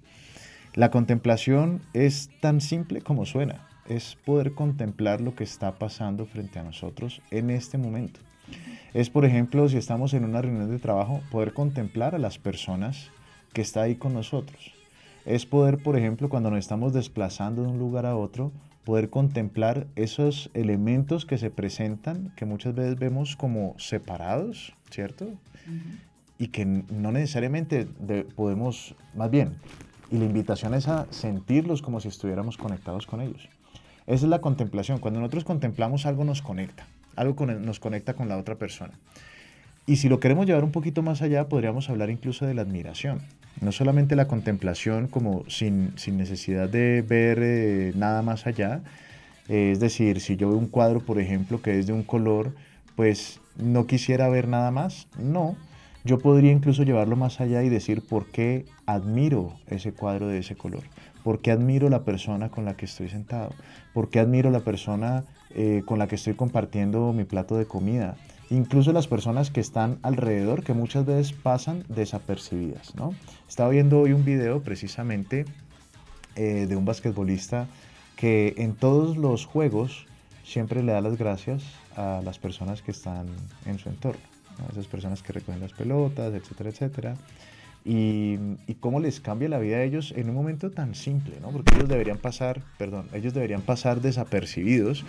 La 0.75 0.91
contemplación 0.91 1.83
es 1.93 2.31
tan 2.41 2.61
simple 2.61 3.01
como 3.01 3.27
suena, 3.27 3.69
es 3.87 4.17
poder 4.25 4.55
contemplar 4.55 5.21
lo 5.21 5.37
que 5.37 5.45
está 5.45 5.79
pasando 5.79 6.27
frente 6.27 6.59
a 6.59 6.65
nosotros 6.65 7.23
en 7.31 7.51
este 7.51 7.79
momento. 7.79 8.19
Es, 8.93 9.09
por 9.09 9.25
ejemplo, 9.25 9.69
si 9.69 9.77
estamos 9.77 10.15
en 10.15 10.25
una 10.25 10.43
reunión 10.43 10.69
de 10.69 10.81
trabajo, 10.81 11.21
poder 11.31 11.53
contemplar 11.53 12.17
a 12.17 12.19
las 12.19 12.39
personas 12.39 13.13
que 13.53 13.63
está 13.63 13.83
ahí 13.83 13.95
con 13.95 14.15
nosotros. 14.15 14.73
Es 15.25 15.47
poder, 15.47 15.79
por 15.79 15.97
ejemplo, 15.97 16.29
cuando 16.29 16.51
nos 16.51 16.59
estamos 16.59 16.93
desplazando 16.93 17.63
de 17.63 17.69
un 17.69 17.79
lugar 17.79 18.05
a 18.05 18.17
otro, 18.17 18.51
poder 18.83 19.11
contemplar 19.11 19.87
esos 19.95 20.51
elementos 20.55 21.25
que 21.25 21.39
se 21.39 21.51
presentan, 21.51 22.33
que 22.35 22.47
muchas 22.47 22.75
veces 22.75 22.99
vemos 22.99 23.37
como 23.37 23.77
separados, 23.79 24.75
¿cierto? 24.91 25.29
Y 26.37 26.49
que 26.49 26.67
no 26.67 27.13
necesariamente 27.13 27.87
podemos, 28.35 28.97
más 29.15 29.31
bien, 29.31 29.53
y 30.15 30.19
la 30.19 30.27
invitación 30.27 30.75
es 30.75 30.87
a 30.87 31.09
sentirlos 31.11 31.83
como 31.83 31.99
si 31.99 32.07
estuviéramos 32.07 32.57
conectados 32.57 33.05
con 33.05 33.21
ellos. 33.21 33.49
Esa 34.07 34.27
es 34.27 34.31
la 34.31 34.41
contemplación. 34.41 35.01
Cuando 35.01 35.19
nosotros 35.19 35.43
contemplamos 35.43 36.07
algo 36.07 36.23
nos 36.23 36.41
conecta, 36.41 36.87
algo 37.17 37.47
nos 37.47 37.81
conecta 37.81 38.15
con 38.15 38.29
la 38.29 38.39
otra 38.39 38.55
persona. 38.55 38.93
Y 39.87 39.97
si 39.97 40.09
lo 40.09 40.21
queremos 40.21 40.47
llevar 40.47 40.63
un 40.63 40.71
poquito 40.71 41.03
más 41.03 41.21
allá, 41.21 41.49
podríamos 41.49 41.91
hablar 41.91 42.11
incluso 42.11 42.47
de 42.47 42.55
la 42.55 42.63
admiración. 42.63 43.23
No 43.61 43.73
solamente 43.73 44.15
la 44.15 44.29
contemplación 44.29 45.09
como 45.09 45.43
sin, 45.49 45.93
sin 45.97 46.17
necesidad 46.17 46.69
de 46.69 47.03
ver 47.03 47.41
eh, 47.43 47.93
nada 47.97 48.23
más 48.23 48.47
allá. 48.47 48.83
es 49.49 49.81
decir, 49.81 50.21
si 50.21 50.37
yo 50.37 50.49
veo 50.49 50.59
un 50.59 50.69
cuadro, 50.69 51.01
por 51.01 51.19
ejemplo, 51.19 51.61
que 51.61 51.77
es 51.77 51.89
de 51.89 51.93
un 51.93 52.05
color, 52.05 52.55
pues 52.95 53.41
no 53.57 53.89
quisiera 53.89 54.29
ver 54.29 54.47
nada 54.47 54.71
más. 54.71 55.09
No, 55.19 55.57
yo 56.05 56.19
podría 56.19 56.53
incluso 56.53 56.83
llevarlo 56.83 57.17
más 57.17 57.41
allá 57.41 57.63
y 57.63 57.71
decir 57.71 58.03
por 58.03 58.27
qué 58.27 58.67
admiro 58.85 59.55
ese 59.69 59.93
cuadro 59.93 60.29
de 60.29 60.39
ese 60.39 60.55
color, 60.55 60.83
por 61.25 61.41
qué 61.41 61.51
admiro 61.51 61.89
la 61.89 62.05
persona 62.05 62.51
con 62.51 62.67
la 62.67 62.77
que 62.77 62.85
estoy 62.85 63.09
sentado, 63.09 63.51
por 63.95 64.11
qué 64.11 64.21
admiro 64.21 64.51
la 64.51 64.61
persona 64.61 65.25
eh, 65.55 65.83
con 65.87 65.99
la 65.99 66.07
que 66.07 66.17
estoy 66.17 66.35
compartiendo 66.35 67.13
mi 67.15 67.25
plato 67.25 67.57
de 67.57 67.65
comida, 67.65 68.17
incluso 68.51 68.93
las 68.93 69.09
personas 69.09 69.51
que 69.51 69.61
están 69.61 69.99
alrededor 70.03 70.63
que 70.63 70.75
muchas 70.75 71.07
veces 71.07 71.33
pasan 71.33 71.85
desapercibidas. 71.89 72.95
¿no? 72.95 73.15
Estaba 73.49 73.71
viendo 73.71 74.01
hoy 74.01 74.13
un 74.13 74.27
video 74.27 74.61
precisamente 74.63 75.47
eh, 76.37 76.67
de 76.69 76.77
un 76.77 76.85
basquetbolista 76.85 77.67
que 78.17 78.55
en 78.59 78.75
todos 78.75 79.17
los 79.17 79.47
juegos 79.47 80.07
siempre 80.45 80.83
le 80.83 80.93
da 80.93 81.01
las 81.01 81.17
gracias 81.17 81.63
a 81.97 82.21
las 82.23 82.39
personas 82.39 82.83
que 82.83 82.91
están 82.91 83.27
en 83.65 83.79
su 83.79 83.89
entorno 83.89 84.34
esas 84.71 84.87
personas 84.87 85.23
que 85.23 85.33
recogen 85.33 85.61
las 85.61 85.73
pelotas, 85.73 86.35
etcétera, 86.35 86.71
etcétera. 86.71 87.17
Y, 87.85 88.39
y, 88.67 88.77
cómo 88.81 88.99
les 88.99 89.21
cambia 89.21 89.47
la 89.49 89.59
vida 89.59 89.77
a 89.77 89.83
ellos 89.83 90.15
en 90.17 90.31
un 90.31 90.35
momento 90.35 90.71
tan 90.71 90.95
simple, 90.95 91.35
¿no? 91.43 91.51
Porque 91.51 91.75
ellos 91.75 91.89
deberían 91.89 92.17
pasar, 92.17 92.63
perdón, 92.79 93.09
ellos 93.13 93.35
deberían 93.35 93.61
pasar 93.61 94.01
desapercibidos 94.01 95.05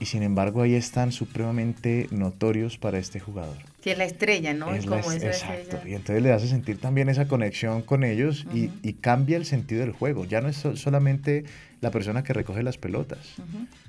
y 0.00 0.06
sin 0.06 0.22
embargo 0.22 0.62
ahí 0.62 0.74
están 0.74 1.12
supremamente 1.12 2.08
notorios 2.10 2.78
para 2.78 2.98
este 2.98 3.20
jugador. 3.20 3.56
Que 3.82 3.92
es 3.92 3.98
la 3.98 4.04
estrella, 4.04 4.54
¿no? 4.54 4.74
Es 4.74 4.86
como 4.86 5.12
exacto. 5.12 5.78
Y 5.86 5.94
entonces 5.94 6.22
le 6.22 6.32
hace 6.32 6.48
sentir 6.48 6.78
también 6.78 7.08
esa 7.08 7.28
conexión 7.28 7.82
con 7.82 8.04
ellos 8.04 8.46
y, 8.52 8.70
y, 8.82 8.94
cambia 8.94 9.36
el 9.36 9.44
sentido 9.44 9.82
del 9.82 9.92
juego. 9.92 10.24
Ya 10.24 10.40
no 10.40 10.48
es 10.48 10.56
solamente 10.56 11.44
la 11.80 11.90
persona 11.90 12.24
que 12.24 12.32
recoge 12.32 12.62
las 12.62 12.78
pelotas, 12.78 13.34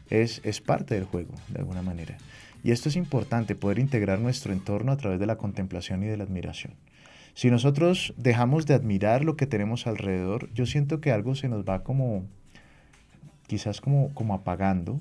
es, 0.10 0.42
es 0.44 0.62
parte 0.62 0.96
del 0.96 1.06
juego, 1.06 1.34
de 1.50 1.60
alguna 1.60 1.82
manera. 1.82 2.18
Y 2.66 2.72
esto 2.72 2.89
es 2.89 2.95
importante, 2.95 3.53
poder 3.53 3.78
integrar 3.78 4.20
nuestro 4.20 4.51
entorno 4.51 4.91
a 4.91 4.97
través 4.97 5.20
de 5.20 5.28
la 5.28 5.38
contemplación 5.38 6.01
y 6.01 6.07
de 6.07 6.18
la 6.18 6.24
admiración. 6.24 6.74
Si 7.36 7.51
nosotros 7.51 8.16
dejamos 8.18 8.66
de 8.66 8.74
admirar 8.74 9.24
lo 9.24 9.36
que 9.36 9.45
tenemos 9.45 9.86
alrededor, 9.86 10.51
yo 10.51 10.66
siento 10.66 10.99
que 10.99 11.11
algo 11.11 11.36
se 11.36 11.47
nos 11.47 11.63
va 11.63 11.84
como, 11.84 12.26
quizás 13.45 13.82
como, 13.82 14.11
como 14.16 14.34
apagando, 14.34 14.99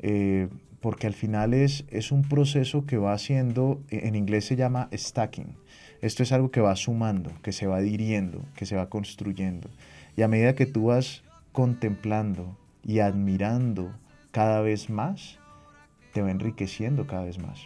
eh, 0.00 0.48
porque 0.80 1.06
al 1.06 1.14
final 1.14 1.54
es, 1.54 1.84
es 1.90 2.10
un 2.10 2.22
proceso 2.22 2.84
que 2.86 2.96
va 2.96 3.12
haciendo, 3.12 3.80
en 3.90 4.16
inglés 4.16 4.46
se 4.46 4.56
llama 4.56 4.88
stacking. 4.92 5.54
Esto 6.02 6.24
es 6.24 6.32
algo 6.32 6.50
que 6.50 6.60
va 6.60 6.74
sumando, 6.74 7.30
que 7.42 7.52
se 7.52 7.68
va 7.68 7.76
adhiriendo, 7.76 8.44
que 8.56 8.66
se 8.66 8.74
va 8.74 8.88
construyendo. 8.88 9.70
Y 10.16 10.22
a 10.22 10.28
medida 10.28 10.56
que 10.56 10.66
tú 10.66 10.86
vas 10.86 11.22
contemplando 11.52 12.58
y 12.82 12.98
admirando 12.98 13.94
cada 14.32 14.60
vez 14.60 14.90
más, 14.90 15.39
te 16.12 16.22
va 16.22 16.30
enriqueciendo 16.30 17.06
cada 17.06 17.24
vez 17.24 17.38
más. 17.38 17.60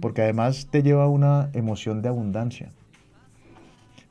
Porque 0.00 0.22
además 0.22 0.68
te 0.70 0.82
lleva 0.82 1.04
a 1.04 1.08
una 1.08 1.50
emoción 1.52 2.00
de 2.00 2.08
abundancia. 2.08 2.70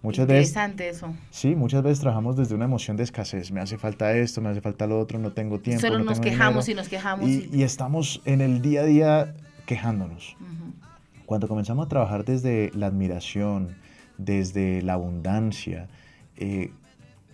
Muchas 0.02 0.24
Interesante 0.24 0.90
eso. 0.90 1.16
Sí, 1.32 1.56
muchas 1.56 1.82
veces 1.82 2.00
trabajamos 2.00 2.36
desde 2.36 2.54
una 2.54 2.66
emoción 2.66 2.96
de 2.96 3.04
escasez. 3.04 3.52
Me 3.52 3.60
hace 3.60 3.78
falta 3.78 4.16
esto, 4.16 4.40
me 4.40 4.50
hace 4.50 4.62
falta 4.62 4.86
lo 4.86 5.00
otro, 5.00 5.18
no 5.18 5.32
tengo 5.32 5.60
tiempo. 5.60 5.82
Solo 5.82 6.00
nos 6.00 6.20
quejamos 6.20 6.70
y 6.70 6.76
nos 6.76 6.90
quejamos. 6.90 7.28
Y, 7.28 7.64
estamos 7.64 8.22
en 8.26 8.42
el 8.42 8.62
día 8.62 8.82
a 8.82 8.86
día 8.86 9.36
quejándonos. 9.66 10.38
Cuando 11.26 11.48
comenzamos 11.48 11.88
a 11.88 11.90
trabajar 11.90 12.24
desde 12.24 12.70
la 12.76 12.86
admiración, 12.86 13.78
desde 14.20 14.84
la 14.84 14.94
abundancia, 14.94 15.88
eh, 16.38 16.72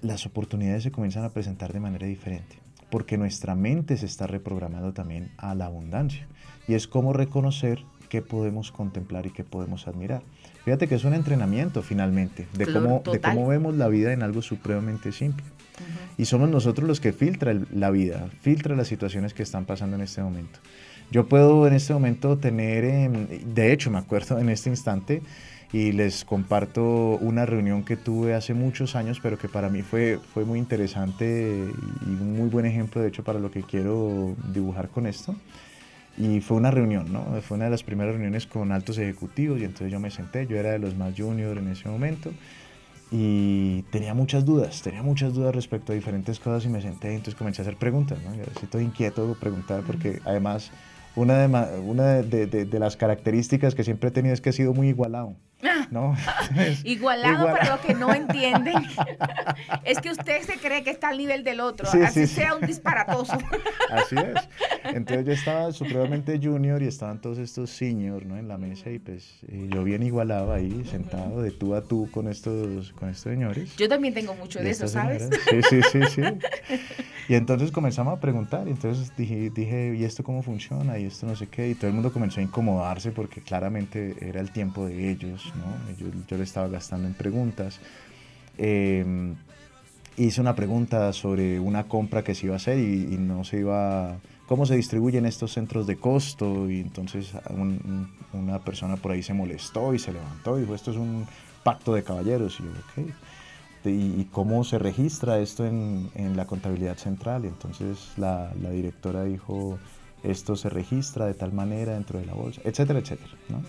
las 0.01 0.25
oportunidades 0.25 0.83
se 0.83 0.91
comienzan 0.91 1.25
a 1.25 1.29
presentar 1.29 1.73
de 1.73 1.81
manera 1.81 2.07
diferente 2.07 2.61
porque 2.91 3.17
nuestra 3.17 3.55
mente 3.55 3.97
se 3.97 4.05
está 4.05 4.27
reprogramando 4.27 4.93
también 4.93 5.31
a 5.37 5.55
la 5.55 5.65
abundancia. 5.65 6.27
Y 6.67 6.75
es 6.75 6.87
como 6.87 7.13
reconocer 7.13 7.83
qué 8.09 8.21
podemos 8.21 8.71
contemplar 8.71 9.25
y 9.25 9.31
qué 9.31 9.43
podemos 9.43 9.87
admirar. 9.87 10.21
Fíjate 10.65 10.87
que 10.87 10.95
es 10.95 11.05
un 11.05 11.13
entrenamiento 11.13 11.81
finalmente 11.81 12.47
de, 12.53 12.71
cómo, 12.71 13.01
de 13.09 13.21
cómo 13.21 13.47
vemos 13.47 13.75
la 13.75 13.87
vida 13.87 14.11
en 14.11 14.21
algo 14.21 14.41
supremamente 14.41 15.11
simple. 15.13 15.45
Y 16.17 16.25
somos 16.25 16.49
nosotros 16.49 16.87
los 16.87 16.99
que 16.99 17.13
filtran 17.13 17.67
la 17.71 17.89
vida, 17.89 18.29
filtra 18.41 18.75
las 18.75 18.89
situaciones 18.89 19.33
que 19.33 19.41
están 19.41 19.65
pasando 19.65 19.95
en 19.95 20.03
este 20.03 20.21
momento. 20.21 20.59
Yo 21.09 21.27
puedo 21.27 21.65
en 21.67 21.73
este 21.73 21.93
momento 21.93 22.37
tener, 22.37 23.09
de 23.09 23.73
hecho 23.73 23.89
me 23.89 23.97
acuerdo 23.97 24.39
en 24.39 24.49
este 24.49 24.69
instante, 24.69 25.21
y 25.73 25.93
les 25.93 26.25
comparto 26.25 27.17
una 27.21 27.45
reunión 27.45 27.83
que 27.83 27.95
tuve 27.95 28.33
hace 28.33 28.53
muchos 28.53 28.95
años, 28.95 29.19
pero 29.21 29.37
que 29.37 29.47
para 29.47 29.69
mí 29.69 29.81
fue, 29.81 30.19
fue 30.33 30.43
muy 30.43 30.59
interesante 30.59 31.65
y 32.05 32.09
un 32.09 32.37
muy 32.37 32.49
buen 32.49 32.65
ejemplo, 32.65 33.01
de 33.01 33.07
hecho, 33.07 33.23
para 33.23 33.39
lo 33.39 33.51
que 33.51 33.63
quiero 33.63 34.35
dibujar 34.53 34.89
con 34.89 35.07
esto. 35.07 35.35
Y 36.17 36.41
fue 36.41 36.57
una 36.57 36.71
reunión, 36.71 37.11
¿no? 37.13 37.23
Fue 37.41 37.55
una 37.55 37.65
de 37.65 37.71
las 37.71 37.83
primeras 37.83 38.13
reuniones 38.13 38.45
con 38.45 38.73
altos 38.73 38.97
ejecutivos 38.97 39.61
y 39.61 39.63
entonces 39.63 39.91
yo 39.91 39.99
me 39.99 40.11
senté, 40.11 40.45
yo 40.45 40.57
era 40.57 40.71
de 40.71 40.79
los 40.79 40.95
más 40.95 41.13
junior 41.17 41.57
en 41.57 41.69
ese 41.69 41.87
momento 41.87 42.31
y 43.11 43.83
tenía 43.91 44.13
muchas 44.13 44.45
dudas, 44.45 44.81
tenía 44.81 45.03
muchas 45.03 45.33
dudas 45.33 45.53
respecto 45.53 45.91
a 45.91 45.95
diferentes 45.95 46.39
cosas 46.39 46.65
y 46.65 46.69
me 46.69 46.81
senté 46.81 47.11
y 47.11 47.15
entonces 47.15 47.35
comencé 47.35 47.61
a 47.61 47.63
hacer 47.63 47.77
preguntas, 47.77 48.19
¿no? 48.23 48.33
Yo 48.35 48.43
estoy 48.63 48.83
inquieto 48.83 49.27
de 49.27 49.35
preguntar 49.35 49.83
porque 49.85 50.21
además 50.25 50.71
una, 51.15 51.39
de, 51.39 51.79
una 51.79 52.21
de, 52.21 52.47
de, 52.47 52.79
las 52.79 52.95
características 52.95 53.75
que 53.75 53.83
siempre 53.83 54.09
he 54.09 54.11
tenido 54.11 54.33
es 54.33 54.39
que 54.39 54.51
he 54.51 54.53
sido 54.53 54.73
muy 54.73 54.87
igualado. 54.87 55.35
¿no? 55.91 56.15
igualado, 56.83 57.47
para 57.47 57.71
los 57.71 57.79
que 57.81 57.93
no 57.93 58.13
entienden. 58.13 58.75
es 59.83 59.99
que 59.99 60.11
usted 60.11 60.41
se 60.41 60.57
cree 60.57 60.83
que 60.83 60.89
está 60.89 61.09
al 61.09 61.17
nivel 61.17 61.43
del 61.43 61.59
otro, 61.59 61.87
así 61.89 62.27
sea 62.27 62.55
un 62.55 62.65
disparatoso. 62.65 63.37
así 63.89 64.15
es. 64.15 64.95
Entonces 64.95 65.25
yo 65.25 65.33
estaba 65.33 65.71
supremamente 65.71 66.39
junior 66.41 66.81
y 66.81 66.87
estaban 66.87 67.19
todos 67.21 67.37
estos 67.37 67.69
seniors 67.69 68.25
¿no? 68.25 68.37
en 68.37 68.47
la 68.47 68.57
mesa 68.57 68.89
y 68.89 68.99
pues 68.99 69.39
eh, 69.47 69.67
yo 69.71 69.83
bien 69.83 70.03
igualado 70.03 70.53
ahí, 70.53 70.83
sentado 70.89 71.41
de 71.41 71.51
tú 71.51 71.75
a 71.75 71.83
tú 71.83 72.09
con 72.11 72.27
estos, 72.27 72.91
con 72.93 73.09
estos 73.09 73.31
señores. 73.31 73.75
Yo 73.77 73.87
también 73.87 74.13
tengo 74.13 74.33
mucho 74.35 74.59
de 74.59 74.71
eso, 74.71 74.87
¿sabes? 74.87 75.29
Sí, 75.49 75.61
sí, 75.69 75.81
sí, 75.91 75.99
sí. 76.15 76.21
Y 77.31 77.35
entonces 77.35 77.71
comenzamos 77.71 78.17
a 78.17 78.19
preguntar 78.19 78.67
y 78.67 78.71
entonces 78.71 79.15
dije, 79.15 79.49
dije, 79.51 79.95
¿y 79.97 80.03
esto 80.03 80.23
cómo 80.23 80.41
funciona? 80.41 80.97
Y 80.99 81.05
esto 81.05 81.25
no 81.25 81.35
sé 81.35 81.47
qué. 81.47 81.69
Y 81.69 81.75
todo 81.75 81.87
el 81.87 81.93
mundo 81.93 82.11
comenzó 82.11 82.39
a 82.39 82.43
incomodarse 82.43 83.11
porque 83.11 83.41
claramente 83.41 84.17
era 84.19 84.41
el 84.41 84.51
tiempo 84.51 84.85
de 84.85 85.11
ellos, 85.11 85.50
¿no? 85.55 85.95
Yo, 85.97 86.07
yo 86.27 86.37
le 86.37 86.43
estaba 86.43 86.67
gastando 86.67 87.07
en 87.07 87.13
preguntas. 87.13 87.79
Eh, 88.57 89.33
hice 90.17 90.41
una 90.41 90.55
pregunta 90.55 91.13
sobre 91.13 91.59
una 91.59 91.85
compra 91.85 92.23
que 92.23 92.35
se 92.35 92.45
iba 92.45 92.55
a 92.55 92.57
hacer 92.57 92.77
y, 92.77 93.17
no 93.17 93.43
se 93.43 93.59
iba, 93.59 94.17
cómo 94.47 94.65
se 94.65 94.75
distribuyen 94.75 95.25
estos 95.25 95.53
centros 95.53 95.87
de 95.87 95.97
costo 95.97 96.69
y 96.69 96.81
entonces 96.81 97.33
una 98.33 98.59
persona 98.59 98.97
por 98.97 99.11
ahí 99.11 99.23
se 99.23 99.33
molestó 99.33 99.93
y 99.93 99.99
se 99.99 100.13
levantó 100.13 100.57
y 100.57 100.61
dijo, 100.61 100.75
esto 100.75 100.91
es 100.91 100.97
un 100.97 101.25
pacto 101.63 101.93
de 101.93 102.03
caballeros 102.03 102.59
y 102.59 102.63
yo, 102.63 102.69
ok. 102.69 103.13
Y, 103.83 104.25
cómo 104.25 104.63
se 104.63 104.77
registra 104.77 105.39
esto 105.39 105.65
en, 105.65 106.11
en, 106.13 106.37
la 106.37 106.45
contabilidad 106.45 106.97
central. 106.97 107.45
Y 107.45 107.47
entonces 107.47 108.11
la, 108.15 108.53
la, 108.61 108.69
directora 108.69 109.23
dijo, 109.23 109.79
esto 110.21 110.55
se 110.55 110.69
registra 110.69 111.25
de 111.25 111.33
tal 111.33 111.51
manera 111.51 111.93
dentro 111.93 112.19
de 112.19 112.27
la 112.27 112.35
bolsa, 112.35 112.61
etcétera, 112.63 112.99
etcétera. 112.99 113.31
¿no? 113.49 113.63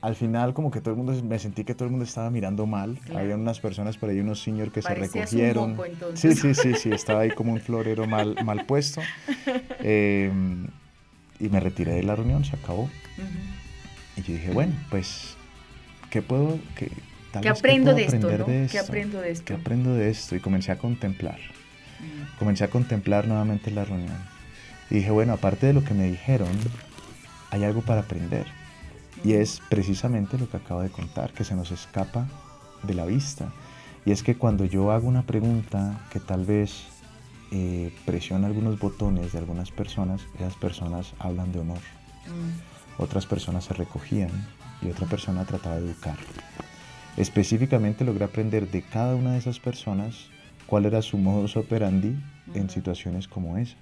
Al 0.00 0.14
final 0.14 0.54
como 0.54 0.70
que 0.70 0.80
todo 0.80 0.92
el 0.92 0.96
mundo, 0.96 1.12
me 1.22 1.38
sentí 1.38 1.64
que 1.64 1.74
todo 1.74 1.84
el 1.84 1.90
mundo 1.90 2.04
estaba 2.04 2.30
mirando 2.30 2.66
mal. 2.66 2.98
Había 3.14 3.34
unas 3.34 3.60
personas 3.60 3.98
por 3.98 4.08
ahí, 4.08 4.20
unos 4.20 4.42
señores 4.42 4.72
que 4.72 4.82
se 4.82 4.94
recogieron. 4.94 5.76
sí, 6.14 6.34
sí, 6.34 6.54
sí, 6.54 6.74
sí, 6.74 6.90
estaba 6.90 7.20
ahí 7.20 7.30
como 7.30 7.52
un 7.52 7.60
florero 7.60 8.06
mal, 8.06 8.36
mal 8.44 8.64
puesto. 8.66 9.02
Em, 9.82 10.66
y 11.38 11.48
me 11.48 11.58
retiré 11.58 11.94
de 11.94 12.02
la 12.02 12.14
reunión, 12.14 12.44
se 12.44 12.54
acabó. 12.54 12.90
Y 14.16 14.22
yo 14.22 14.34
dije, 14.34 14.50
bueno, 14.50 14.74
pues, 14.90 15.36
¿qué 16.10 16.20
puedo, 16.20 16.58
qué, 16.76 16.90
tal 17.32 17.42
¿Qué 17.42 17.48
aprendo 17.48 17.94
de 17.94 18.04
esto, 18.04 18.30
¿no? 18.30 18.46
¿Qué 18.46 18.78
aprendo 18.78 19.20
de 19.20 19.30
esto? 19.30 19.44
¿Qué 19.46 19.54
aprendo 19.54 19.94
de 19.94 20.10
esto? 20.10 20.36
Y 20.36 20.40
comencé 20.40 20.72
a 20.72 20.76
contemplar. 20.76 21.38
Comencé 22.38 22.64
a 22.64 22.68
contemplar 22.68 23.26
nuevamente 23.26 23.70
la 23.70 23.84
reunión. 23.84 24.18
Y 24.90 24.96
dije, 24.96 25.10
bueno, 25.10 25.32
aparte 25.32 25.66
de 25.66 25.72
lo 25.72 25.84
que 25.84 25.94
me 25.94 26.04
dijeron, 26.04 26.50
hay 27.50 27.64
algo 27.64 27.80
para 27.82 28.00
aprender 28.02 28.59
y 29.24 29.34
es 29.34 29.60
precisamente 29.68 30.38
lo 30.38 30.48
que 30.48 30.56
acabo 30.56 30.80
de 30.80 30.90
contar, 30.90 31.32
que 31.32 31.44
se 31.44 31.54
nos 31.54 31.70
escapa 31.70 32.26
de 32.82 32.94
la 32.94 33.04
vista. 33.04 33.52
Y 34.04 34.12
es 34.12 34.22
que 34.22 34.36
cuando 34.36 34.64
yo 34.64 34.92
hago 34.92 35.06
una 35.06 35.22
pregunta 35.22 36.06
que 36.10 36.20
tal 36.20 36.44
vez 36.44 36.84
eh, 37.52 37.92
presiona 38.06 38.46
algunos 38.46 38.78
botones 38.78 39.32
de 39.32 39.38
algunas 39.38 39.70
personas, 39.70 40.22
esas 40.36 40.54
personas 40.54 41.12
hablan 41.18 41.52
de 41.52 41.60
honor. 41.60 41.78
Mm. 42.26 43.02
Otras 43.02 43.26
personas 43.26 43.64
se 43.64 43.74
recogían 43.74 44.30
y 44.82 44.88
otra 44.88 45.06
persona 45.06 45.44
trataba 45.44 45.76
de 45.76 45.86
educar. 45.86 46.16
Específicamente 47.16 48.04
logré 48.04 48.24
aprender 48.24 48.70
de 48.70 48.82
cada 48.82 49.14
una 49.14 49.32
de 49.32 49.38
esas 49.38 49.58
personas 49.58 50.28
cuál 50.66 50.86
era 50.86 51.02
su 51.02 51.18
modus 51.18 51.56
operandi 51.56 52.16
en 52.54 52.70
situaciones 52.70 53.28
como 53.28 53.58
esa. 53.58 53.76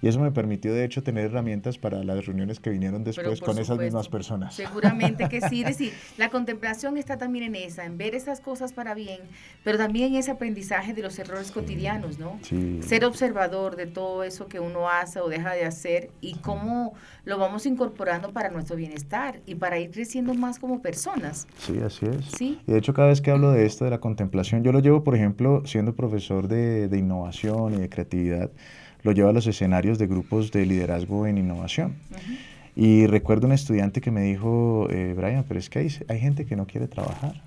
Y 0.00 0.08
eso 0.08 0.20
me 0.20 0.30
permitió, 0.30 0.72
de 0.72 0.84
hecho, 0.84 1.02
tener 1.02 1.26
herramientas 1.26 1.78
para 1.78 2.04
las 2.04 2.24
reuniones 2.24 2.60
que 2.60 2.70
vinieron 2.70 3.04
después 3.04 3.40
con 3.40 3.58
esas 3.58 3.78
mismas 3.78 4.08
personas. 4.08 4.54
Seguramente 4.54 5.28
que 5.28 5.40
sí. 5.40 5.64
decir, 5.68 5.92
la 6.16 6.30
contemplación 6.30 6.96
está 6.96 7.18
también 7.18 7.44
en 7.44 7.54
esa, 7.56 7.84
en 7.84 7.98
ver 7.98 8.14
esas 8.14 8.40
cosas 8.40 8.72
para 8.72 8.94
bien, 8.94 9.20
pero 9.64 9.76
también 9.78 10.14
ese 10.14 10.30
aprendizaje 10.30 10.94
de 10.94 11.02
los 11.02 11.18
errores 11.18 11.50
cotidianos, 11.50 12.18
¿no? 12.18 12.38
Sí. 12.42 12.80
Ser 12.82 13.04
observador 13.04 13.76
de 13.76 13.86
todo 13.86 14.22
eso 14.22 14.46
que 14.46 14.60
uno 14.60 14.88
hace 14.88 15.20
o 15.20 15.28
deja 15.28 15.52
de 15.54 15.64
hacer 15.64 16.10
y 16.20 16.36
cómo 16.36 16.94
lo 17.24 17.38
vamos 17.38 17.66
incorporando 17.66 18.32
para 18.32 18.50
nuestro 18.50 18.76
bienestar 18.76 19.40
y 19.46 19.56
para 19.56 19.78
ir 19.78 19.90
creciendo 19.90 20.32
más 20.34 20.58
como 20.58 20.80
personas. 20.80 21.46
Sí, 21.58 21.78
así 21.84 22.06
es. 22.06 22.24
Sí. 22.36 22.60
Y 22.66 22.72
de 22.72 22.78
hecho, 22.78 22.94
cada 22.94 23.08
vez 23.08 23.20
que 23.20 23.30
hablo 23.30 23.50
de 23.50 23.66
esto, 23.66 23.84
de 23.84 23.90
la 23.90 24.00
contemplación, 24.00 24.62
yo 24.62 24.72
lo 24.72 24.78
llevo, 24.78 25.02
por 25.02 25.14
ejemplo, 25.14 25.62
siendo 25.66 25.94
profesor 25.94 26.48
de, 26.48 26.88
de 26.88 26.98
innovación 26.98 27.74
y 27.74 27.78
de 27.78 27.88
creatividad 27.88 28.50
lo 29.02 29.12
lleva 29.12 29.30
a 29.30 29.32
los 29.32 29.46
escenarios 29.46 29.98
de 29.98 30.06
grupos 30.06 30.50
de 30.50 30.66
liderazgo 30.66 31.26
en 31.26 31.38
innovación. 31.38 31.96
Y 32.76 33.06
recuerdo 33.06 33.46
un 33.46 33.52
estudiante 33.52 34.00
que 34.00 34.10
me 34.10 34.22
dijo, 34.22 34.86
eh, 34.90 35.14
Brian, 35.16 35.44
pero 35.46 35.58
es 35.58 35.68
que 35.68 35.80
hay, 35.80 35.88
hay, 36.08 36.20
gente 36.20 36.46
que 36.46 36.54
no 36.54 36.66
quiere 36.66 36.86
trabajar. 36.86 37.42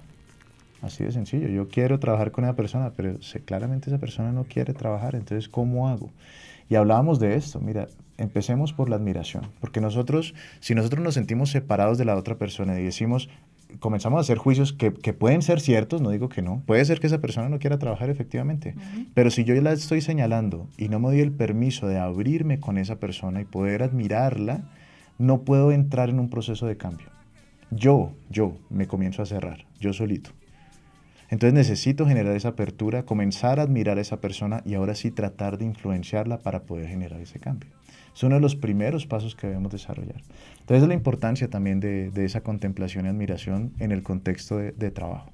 Así 0.81 1.03
de 1.03 1.11
sencillo. 1.11 1.47
Yo 1.47 1.67
quiero 1.69 1.99
trabajar 1.99 2.31
con 2.31 2.43
esa 2.43 2.55
persona, 2.55 2.91
pero 2.95 3.17
claramente 3.45 3.89
esa 3.89 3.99
persona 3.99 4.31
no 4.31 4.43
quiere 4.45 4.73
trabajar. 4.73 5.15
Entonces, 5.15 5.47
¿cómo 5.47 5.87
hago? 5.87 6.09
Y 6.69 6.75
hablábamos 6.75 7.19
de 7.19 7.35
esto. 7.35 7.59
Mira, 7.59 7.87
empecemos 8.17 8.73
por 8.73 8.89
la 8.89 8.95
admiración. 8.95 9.47
Porque 9.59 9.81
nosotros, 9.81 10.33
si 10.59 10.75
nosotros 10.75 11.03
nos 11.03 11.13
sentimos 11.13 11.51
separados 11.51 11.97
de 11.97 12.05
la 12.05 12.15
otra 12.15 12.35
persona 12.35 12.79
y 12.79 12.83
decimos, 12.83 13.29
comenzamos 13.79 14.17
a 14.17 14.21
hacer 14.21 14.37
juicios 14.37 14.73
que, 14.73 14.91
pueden 14.91 15.41
ser 15.41 15.59
ciertos, 15.61 16.01
no 16.01 16.09
digo 16.09 16.29
que 16.29 16.41
no, 16.41 16.61
puede 16.65 16.83
ser 16.85 16.99
que 16.99 17.07
esa 17.07 17.19
persona 17.19 17.49
no 17.49 17.59
quiera 17.59 17.79
trabajar 17.79 18.09
efectivamente, 18.09 18.75
pero 19.13 19.31
si 19.31 19.43
yo 19.43 19.53
la 19.61 19.71
estoy 19.71 20.01
señalando 20.01 20.67
y 20.77 20.89
no 20.89 20.99
me 20.99 21.09
doy 21.09 21.19
el 21.19 21.31
permiso 21.31 21.87
de 21.87 21.99
abrirme 21.99 22.59
con 22.59 22.77
esa 22.77 22.97
persona 22.97 23.41
y 23.41 23.45
poder 23.45 23.83
admirarla, 23.83 24.61
no 25.17 25.41
puedo 25.41 25.71
entrar 25.71 26.09
en 26.09 26.19
un 26.19 26.29
proceso 26.29 26.65
de 26.65 26.77
cambio. 26.77 27.07
Yo, 27.69 28.11
yo 28.29 28.57
me 28.69 28.87
comienzo 28.87 29.21
a 29.21 29.25
cerrar, 29.25 29.65
yo 29.79 29.93
solito. 29.93 30.31
Entonces 31.29 31.53
necesito 31.53 32.05
generar 32.05 32.35
esa 32.35 32.49
apertura, 32.49 33.03
comenzar 33.03 33.59
a 33.59 33.63
admirar 33.63 33.97
a 33.97 34.01
esa 34.01 34.19
persona 34.19 34.61
y 34.65 34.73
ahora 34.73 34.95
sí 34.95 35.11
tratar 35.11 35.57
de 35.57 35.65
influenciarla 35.65 36.39
para 36.39 36.63
poder 36.63 36.87
generar 36.87 37.21
ese 37.21 37.39
cambio. 37.39 37.69
Es 38.15 38.23
uno 38.23 38.35
de 38.35 38.41
los 38.41 38.55
primeros 38.55 39.05
pasos 39.05 39.35
que 39.35 39.47
debemos 39.47 39.71
desarrollar. 39.71 40.21
Entonces, 40.59 40.87
la 40.87 40.93
importancia 40.93 41.49
también 41.49 41.79
de, 41.79 42.11
esa 42.23 42.41
contemplación 42.41 43.05
y 43.05 43.09
admiración 43.09 43.73
en 43.79 43.91
el 43.91 44.03
contexto 44.03 44.57
de, 44.57 44.91
trabajo. 44.91 45.31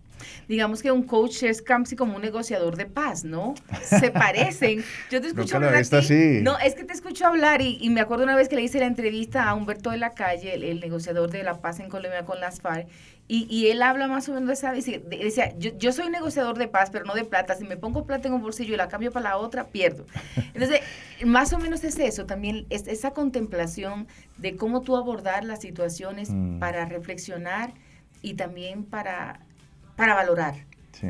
Digamos 0.48 0.82
que 0.82 0.92
un 0.92 1.04
coach 1.04 1.44
es 1.44 1.62
casi 1.62 1.96
como 1.96 2.16
un 2.16 2.22
negociador 2.22 2.76
de 2.76 2.88
paz, 2.88 3.24
¿no? 3.24 3.54
Se 3.84 4.10
parecen. 4.10 4.84
Yo 5.12 5.22
te 5.22 5.28
escucho 5.28 5.58
hablar. 5.58 5.76
Así. 5.76 6.40
No, 6.42 6.58
es 6.58 6.74
que 6.74 6.84
te 6.84 6.94
escucho 6.94 7.28
hablar 7.28 7.62
y, 7.62 7.88
me 7.90 8.02
acuerdo 8.02 8.24
una 8.24 8.36
vez 8.36 8.50
que 8.50 8.56
le 8.56 8.64
hice 8.64 8.80
la 8.80 8.88
entrevista 8.88 9.48
a 9.48 9.54
Humberto 9.54 9.92
de 9.92 9.98
la 9.98 10.16
Calle, 10.16 10.56
el, 10.56 10.80
negociador 10.80 11.30
de 11.30 11.44
la 11.44 11.62
paz 11.62 11.80
en 11.80 11.90
Colombia 11.90 12.26
con 12.26 12.40
las 12.40 12.62
FARC, 12.62 12.88
y, 13.30 13.68
él 13.68 13.82
habla 13.82 14.08
más 14.08 14.30
o 14.30 14.34
menos 14.34 14.48
de 14.48 14.54
esa, 14.54 14.72
decía, 14.72 15.54
yo, 15.58 15.78
yo, 15.78 15.92
soy 15.92 16.10
negociador 16.10 16.58
de 16.58 16.70
paz, 16.70 16.90
pero 16.92 17.04
no 17.04 17.14
de 17.14 17.26
plata. 17.26 17.56
Si 17.56 17.66
me 17.66 17.76
pongo 17.76 18.06
plata 18.06 18.30
en 18.30 18.34
un 18.34 18.42
bolsillo 18.42 18.74
y 18.74 18.78
la 18.78 18.88
cambio 18.88 19.12
para 19.12 19.32
la 19.32 19.38
otra, 19.38 19.66
pierdo. 19.66 20.06
Entonces, 20.54 20.80
más 21.26 21.52
o 21.52 21.60
menos 21.60 21.84
es 21.84 22.00
eso, 22.00 22.26
también 22.26 22.66
es 22.70 22.88
esa 22.88 23.12
contemplación 23.12 24.08
de 24.38 24.56
cómo 24.56 24.82
tú 24.82 24.96
abordar 24.96 25.44
las 25.44 25.60
situaciones 25.60 26.30
mm. 26.32 26.60
para 26.60 26.86
reflexionar 26.86 27.74
y 28.22 28.36
también 28.36 28.86
para, 28.86 29.42
para 29.98 30.14
valorar. 30.14 30.56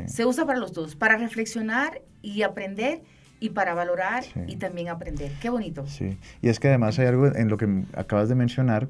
Se 0.06 0.26
usa 0.26 0.44
para 0.44 0.58
los 0.58 0.72
dos, 0.72 0.96
para 0.96 1.16
reflexionar 1.16 2.02
y 2.20 2.42
aprender 2.42 3.00
y 3.40 3.50
para 3.50 3.74
valorar 3.74 4.24
y 4.46 4.56
también 4.56 4.88
aprender. 4.88 5.32
Qué 5.40 5.50
bonito. 5.50 5.86
Sí, 5.86 6.18
y 6.42 6.48
es 6.48 6.58
que 6.58 6.68
además 6.68 6.98
hay 6.98 7.06
algo 7.06 7.28
en 7.28 7.48
lo 7.48 7.56
que 7.56 7.84
acabas 7.94 8.28
de 8.28 8.34
mencionar, 8.34 8.88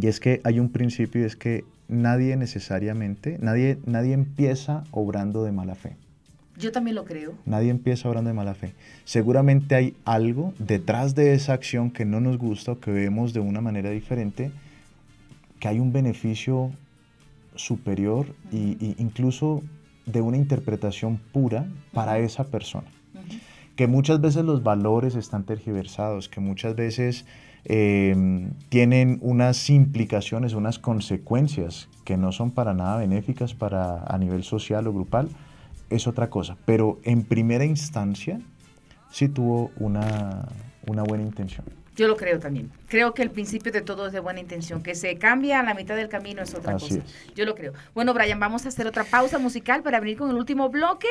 y 0.00 0.06
es 0.06 0.20
que 0.20 0.40
hay 0.44 0.60
un 0.60 0.70
principio, 0.70 1.22
y 1.22 1.24
es 1.24 1.34
que 1.34 1.64
nadie 1.88 2.36
necesariamente, 2.36 3.38
nadie, 3.40 3.78
nadie 3.86 4.14
empieza 4.14 4.84
obrando 4.90 5.44
de 5.44 5.52
mala 5.52 5.74
fe. 5.74 5.96
Yo 6.58 6.72
también 6.72 6.94
lo 6.94 7.04
creo. 7.04 7.34
Nadie 7.44 7.70
empieza 7.70 8.08
obrando 8.08 8.28
de 8.28 8.34
mala 8.34 8.54
fe. 8.54 8.72
Seguramente 9.04 9.74
hay 9.74 9.96
algo 10.04 10.54
detrás 10.58 11.14
de 11.14 11.34
esa 11.34 11.52
acción 11.52 11.90
que 11.90 12.04
no 12.04 12.20
nos 12.20 12.38
gusta 12.38 12.72
o 12.72 12.80
que 12.80 12.90
vemos 12.90 13.34
de 13.34 13.40
una 13.40 13.60
manera 13.60 13.90
diferente, 13.90 14.50
que 15.60 15.68
hay 15.68 15.78
un 15.78 15.92
beneficio 15.92 16.72
superior 17.54 18.26
e 18.52 18.94
incluso 18.98 19.62
de 20.06 20.20
una 20.20 20.36
interpretación 20.36 21.18
pura 21.32 21.66
para 21.92 22.18
esa 22.18 22.44
persona. 22.44 22.88
que 23.76 23.86
muchas 23.86 24.22
veces 24.22 24.42
los 24.42 24.62
valores 24.62 25.16
están 25.16 25.44
tergiversados, 25.44 26.30
que 26.30 26.40
muchas 26.40 26.74
veces 26.74 27.26
em, 27.68 28.52
tienen 28.68 29.18
unas 29.22 29.70
implicaciones, 29.70 30.54
unas 30.54 30.78
consecuencias 30.78 31.88
que 32.04 32.16
no 32.16 32.30
son 32.32 32.52
para 32.52 32.74
nada 32.74 32.98
benéficas 32.98 33.54
para, 33.54 34.04
a 34.04 34.18
nivel 34.18 34.44
social 34.44 34.86
o 34.86 34.92
grupal, 34.92 35.28
es 35.90 36.06
otra 36.06 36.30
cosa. 36.30 36.56
Pero 36.64 37.00
en 37.02 37.24
primera 37.24 37.64
instancia 37.64 38.40
sí 39.10 39.28
tuvo 39.28 39.72
una, 39.78 40.48
una 40.86 41.02
buena 41.02 41.24
intención. 41.24 41.66
Yo 41.96 42.08
lo 42.08 42.16
creo 42.16 42.38
también. 42.38 42.70
Creo 42.88 43.14
que 43.14 43.22
el 43.22 43.30
principio 43.30 43.72
de 43.72 43.80
todo 43.80 44.06
es 44.06 44.12
de 44.12 44.20
buena 44.20 44.38
intención. 44.38 44.82
Que 44.82 44.94
se 44.94 45.16
cambia 45.16 45.60
a 45.60 45.62
la 45.62 45.74
mitad 45.74 45.96
del 45.96 46.08
camino 46.08 46.42
es 46.42 46.54
otra 46.54 46.74
cosa. 46.74 47.00
Yo 47.34 47.46
lo 47.46 47.54
creo. 47.54 47.72
Bueno, 47.94 48.12
Brian, 48.12 48.38
vamos 48.38 48.66
a 48.66 48.68
hacer 48.68 48.86
otra 48.86 49.04
pausa 49.04 49.38
musical 49.38 49.82
para 49.82 49.98
venir 49.98 50.18
con 50.18 50.30
el 50.30 50.36
último 50.36 50.68
bloque 50.68 51.08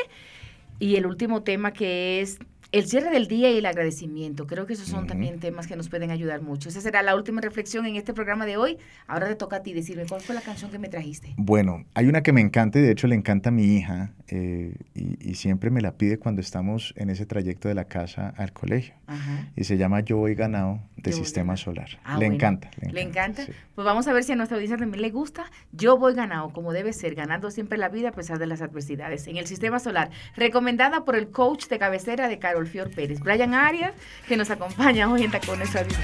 y 0.80 0.96
el 0.96 1.06
último 1.08 1.42
tema 1.42 1.74
que 1.74 2.22
es 2.22 2.38
el 2.76 2.88
cierre 2.88 3.10
del 3.10 3.30
día 3.30 3.50
y 3.50 3.58
el 3.58 3.66
agradecimiento. 3.66 4.48
Creo 4.48 4.66
que 4.66 4.74
esos 4.74 4.90
son 4.90 5.08
también 5.08 5.40
temas 5.40 5.66
que 5.66 5.78
nos 5.78 5.88
pueden 5.88 6.12
ayudar 6.12 6.42
mucho. 6.42 6.68
Esa 6.68 6.82
será 6.82 7.02
la 7.04 7.16
última 7.16 7.40
reflexión 7.40 7.86
en 7.86 7.96
este 7.96 8.14
programa 8.14 8.46
de 8.46 8.58
hoy. 8.58 8.78
Ahora 9.08 9.30
te 9.30 9.36
toca 9.36 9.56
a 9.56 9.64
ti 9.64 9.72
decirme 9.72 10.06
cuál 10.06 10.20
fue 10.20 10.36
la 10.36 10.42
canción 10.42 10.70
que 10.70 10.78
me 10.78 10.90
trajiste. 10.90 11.36
Bueno, 11.38 11.86
hay 11.94 12.08
una 12.08 12.22
que 12.22 12.34
me 12.34 12.42
encanta 12.42 12.78
y 12.80 12.82
de 12.82 12.92
hecho 12.92 13.08
le 13.08 13.16
encanta 13.16 13.48
a 13.48 13.54
mi 13.54 13.64
hija 13.78 14.12
eh, 14.28 14.76
y, 14.94 15.36
siempre 15.36 15.70
me 15.70 15.82
la 15.82 15.94
pide 15.94 16.18
cuando 16.18 16.42
estamos 16.42 16.94
en 16.98 17.10
ese 17.10 17.26
trayecto 17.26 17.68
de 17.68 17.76
la 17.76 17.86
casa 17.86 18.34
al 18.36 18.52
colegio. 18.52 18.96
Y 19.56 19.64
se 19.66 19.78
llama 19.78 20.02
Yo 20.02 20.18
voy 20.18 20.36
ganado 20.36 20.82
de 20.98 21.12
Sistema 21.14 21.56
Solar. 21.56 22.00
Ah, 22.04 22.18
le, 22.18 22.26
encanta, 22.26 22.72
le, 22.92 23.02
encanta. 23.02 23.44
Pues 23.76 23.86
vamos 23.86 24.08
a 24.08 24.14
ver 24.14 24.24
si 24.24 24.32
a 24.32 24.36
nuestra 24.36 24.56
audiencia 24.56 24.78
también 24.78 25.02
le 25.02 25.12
gusta. 25.12 25.46
Yo 25.72 25.98
voy 25.98 26.14
ganado, 26.14 26.50
como 26.52 26.74
debe 26.74 26.92
ser, 26.94 27.16
ganando 27.16 27.52
siempre 27.52 27.78
la 27.78 27.90
vida 27.90 28.10
a 28.10 28.12
pesar 28.12 28.40
de 28.40 28.48
las 28.48 28.62
adversidades. 28.62 29.28
En 29.28 29.38
el 29.38 29.46
Sistema 29.46 29.80
Solar, 29.80 30.10
recomendada 30.36 31.06
por 31.06 31.16
el 31.16 31.30
coach 31.30 31.68
de 31.68 31.78
cabecera 31.78 32.28
de 32.28 32.40
Carol 32.40 32.65
Fior 32.68 32.90
Pérez, 32.90 33.20
Brian 33.20 33.54
Arias, 33.54 33.94
que 34.28 34.38
nos 34.38 34.50
acompaña 34.50 35.12
hoy 35.12 35.24
en 35.24 35.32
Tacones 35.32 35.74
Radio. 35.74 35.96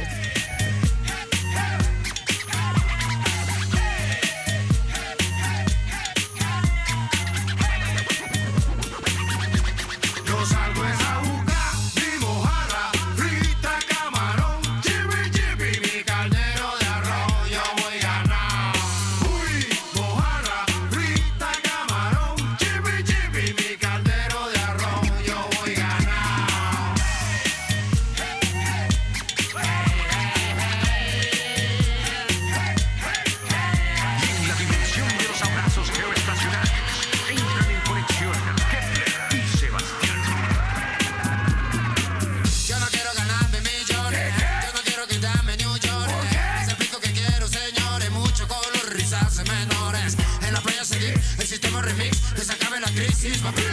Seize 53.22 53.44
my 53.44 53.71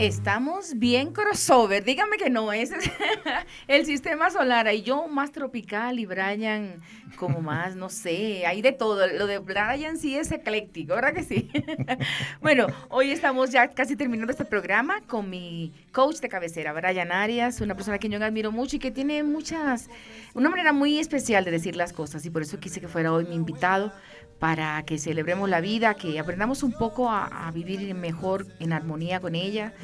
Estamos 0.00 0.78
bien 0.78 1.12
crossover. 1.12 1.84
Dígame 1.84 2.16
que 2.16 2.30
no, 2.30 2.54
es 2.54 2.72
el 3.68 3.84
sistema 3.84 4.30
solar. 4.30 4.72
Y 4.72 4.80
yo 4.80 5.08
más 5.08 5.30
tropical 5.30 5.98
y 5.98 6.06
Brian 6.06 6.80
como 7.16 7.42
más, 7.42 7.76
no 7.76 7.90
sé, 7.90 8.46
hay 8.46 8.62
de 8.62 8.72
todo. 8.72 9.06
Lo 9.08 9.26
de 9.26 9.40
Brian 9.40 9.98
sí 9.98 10.16
es 10.16 10.32
ecléctico, 10.32 10.94
¿verdad 10.94 11.12
que 11.12 11.22
sí? 11.22 11.50
bueno, 12.40 12.68
hoy 12.88 13.10
estamos 13.10 13.50
ya 13.50 13.68
casi 13.68 13.94
terminando 13.94 14.30
este 14.32 14.46
programa 14.46 15.02
con 15.02 15.28
mi 15.28 15.74
coach 15.92 16.20
de 16.20 16.30
cabecera, 16.30 16.72
Brian 16.72 17.12
Arias, 17.12 17.60
una 17.60 17.74
persona 17.74 17.98
que 17.98 18.08
yo 18.08 18.24
admiro 18.24 18.52
mucho 18.52 18.76
y 18.76 18.78
que 18.78 18.90
tiene 18.90 19.22
muchas, 19.22 19.90
una 20.32 20.48
manera 20.48 20.72
muy 20.72 20.98
especial 20.98 21.44
de 21.44 21.50
decir 21.50 21.76
las 21.76 21.92
cosas. 21.92 22.24
Y 22.24 22.30
por 22.30 22.40
eso 22.40 22.58
quise 22.58 22.80
que 22.80 22.88
fuera 22.88 23.12
hoy 23.12 23.26
mi 23.26 23.34
invitado 23.34 23.92
para 24.40 24.82
que 24.84 24.98
celebremos 24.98 25.48
la 25.48 25.60
vida, 25.60 25.94
que 25.94 26.18
aprendamos 26.18 26.64
un 26.64 26.72
poco 26.72 27.10
a, 27.10 27.48
vivir 27.54 27.94
mejor 27.94 28.46
en 28.58 28.72
armonía 28.72 29.20
con 29.20 29.34
ella 29.34 29.74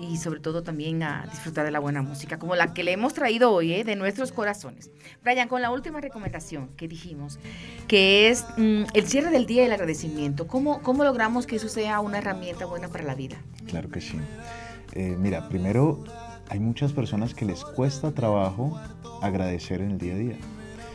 y 0.00 0.16
sobre 0.16 0.40
todo 0.40 0.62
también 0.62 1.02
a 1.02 1.28
disfrutar 1.30 1.64
de 1.64 1.70
la 1.70 1.78
buena 1.78 2.02
música, 2.02 2.38
como 2.38 2.56
la 2.56 2.74
que 2.74 2.82
le 2.82 2.92
hemos 2.92 3.14
traído 3.14 3.52
hoy, 3.52 3.72
¿eh? 3.72 3.84
de 3.84 3.96
nuestros 3.96 4.32
corazones. 4.32 4.90
Brian, 5.22 5.46
con 5.46 5.62
la 5.62 5.70
última 5.70 6.00
recomendación 6.00 6.70
que 6.76 6.88
dijimos, 6.88 7.38
que 7.86 8.30
es 8.30 8.44
mm, 8.56 8.84
el 8.94 9.06
cierre 9.06 9.30
del 9.30 9.46
día 9.46 9.62
y 9.62 9.66
el 9.66 9.72
agradecimiento, 9.72 10.48
¿Cómo, 10.48 10.82
¿cómo 10.82 11.04
logramos 11.04 11.46
que 11.46 11.56
eso 11.56 11.68
sea 11.68 12.00
una 12.00 12.18
herramienta 12.18 12.64
buena 12.64 12.88
para 12.88 13.04
la 13.04 13.14
vida? 13.14 13.36
Claro 13.66 13.90
que 13.90 14.00
sí. 14.00 14.18
Eh, 14.92 15.14
mira, 15.18 15.48
primero, 15.48 16.02
hay 16.48 16.58
muchas 16.58 16.92
personas 16.92 17.34
que 17.34 17.44
les 17.44 17.62
cuesta 17.62 18.10
trabajo 18.10 18.80
agradecer 19.22 19.82
en 19.82 19.92
el 19.92 19.98
día 19.98 20.14
a 20.14 20.18
día. 20.18 20.36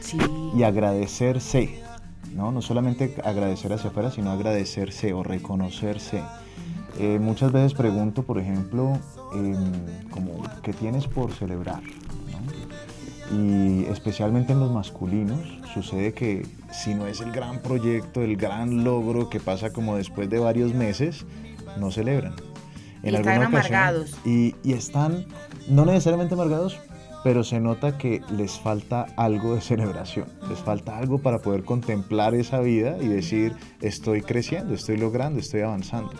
Sí. 0.02 0.18
Y 0.56 0.64
agradecerse 0.64 1.85
¿no? 2.36 2.52
No 2.52 2.62
solamente 2.62 3.16
agradecer 3.24 3.74
hacia 3.74 3.90
afuera, 3.90 4.12
sino 4.12 4.30
agradecerse 4.30 5.14
o 5.14 5.24
reconocerse. 5.24 6.22
Eh, 7.00 7.18
muchas 7.20 7.52
veces 7.52 7.74
pregunto, 7.74 8.24
por 8.24 8.40
ejemplo, 8.40 9.00
em, 9.34 10.10
como, 10.12 10.44
¿qué 10.62 10.74
tienes 10.74 11.08
por 11.08 11.32
celebrar? 11.32 11.82
Y 13.32 13.86
especialmente 13.86 14.54
en 14.54 14.60
los 14.60 14.72
masculinos 14.72 15.40
sucede 15.74 16.14
que 16.14 16.46
si 16.72 16.94
no 16.94 17.08
es 17.08 17.22
el 17.22 17.32
gran 17.32 17.60
proyecto, 17.60 18.22
el 18.22 18.38
gran 18.38 18.84
logro 18.84 19.30
que 19.30 19.40
pasa 19.40 19.72
como 19.72 19.96
después 19.96 20.30
de 20.30 20.40
varios 20.40 20.74
meses, 20.74 21.26
no 21.80 21.90
celebran. 21.90 22.34
En 23.02 23.14
Y 23.14 23.18
están 23.18 23.44
amargados. 23.44 24.16
Y, 24.26 24.56
y 24.64 24.74
están 24.74 25.26
no 25.68 25.86
necesariamente 25.86 26.36
amargados, 26.36 26.78
pero 27.26 27.44
se 27.44 27.60
nota 27.60 27.98
que 27.98 28.22
les 28.30 28.60
falta 28.60 29.08
algo 29.18 29.56
de 29.56 29.62
celebración, 29.62 30.28
les 30.48 30.60
falta 30.60 30.96
algo 30.96 31.18
para 31.18 31.40
poder 31.40 31.64
contemplar 31.64 32.36
esa 32.36 32.60
vida 32.60 33.00
y 33.02 33.08
decir, 33.08 33.54
estoy 33.82 34.22
creciendo, 34.22 34.76
estoy 34.76 34.98
logrando, 34.98 35.40
estoy 35.40 35.62
avanzando. 35.62 36.12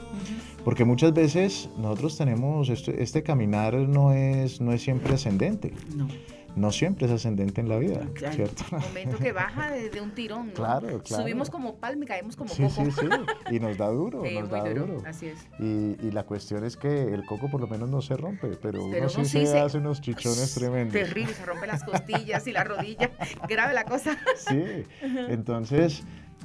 Porque 0.64 0.84
muchas 0.84 1.14
veces 1.14 1.70
nosotros 1.78 2.18
tenemos, 2.18 2.70
este, 2.70 3.04
este 3.04 3.22
caminar 3.22 3.76
no 3.76 4.14
es, 4.14 4.62
no 4.62 4.74
es 4.74 4.82
siempre 4.82 5.14
ascendente, 5.14 5.74
No. 5.96 6.08
No 6.56 6.72
siempre 6.72 7.06
es 7.06 7.12
ascendente 7.12 7.60
en 7.62 7.70
la 7.70 7.78
vida, 7.78 8.02
Claro. 8.14 8.34
¿cierto? 8.36 8.64
Momento 8.72 9.18
que 9.18 9.32
baja 9.34 9.72
de, 9.72 9.90
de 9.90 10.00
un 10.02 10.12
tirón, 10.12 10.48
¿no? 10.48 10.54
Claro, 10.54 11.02
claro. 11.04 11.24
Subimos 11.24 11.50
como 11.50 11.76
palma 11.76 12.04
y 12.06 12.08
caemos 12.08 12.36
como 12.36 12.50
Sí, 12.50 12.64
coco. 12.64 12.86
sí, 12.86 12.92
sí, 12.92 13.08
y 13.56 13.60
nos 13.60 13.78
da 13.78 13.88
duro, 13.90 14.24
Sí, 14.26 14.40
nos 14.40 14.50
da 14.50 14.64
duro. 14.70 14.86
duro. 14.86 15.04
Así 15.06 15.28
es. 15.28 15.40
Y, 15.60 15.98
y 16.06 16.12
la 16.12 16.24
cuestión 16.24 16.64
es 16.64 16.78
que 16.78 17.14
el 17.14 17.26
coco 17.26 17.50
por 17.50 17.60
lo 17.62 17.68
menos 17.68 17.90
no 17.90 18.02
se 18.02 18.16
rompe, 18.16 18.48
pero, 18.62 18.80
Pero 18.90 19.02
uno 19.04 19.10
sí, 19.10 19.16
uno 19.18 19.26
sí 19.26 19.40
se, 19.40 19.48
se- 19.48 19.60
hace 19.60 19.78
unos 19.80 20.00
chichones 20.02 20.54
tremendos. 20.56 20.94
Terrible, 20.94 21.34
se 21.34 21.46
rompe 21.46 21.68
las 21.68 21.84
costillas 21.84 22.48
y 22.48 22.52
la 22.52 22.64
rodilla. 22.64 23.12
Grave 23.50 23.74
la 23.74 23.84
cosa. 23.84 24.18
Sí, 24.38 24.84
entonces, 25.30 26.04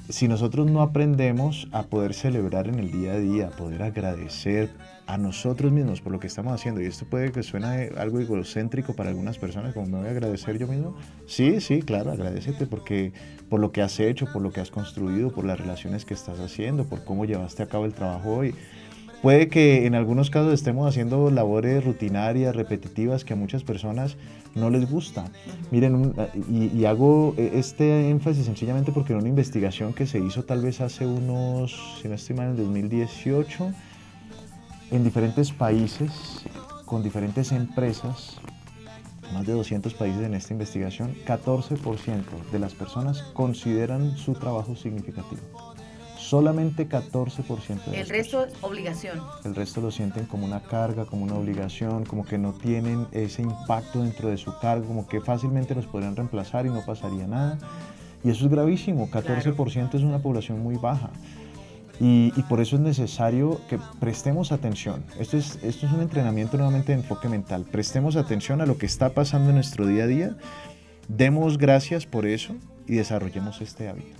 si 0.08 0.26
nosotros 0.28 0.66
no 0.68 0.82
aprendemos 0.82 1.68
a 1.72 1.84
poder 1.84 2.14
celebrar 2.14 2.66
en 2.68 2.78
el 2.78 2.90
día 2.90 3.12
a 3.12 3.18
día, 3.18 3.46
a 3.48 3.50
poder 3.50 3.82
agradecer 3.82 4.70
a 5.12 5.18
nosotros 5.18 5.72
mismos 5.72 6.00
por 6.00 6.12
lo 6.12 6.20
que 6.20 6.26
estamos 6.28 6.52
haciendo, 6.54 6.80
y 6.80 6.86
esto 6.86 7.04
puede 7.04 7.32
que 7.32 7.42
suene 7.42 7.90
algo 7.96 8.20
egocéntrico 8.20 8.94
para 8.94 9.10
algunas 9.10 9.38
personas, 9.38 9.74
como 9.74 9.86
me 9.86 9.98
voy 9.98 10.06
a 10.08 10.10
agradecer 10.10 10.58
yo 10.58 10.66
mismo, 10.68 10.94
sí, 11.26 11.60
sí, 11.60 11.82
claro, 11.82 12.12
agradecete 12.12 12.66
porque 12.66 13.12
por 13.48 13.58
lo 13.60 13.72
que 13.72 13.82
has 13.82 13.98
hecho, 13.98 14.26
por 14.32 14.40
lo 14.40 14.52
que 14.52 14.60
has 14.60 14.70
construido, 14.70 15.32
por 15.32 15.44
las 15.44 15.58
relaciones 15.58 16.04
que 16.04 16.14
estás 16.14 16.38
haciendo, 16.38 16.84
por 16.84 17.04
cómo 17.04 17.24
llevaste 17.24 17.62
a 17.62 17.66
cabo 17.66 17.86
el 17.86 17.92
trabajo 17.94 18.36
hoy. 18.36 18.54
Puede 19.22 19.48
que 19.48 19.84
en 19.84 19.94
algunos 19.94 20.30
casos 20.30 20.54
estemos 20.54 20.88
haciendo 20.88 21.30
labores 21.30 21.84
rutinarias, 21.84 22.56
repetitivas, 22.56 23.22
que 23.24 23.34
a 23.34 23.36
muchas 23.36 23.62
personas 23.64 24.16
no 24.54 24.70
les 24.70 24.88
gusta. 24.90 25.24
Miren, 25.70 25.94
un- 25.94 26.14
y, 26.50 26.68
y 26.74 26.84
hago 26.86 27.34
este 27.36 28.08
énfasis 28.08 28.46
sencillamente 28.46 28.92
porque 28.92 29.12
en 29.12 29.18
una 29.18 29.28
investigación 29.28 29.92
que 29.92 30.06
se 30.06 30.20
hizo 30.20 30.44
tal 30.44 30.62
vez 30.62 30.80
hace 30.80 31.04
unos, 31.06 31.98
si 32.00 32.08
no 32.08 32.14
estoy 32.14 32.34
mal, 32.36 32.50
en 32.50 32.56
2018, 32.56 33.72
en 34.90 35.04
diferentes 35.04 35.52
países, 35.52 36.10
con 36.84 37.02
diferentes 37.02 37.52
empresas, 37.52 38.36
más 39.32 39.46
de 39.46 39.52
200 39.52 39.94
países 39.94 40.22
en 40.22 40.34
esta 40.34 40.52
investigación, 40.52 41.14
14% 41.26 42.24
de 42.50 42.58
las 42.58 42.74
personas 42.74 43.22
consideran 43.34 44.16
su 44.16 44.32
trabajo 44.32 44.74
significativo. 44.74 45.40
Solamente 46.18 46.88
14% 46.88 47.84
de 47.86 48.00
El 48.00 48.08
resto 48.08 48.44
es 48.44 48.52
obligación. 48.60 49.20
el 49.44 49.54
resto 49.54 49.80
lo 49.80 49.90
sienten 49.90 50.26
como 50.26 50.46
una 50.46 50.60
carga, 50.60 51.04
como 51.04 51.24
una 51.24 51.34
obligación, 51.34 52.04
como 52.04 52.24
que 52.24 52.38
no 52.38 52.52
tienen 52.52 53.06
ese 53.12 53.42
impacto 53.42 54.02
dentro 54.02 54.28
de 54.28 54.36
su 54.36 54.56
cargo, 54.58 54.86
como 54.86 55.06
que 55.06 55.20
fácilmente 55.20 55.74
los 55.74 55.86
podrían 55.86 56.16
reemplazar 56.16 56.66
y 56.66 56.70
no 56.70 56.84
pasaría 56.84 57.26
nada. 57.26 57.58
Y 58.22 58.30
eso 58.30 58.44
es 58.44 58.50
gravísimo, 58.50 59.08
14% 59.08 59.94
es 59.94 60.02
una 60.02 60.18
población 60.18 60.60
muy 60.60 60.76
baja. 60.76 61.10
Y, 62.00 62.32
y 62.34 62.42
por 62.44 62.60
eso 62.60 62.76
es 62.76 62.82
necesario 62.82 63.60
que 63.68 63.78
prestemos 64.00 64.52
atención. 64.52 65.04
Esto 65.18 65.36
es, 65.36 65.62
esto 65.62 65.86
es 65.86 65.92
un 65.92 66.00
entrenamiento 66.00 66.56
nuevamente 66.56 66.92
de 66.92 66.98
enfoque 67.00 67.28
mental. 67.28 67.66
Prestemos 67.70 68.16
atención 68.16 68.62
a 68.62 68.66
lo 68.66 68.78
que 68.78 68.86
está 68.86 69.10
pasando 69.10 69.50
en 69.50 69.56
nuestro 69.56 69.86
día 69.86 70.04
a 70.04 70.06
día, 70.06 70.36
demos 71.08 71.58
gracias 71.58 72.06
por 72.06 72.24
eso 72.24 72.54
y 72.86 72.94
desarrollemos 72.94 73.60
este 73.60 73.88
hábito. 73.88 74.16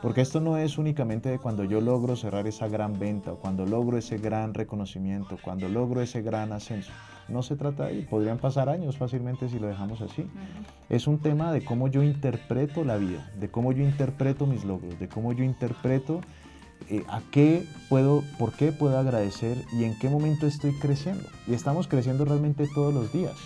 Porque 0.00 0.20
esto 0.20 0.38
no 0.38 0.58
es 0.58 0.76
únicamente 0.76 1.30
de 1.30 1.38
cuando 1.38 1.64
yo 1.64 1.80
logro 1.80 2.14
cerrar 2.14 2.46
esa 2.46 2.68
gran 2.68 2.98
venta 2.98 3.32
o 3.32 3.36
cuando 3.36 3.64
logro 3.64 3.96
ese 3.96 4.18
gran 4.18 4.52
reconocimiento, 4.52 5.38
cuando 5.42 5.66
logro 5.68 6.02
ese 6.02 6.20
gran 6.20 6.52
ascenso. 6.52 6.92
No 7.26 7.42
se 7.42 7.56
trata 7.56 7.84
de 7.84 7.88
ahí. 7.88 8.02
Podrían 8.02 8.36
pasar 8.36 8.68
años 8.68 8.98
fácilmente 8.98 9.48
si 9.48 9.58
lo 9.58 9.66
dejamos 9.66 10.02
así. 10.02 10.26
Es 10.90 11.06
un 11.06 11.20
tema 11.20 11.52
de 11.52 11.64
cómo 11.64 11.88
yo 11.88 12.02
interpreto 12.02 12.84
la 12.84 12.98
vida, 12.98 13.30
de 13.40 13.48
cómo 13.48 13.72
yo 13.72 13.82
interpreto 13.82 14.46
mis 14.46 14.64
logros, 14.64 14.98
de 14.98 15.08
cómo 15.08 15.32
yo 15.32 15.42
interpreto 15.42 16.20
eh, 16.90 17.04
a 17.08 17.22
qué 17.30 17.66
puedo, 17.88 18.22
por 18.38 18.52
qué 18.52 18.72
puedo 18.72 18.98
agradecer 18.98 19.56
y 19.72 19.84
en 19.84 19.98
qué 19.98 20.08
momento 20.08 20.46
estoy 20.46 20.72
creciendo. 20.78 21.24
Y 21.46 21.54
estamos 21.54 21.88
creciendo 21.88 22.24
realmente 22.24 22.68
todos 22.74 22.92
los 22.92 23.12
días. 23.12 23.36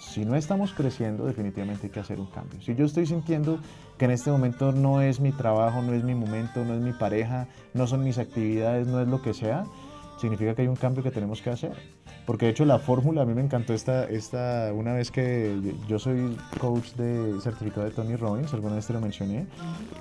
Si 0.00 0.24
no 0.24 0.34
estamos 0.34 0.72
creciendo, 0.72 1.26
definitivamente 1.26 1.86
hay 1.86 1.92
que 1.92 2.00
hacer 2.00 2.18
un 2.18 2.26
cambio. 2.26 2.60
Si 2.60 2.74
yo 2.74 2.86
estoy 2.86 3.06
sintiendo 3.06 3.60
que 3.98 4.06
en 4.06 4.10
este 4.10 4.30
momento 4.30 4.72
no 4.72 5.02
es 5.02 5.20
mi 5.20 5.32
trabajo, 5.32 5.82
no 5.82 5.92
es 5.92 6.02
mi 6.02 6.14
momento, 6.14 6.64
no 6.64 6.74
es 6.74 6.80
mi 6.80 6.92
pareja, 6.92 7.46
no 7.74 7.86
son 7.86 8.02
mis 8.02 8.18
actividades, 8.18 8.86
no 8.86 9.00
es 9.00 9.08
lo 9.08 9.22
que 9.22 9.34
sea, 9.34 9.64
significa 10.18 10.54
que 10.54 10.62
hay 10.62 10.68
un 10.68 10.76
cambio 10.76 11.02
que 11.02 11.10
tenemos 11.10 11.42
que 11.42 11.50
hacer. 11.50 11.72
Porque 12.28 12.44
de 12.44 12.52
hecho 12.52 12.66
la 12.66 12.78
fórmula, 12.78 13.22
a 13.22 13.24
mí 13.24 13.32
me 13.32 13.40
encantó 13.40 13.72
esta, 13.72 14.04
esta 14.04 14.70
una 14.74 14.92
vez 14.92 15.10
que 15.10 15.58
yo 15.88 15.98
soy 15.98 16.36
coach 16.60 16.90
de 16.92 17.40
certificado 17.40 17.86
de 17.86 17.90
Tony 17.90 18.16
Robbins, 18.16 18.52
alguna 18.52 18.74
vez 18.74 18.86
te 18.86 18.92
lo 18.92 19.00
mencioné, 19.00 19.46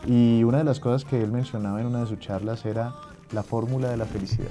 y 0.06 0.44
una 0.44 0.58
de 0.58 0.66
las 0.66 0.82
cosas 0.82 1.06
que 1.06 1.24
él 1.24 1.32
mencionaba 1.32 1.80
en 1.80 1.88
una 1.88 2.02
de 2.02 2.08
sus 2.08 2.20
charlas 2.20 2.66
era 2.66 2.94
la 3.32 3.44
fórmula 3.44 3.90
de 3.90 3.96
la 3.96 4.04
felicidad. 4.06 4.50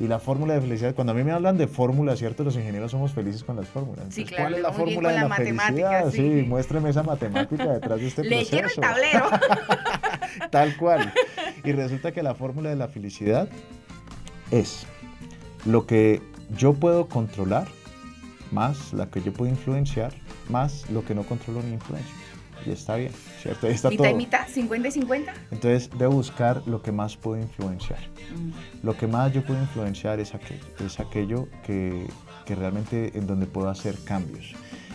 Y 0.00 0.08
la 0.08 0.18
fórmula 0.18 0.54
de 0.54 0.62
felicidad, 0.62 0.92
cuando 0.96 1.12
a 1.12 1.14
mí 1.14 1.22
me 1.22 1.30
hablan 1.30 1.56
de 1.56 1.68
fórmula, 1.68 2.16
¿cierto? 2.16 2.42
Los 2.42 2.56
ingenieros 2.56 2.90
somos 2.90 3.12
felices 3.12 3.44
con 3.44 3.54
las 3.54 3.68
fórmulas. 3.68 4.06
Sí, 4.10 4.24
claro, 4.24 4.42
¿Cuál 4.46 4.54
es 4.54 4.62
la 4.62 4.72
fórmula 4.72 5.08
de 5.10 5.14
la 5.14 5.28
la, 5.28 5.36
felicidad? 5.36 6.10
sí. 6.10 6.16
Sí, 6.16 6.44
muéstrame 6.48 6.90
esa 6.90 7.04
matemática 7.04 7.74
detrás 7.74 8.00
de 8.00 8.08
este 8.08 8.24
Le 8.28 8.38
proceso. 8.38 8.56
el 8.66 8.72
tablero. 8.74 9.26
Tal 10.50 10.76
cual. 10.76 11.12
Y 11.62 11.70
resulta 11.70 12.10
que 12.10 12.24
la 12.24 12.34
fórmula 12.34 12.70
de 12.70 12.76
la 12.76 12.88
felicidad 12.88 13.48
es 14.50 14.84
lo 15.64 15.86
que 15.86 16.33
yo 16.56 16.74
puedo 16.74 17.08
controlar 17.08 17.66
más 18.50 18.92
la 18.92 19.10
que 19.10 19.22
yo 19.22 19.32
puedo 19.32 19.50
influenciar 19.50 20.12
más 20.48 20.88
lo 20.90 21.04
que 21.04 21.14
no 21.14 21.24
controlo 21.24 21.62
ni 21.62 21.72
influencio. 21.72 22.14
Y 22.66 22.70
está 22.70 22.96
bien, 22.96 23.12
¿cierto? 23.42 23.66
Ahí 23.66 23.74
está 23.74 23.90
mitad 23.90 24.04
todo. 24.04 24.12
y 24.12 24.16
mitad, 24.16 24.48
50 24.48 24.88
y 24.88 24.90
50. 24.92 25.34
Entonces 25.50 25.90
debo 25.98 26.14
buscar 26.14 26.62
lo 26.66 26.80
que 26.80 26.92
más 26.92 27.16
puedo 27.16 27.40
influenciar. 27.40 27.98
Lo 28.82 28.96
que 28.96 29.06
más 29.06 29.32
yo 29.32 29.44
puedo 29.44 29.60
influenciar 29.60 30.18
es 30.20 30.34
aquello, 30.34 30.64
es 30.84 30.98
aquello 31.00 31.48
que, 31.66 32.06
que 32.46 32.54
realmente 32.54 33.18
en 33.18 33.26
donde 33.26 33.46
puedo 33.46 33.68
hacer 33.68 33.96
cambios. 34.04 34.54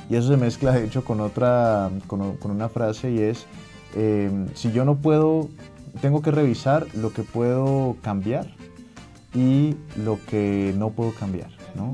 Y 0.10 0.16
eso 0.16 0.30
se 0.30 0.38
mezcla 0.38 0.72
de 0.72 0.86
hecho 0.86 1.04
con 1.04 1.20
otra, 1.20 1.92
con, 2.08 2.38
con 2.38 2.52
una 2.52 2.70
frase 2.70 3.12
y 3.12 3.20
es, 3.20 3.46
eh, 3.96 4.48
si 4.56 4.72
yo 4.72 4.84
no 4.84 4.96
puedo, 4.96 5.50
tengo 6.02 6.24
que 6.24 6.32
revisar 6.32 6.88
lo 6.96 7.14
que 7.14 7.22
puedo 7.22 7.98
cambiar 8.02 8.48
y 9.34 9.76
lo 9.98 10.20
que 10.26 10.74
no 10.78 10.90
puedo 10.92 11.14
cambiar, 11.14 11.50
¿no? 11.76 11.94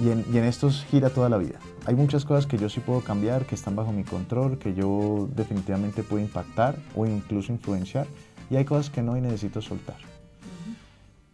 Y 0.00 0.10
en, 0.10 0.24
y 0.32 0.38
en 0.38 0.44
esto 0.44 0.70
gira 0.70 1.10
toda 1.10 1.28
la 1.28 1.36
vida. 1.36 1.58
Hay 1.86 1.94
muchas 1.94 2.24
cosas 2.24 2.46
que 2.46 2.56
yo 2.58 2.68
sí 2.68 2.80
puedo 2.80 3.00
cambiar, 3.00 3.44
que 3.46 3.54
están 3.54 3.76
bajo 3.76 3.92
mi 3.92 4.04
control, 4.04 4.58
que 4.58 4.72
yo 4.74 5.28
definitivamente 5.34 6.02
puedo 6.02 6.22
impactar 6.22 6.76
o 6.94 7.06
incluso 7.06 7.52
influenciar. 7.52 8.06
Y 8.50 8.56
hay 8.56 8.64
cosas 8.64 8.90
que 8.90 9.02
no 9.02 9.16
y 9.16 9.20
necesito 9.20 9.60
soltar. 9.60 9.96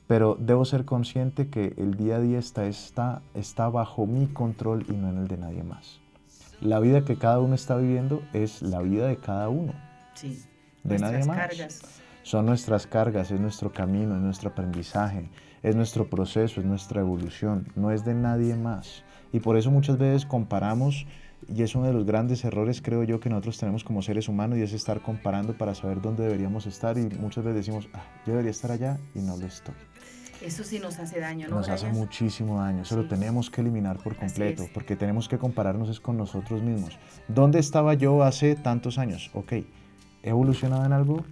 Pero 0.06 0.36
debo 0.38 0.64
ser 0.64 0.84
consciente 0.84 1.48
que 1.48 1.74
el 1.78 1.96
día 1.96 2.16
a 2.16 2.20
día 2.20 2.38
está, 2.38 2.66
está, 2.66 3.22
está 3.34 3.68
bajo 3.68 4.06
mi 4.06 4.26
control 4.26 4.84
y 4.88 4.92
no 4.92 5.08
en 5.10 5.18
el 5.18 5.28
de 5.28 5.36
nadie 5.36 5.62
más. 5.64 5.98
La 6.60 6.78
vida 6.80 7.04
que 7.04 7.16
cada 7.16 7.40
uno 7.40 7.54
está 7.54 7.76
viviendo 7.76 8.22
es 8.32 8.62
la 8.62 8.80
vida 8.80 9.08
de 9.08 9.16
cada 9.16 9.48
uno, 9.48 9.72
Sí. 10.14 10.42
de 10.84 10.98
nadie 10.98 11.18
Nuestras 11.18 11.26
más. 11.26 11.36
cargas. 11.36 11.80
Son 12.26 12.44
nuestras 12.44 12.88
cargas, 12.88 13.30
es 13.30 13.38
nuestro 13.38 13.72
camino, 13.72 14.16
es 14.16 14.20
nuestro 14.20 14.50
aprendizaje, 14.50 15.30
es 15.62 15.76
nuestro 15.76 16.10
proceso, 16.10 16.58
es 16.58 16.66
nuestra 16.66 17.00
evolución, 17.00 17.68
no 17.76 17.92
es 17.92 18.04
de 18.04 18.14
nadie 18.14 18.56
más. 18.56 19.04
Y 19.32 19.38
por 19.38 19.56
eso 19.56 19.70
muchas 19.70 19.96
veces 19.96 20.26
comparamos, 20.26 21.06
y 21.46 21.62
es 21.62 21.76
uno 21.76 21.86
de 21.86 21.92
los 21.92 22.04
grandes 22.04 22.44
errores 22.44 22.82
creo 22.82 23.04
yo 23.04 23.20
que 23.20 23.30
nosotros 23.30 23.58
tenemos 23.58 23.84
como 23.84 24.02
seres 24.02 24.28
humanos, 24.28 24.58
y 24.58 24.62
es 24.62 24.72
estar 24.72 25.02
comparando 25.02 25.56
para 25.56 25.76
saber 25.76 26.02
dónde 26.02 26.24
deberíamos 26.24 26.66
estar, 26.66 26.98
y 26.98 27.04
muchas 27.10 27.44
veces 27.44 27.64
decimos, 27.64 27.88
ah, 27.94 28.02
yo 28.26 28.32
debería 28.32 28.50
estar 28.50 28.72
allá 28.72 28.98
y 29.14 29.20
no 29.20 29.36
lo 29.36 29.46
estoy. 29.46 29.76
Eso 30.42 30.64
sí 30.64 30.80
nos 30.80 30.98
hace 30.98 31.20
daño, 31.20 31.46
¿no? 31.46 31.58
Nos 31.58 31.68
hace 31.68 31.92
muchísimo 31.92 32.58
daño, 32.60 32.82
eso 32.82 32.96
Sí. 32.96 33.02
lo 33.02 33.08
tenemos 33.08 33.50
que 33.50 33.60
eliminar 33.60 33.98
por 33.98 34.16
completo, 34.16 34.64
porque 34.74 34.96
tenemos 34.96 35.28
que 35.28 35.38
compararnos 35.38 35.88
es 35.90 36.00
con 36.00 36.16
nosotros 36.16 36.60
mismos. 36.60 36.98
¿Dónde 37.28 37.60
estaba 37.60 37.94
yo 37.94 38.24
hace 38.24 38.56
tantos 38.56 38.98
años? 38.98 39.30
Ok, 39.32 39.52
¿he 39.52 39.66
evolucionado 40.24 40.84
en 40.84 40.92
algo? 40.92 41.24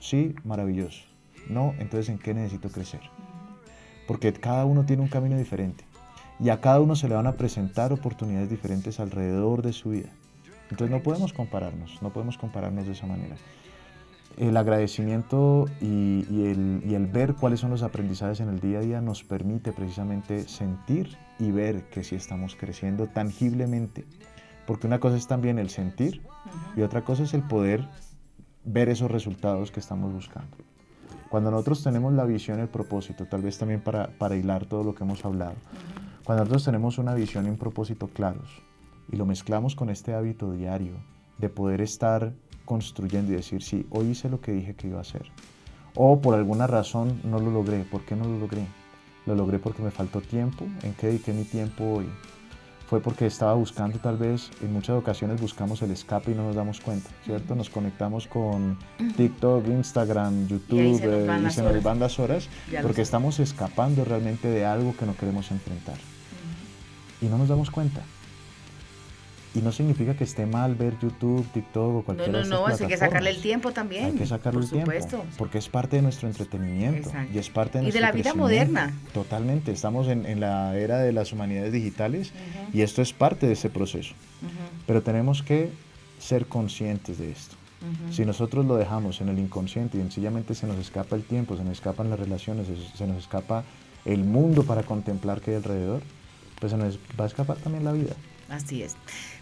Sí, 0.00 0.34
maravilloso. 0.44 1.04
No, 1.48 1.74
entonces 1.78 2.08
¿en 2.08 2.18
qué 2.18 2.34
necesito 2.34 2.70
crecer? 2.70 3.00
Porque 4.08 4.32
cada 4.32 4.64
uno 4.64 4.84
tiene 4.84 5.02
un 5.02 5.08
camino 5.08 5.36
diferente 5.36 5.84
y 6.40 6.48
a 6.48 6.60
cada 6.60 6.80
uno 6.80 6.96
se 6.96 7.08
le 7.08 7.14
van 7.14 7.26
a 7.26 7.32
presentar 7.32 7.92
oportunidades 7.92 8.50
diferentes 8.50 8.98
alrededor 8.98 9.62
de 9.62 9.72
su 9.72 9.90
vida. 9.90 10.08
Entonces 10.70 10.90
no 10.90 11.02
podemos 11.02 11.32
compararnos, 11.32 12.00
no 12.02 12.10
podemos 12.12 12.38
compararnos 12.38 12.86
de 12.86 12.92
esa 12.92 13.06
manera. 13.06 13.36
El 14.38 14.56
agradecimiento 14.56 15.66
y, 15.80 16.24
el, 16.30 16.82
el 16.84 17.06
ver 17.06 17.34
cuáles 17.34 17.60
son 17.60 17.70
los 17.70 17.82
aprendizajes 17.82 18.40
en 18.40 18.48
el 18.48 18.60
día 18.60 18.78
a 18.78 18.82
día 18.82 19.00
nos 19.00 19.22
permite 19.22 19.72
precisamente 19.72 20.48
sentir 20.48 21.18
y 21.38 21.50
ver 21.50 21.82
que 21.90 22.04
sí 22.04 22.14
estamos 22.14 22.56
creciendo 22.56 23.06
tangiblemente. 23.08 24.06
Porque 24.66 24.86
una 24.86 25.00
cosa 25.00 25.16
es 25.16 25.26
también 25.26 25.58
el 25.58 25.68
sentir 25.68 26.22
y 26.76 26.82
otra 26.82 27.02
cosa 27.02 27.24
es 27.24 27.34
el 27.34 27.42
poder 27.42 27.86
ver 28.72 28.88
esos 28.88 29.10
resultados 29.10 29.70
que 29.70 29.80
estamos 29.80 30.12
buscando. 30.12 30.56
Cuando 31.28 31.50
nosotros 31.50 31.82
tenemos 31.82 32.12
la 32.12 32.24
visión, 32.24 32.60
el 32.60 32.68
propósito, 32.68 33.26
tal 33.26 33.42
vez 33.42 33.58
también 33.58 33.80
para, 33.80 34.08
para 34.18 34.36
hilar 34.36 34.66
todo 34.66 34.84
lo 34.84 34.94
que 34.94 35.04
hemos 35.04 35.24
hablado, 35.24 35.54
cuando 36.24 36.44
nosotros 36.44 36.64
tenemos 36.64 36.98
una 36.98 37.14
visión 37.14 37.46
y 37.46 37.50
un 37.50 37.56
propósito 37.56 38.08
claros 38.08 38.62
y 39.10 39.16
lo 39.16 39.26
mezclamos 39.26 39.74
con 39.74 39.90
este 39.90 40.14
hábito 40.14 40.52
diario 40.52 40.92
de 41.38 41.48
poder 41.48 41.80
estar 41.80 42.32
construyendo 42.64 43.32
y 43.32 43.36
decir, 43.36 43.62
sí, 43.62 43.86
hoy 43.90 44.08
hice 44.08 44.28
lo 44.28 44.40
que 44.40 44.52
dije 44.52 44.74
que 44.74 44.88
iba 44.88 44.98
a 44.98 45.02
hacer. 45.02 45.26
O 45.94 46.20
por 46.20 46.34
alguna 46.34 46.66
razón 46.66 47.20
no 47.24 47.40
lo 47.40 47.50
logré. 47.50 47.82
¿Por 47.84 48.04
qué 48.04 48.14
no 48.14 48.24
lo 48.24 48.38
logré? 48.38 48.64
Lo 49.26 49.34
logré 49.34 49.58
porque 49.58 49.82
me 49.82 49.90
faltó 49.90 50.20
tiempo. 50.20 50.64
¿En 50.82 50.94
qué 50.94 51.08
dediqué 51.08 51.32
mi 51.32 51.44
tiempo 51.44 51.84
hoy? 51.84 52.06
Fue 52.90 52.98
porque 53.00 53.24
estaba 53.24 53.54
buscando 53.54 54.00
tal 54.00 54.16
vez, 54.16 54.50
en 54.62 54.72
muchas 54.72 54.96
ocasiones 54.96 55.40
buscamos 55.40 55.80
el 55.82 55.92
escape 55.92 56.32
y 56.32 56.34
no 56.34 56.42
nos 56.48 56.56
damos 56.56 56.80
cuenta, 56.80 57.08
¿cierto? 57.24 57.54
Nos 57.54 57.70
conectamos 57.70 58.26
con 58.26 58.76
TikTok, 59.16 59.64
Instagram, 59.68 60.48
YouTube 60.48 60.80
y, 60.80 60.98
se 61.52 61.62
nos 61.62 61.80
van 61.84 62.00
las 62.00 62.18
horas 62.18 62.48
porque 62.82 63.02
estamos 63.02 63.38
escapando 63.38 64.04
realmente 64.04 64.48
de 64.48 64.66
algo 64.66 64.96
que 64.96 65.06
no 65.06 65.14
queremos 65.14 65.52
enfrentar. 65.52 65.94
Y 67.22 67.26
no 67.26 67.38
nos 67.38 67.48
damos 67.48 67.70
cuenta. 67.70 68.00
Y 69.52 69.60
no 69.60 69.72
significa 69.72 70.14
que 70.14 70.22
esté 70.22 70.46
mal 70.46 70.76
ver 70.76 70.96
YouTube, 71.00 71.44
TikTok 71.52 71.96
o 71.96 72.02
cualquier 72.02 72.30
No, 72.30 72.42
no, 72.44 72.48
no, 72.48 72.66
hay 72.66 72.86
que 72.86 72.96
sacarle 72.96 73.30
el 73.30 73.42
tiempo 73.42 73.72
también. 73.72 74.04
Hay 74.04 74.12
que 74.12 74.26
sacarle 74.26 74.60
el 74.60 74.66
supuesto. 74.66 75.16
tiempo. 75.18 75.36
Porque 75.38 75.58
es 75.58 75.68
parte 75.68 75.96
de 75.96 76.02
nuestro 76.02 76.28
entretenimiento. 76.28 77.10
Y 77.32 77.38
es 77.38 77.50
parte 77.50 77.78
de 77.80 77.88
Y 77.88 77.90
de 77.90 78.00
la 78.00 78.12
vida 78.12 78.32
moderna. 78.34 78.92
Totalmente. 79.12 79.72
Estamos 79.72 80.06
en, 80.06 80.24
en, 80.24 80.38
la 80.38 80.78
era 80.78 80.98
de 80.98 81.12
las 81.12 81.32
humanidades 81.32 81.72
digitales 81.72 82.32
y 82.72 82.82
esto 82.82 83.02
es 83.02 83.12
parte 83.12 83.46
de 83.46 83.54
ese 83.54 83.70
proceso. 83.70 84.14
Pero 84.86 85.02
tenemos 85.02 85.42
que 85.42 85.70
ser 86.20 86.46
conscientes 86.46 87.18
de 87.18 87.32
esto. 87.32 87.56
Si 88.10 88.26
nosotros 88.26 88.66
lo 88.66 88.76
dejamos 88.76 89.22
en 89.22 89.30
el 89.30 89.38
inconsciente 89.38 89.96
y 89.96 90.00
sencillamente 90.02 90.54
se 90.54 90.66
nos 90.66 90.78
escapa 90.78 91.16
el 91.16 91.24
tiempo, 91.24 91.56
se 91.56 91.64
nos 91.64 91.72
escapan 91.72 92.10
las 92.10 92.20
relaciones, 92.20 92.66
se 92.94 93.06
nos 93.06 93.16
escapa 93.16 93.64
el 94.04 94.24
mundo 94.24 94.64
para 94.64 94.82
contemplar 94.82 95.40
que 95.40 95.52
hay 95.52 95.56
alrededor, 95.56 96.02
pues 96.60 96.72
se 96.72 96.78
nos 96.78 96.98
va 97.18 97.24
a 97.24 97.26
escapar 97.26 97.56
también 97.56 97.84
la 97.84 97.92
vida. 97.92 98.14
Así 98.50 98.82
es. 98.82 98.96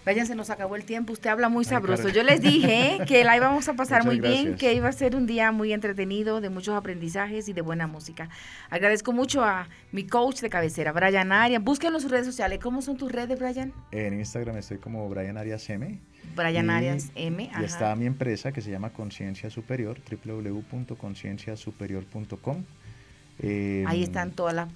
Vayan, 0.05 0.27
se 0.27 0.35
nos 0.35 0.51
acabó 0.51 0.77
el 0.77 0.85
tiempo. 0.85 1.15
Usted 1.15 1.31
habla 1.31 1.49
muy 1.49 1.65
sabroso. 1.65 2.11
Yo 2.11 2.23
les 2.23 2.43
dije 2.43 2.99
que 3.07 3.25
la 3.25 3.37
íbamos 3.37 3.69
a 3.69 3.75
pasar 3.75 4.05
muy 4.05 4.21
bien, 4.21 4.57
que 4.57 4.75
iba 4.75 4.89
a 4.89 4.93
ser 4.93 5.17
un 5.17 5.27
día 5.27 5.51
muy 5.51 5.73
entretenido, 5.73 6.41
de 6.41 6.51
muchos 6.51 6.77
aprendizajes 6.77 7.49
y 7.49 7.53
de 7.53 7.63
buena 7.63 7.87
música. 7.87 8.29
Agradezco 8.71 9.13
mucho 9.13 9.43
a 9.43 9.69
mi 9.93 10.07
coach 10.07 10.41
de 10.41 10.51
cabecera, 10.51 10.93
Brian 10.93 11.33
Arias. 11.33 11.63
Búsquenlo 11.63 11.99
en 11.99 12.03
sus 12.03 12.11
redes 12.11 12.27
sociales. 12.27 12.59
¿Cómo 12.63 12.83
son 12.83 12.97
tus 12.97 13.11
redes, 13.11 13.39
Brian? 13.39 13.73
En 13.91 14.15
Instagram 14.15 14.59
estoy 14.59 14.79
como 14.79 15.09
Brian 15.09 15.39
Arias 15.39 15.69
M. 15.71 15.99
Brian 16.37 16.71
Arias 16.71 17.11
M. 17.15 17.51
Y 17.61 17.65
está 17.65 17.95
mi 17.97 18.07
empresa 18.07 18.53
que 18.53 18.61
se 18.61 18.71
llama 18.71 18.91
Conciencia 18.91 19.51
Superior, 19.51 19.99
www.concienciasuperior.com. 20.25 22.65
Ahí 23.87 24.03
están 24.03 24.33
todas 24.33 24.55
las 24.55 24.69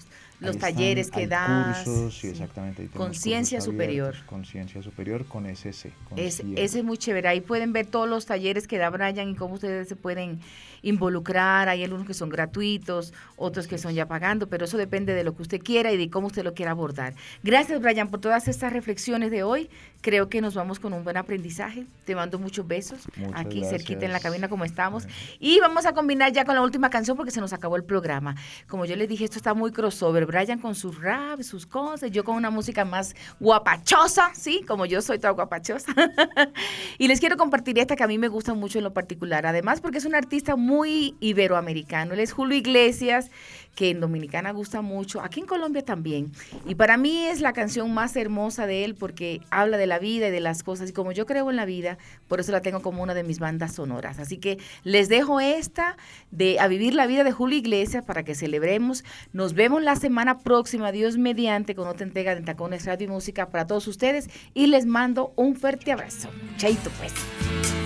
los 0.42 0.58
talleres 0.58 1.10
que 1.10 1.26
das. 1.26 1.84
Cursos, 1.84 2.18
sí, 2.18 2.28
exactamente. 2.28 2.86
Conciencia 2.88 3.60
superior. 3.60 4.14
Conciencia 4.26 4.82
superior 4.82 5.24
con 5.26 5.46
SS. 5.46 5.90
ese 6.16 6.54
es 6.56 6.84
muy 6.84 6.98
chévere. 6.98 7.28
Ahí 7.28 7.40
pueden 7.40 7.72
ver 7.72 7.86
todos 7.86 8.08
los 8.08 8.26
talleres 8.26 8.66
que 8.66 8.78
da 8.78 8.90
Brian 8.90 9.30
y 9.30 9.34
cómo 9.34 9.54
ustedes 9.54 9.88
se 9.88 9.96
pueden 9.96 10.40
involucrar. 10.82 11.68
Hay 11.68 11.82
algunos 11.84 12.06
que 12.06 12.14
son 12.14 12.28
gratuitos, 12.28 13.12
otros 13.36 13.66
que 13.66 13.78
son 13.78 13.94
ya 13.94 14.06
pagando, 14.06 14.48
pero 14.48 14.64
eso 14.64 14.76
depende 14.76 15.14
de 15.14 15.24
lo 15.24 15.34
que 15.34 15.42
usted 15.42 15.60
quiera 15.60 15.92
y 15.92 15.96
de 15.96 16.10
cómo 16.10 16.26
usted 16.26 16.44
lo 16.44 16.54
quiera 16.54 16.72
abordar. 16.72 17.14
Gracias, 17.42 17.80
Brian, 17.80 18.08
por 18.08 18.20
todas 18.20 18.48
estas 18.48 18.72
reflexiones 18.72 19.30
de 19.30 19.42
hoy. 19.42 19.70
Creo 20.02 20.28
que 20.28 20.40
nos 20.40 20.54
vamos 20.54 20.80
con 20.80 20.92
un 20.92 21.04
buen 21.04 21.16
aprendizaje. 21.16 21.86
Te 22.04 22.16
mando 22.16 22.36
muchos 22.40 22.66
besos 22.66 23.02
aquí 23.34 23.64
cerquita 23.64 24.04
en 24.04 24.12
la 24.12 24.18
cabina 24.18 24.48
como 24.48 24.64
estamos. 24.64 25.06
Y 25.38 25.60
vamos 25.60 25.86
a 25.86 25.92
combinar 25.92 26.32
ya 26.32 26.44
con 26.44 26.56
la 26.56 26.62
última 26.62 26.90
canción 26.90 27.16
porque 27.16 27.30
se 27.30 27.40
nos 27.40 27.52
acabó 27.52 27.76
el 27.76 27.84
programa. 27.84 28.34
Como 28.66 28.84
yo 28.84 28.96
les 28.96 29.08
dije, 29.08 29.24
esto 29.24 29.36
está 29.36 29.54
muy 29.54 29.70
crossover. 29.70 30.26
Brian 30.26 30.58
con 30.58 30.74
sus 30.74 31.00
rap, 31.00 31.40
sus 31.42 31.66
cosas, 31.66 32.10
yo 32.10 32.24
con 32.24 32.34
una 32.34 32.50
música 32.50 32.84
más 32.84 33.14
guapachosa, 33.38 34.32
¿sí? 34.34 34.64
Como 34.66 34.86
yo 34.86 35.00
soy 35.02 35.18
toda 35.18 35.34
guapachosa. 35.34 35.94
y 36.98 37.06
les 37.06 37.20
quiero 37.20 37.36
compartir 37.36 37.78
esta 37.78 37.94
que 37.94 38.02
a 38.02 38.08
mí 38.08 38.18
me 38.18 38.26
gusta 38.26 38.54
mucho 38.54 38.78
en 38.78 38.84
lo 38.84 38.92
particular. 38.92 39.46
Además 39.46 39.80
porque 39.80 39.98
es 39.98 40.04
un 40.04 40.16
artista 40.16 40.56
muy 40.56 40.71
iberoamericano. 41.20 42.14
Él 42.14 42.20
es 42.20 42.32
Julio 42.32 42.56
Iglesias 42.56 43.30
que 43.74 43.90
en 43.90 44.00
Dominicana 44.00 44.50
gusta 44.52 44.82
mucho, 44.82 45.20
aquí 45.22 45.40
en 45.40 45.46
Colombia 45.46 45.84
también. 45.84 46.32
Y 46.66 46.74
para 46.74 46.96
mí 46.96 47.26
es 47.26 47.40
la 47.40 47.52
canción 47.52 47.92
más 47.92 48.16
hermosa 48.16 48.66
de 48.66 48.84
él 48.84 48.94
porque 48.94 49.40
habla 49.50 49.78
de 49.78 49.86
la 49.86 49.98
vida 49.98 50.28
y 50.28 50.30
de 50.30 50.40
las 50.40 50.62
cosas. 50.62 50.90
Y 50.90 50.92
como 50.92 51.12
yo 51.12 51.26
creo 51.26 51.48
en 51.50 51.56
la 51.56 51.64
vida, 51.64 51.98
por 52.28 52.40
eso 52.40 52.52
la 52.52 52.60
tengo 52.60 52.82
como 52.82 53.02
una 53.02 53.14
de 53.14 53.24
mis 53.24 53.38
bandas 53.38 53.74
sonoras. 53.74 54.18
Así 54.18 54.36
que 54.36 54.58
les 54.84 55.08
dejo 55.08 55.40
esta 55.40 55.96
de 56.30 56.60
A 56.60 56.68
Vivir 56.68 56.94
la 56.94 57.06
Vida 57.06 57.24
de 57.24 57.32
Julio 57.32 57.58
Iglesias 57.58 58.04
para 58.04 58.24
que 58.24 58.34
celebremos. 58.34 59.04
Nos 59.32 59.54
vemos 59.54 59.82
la 59.82 59.96
semana 59.96 60.38
próxima, 60.38 60.92
Dios 60.92 61.16
mediante, 61.16 61.74
con 61.74 61.88
otra 61.88 62.06
entrega 62.06 62.34
de 62.34 62.42
Tacones 62.42 62.84
Radio 62.84 63.06
y 63.06 63.10
Música 63.10 63.48
para 63.48 63.66
todos 63.66 63.88
ustedes. 63.88 64.28
Y 64.52 64.66
les 64.66 64.84
mando 64.84 65.32
un 65.36 65.56
fuerte 65.56 65.92
abrazo. 65.92 66.28
Chaito 66.58 66.90
pues. 66.98 67.81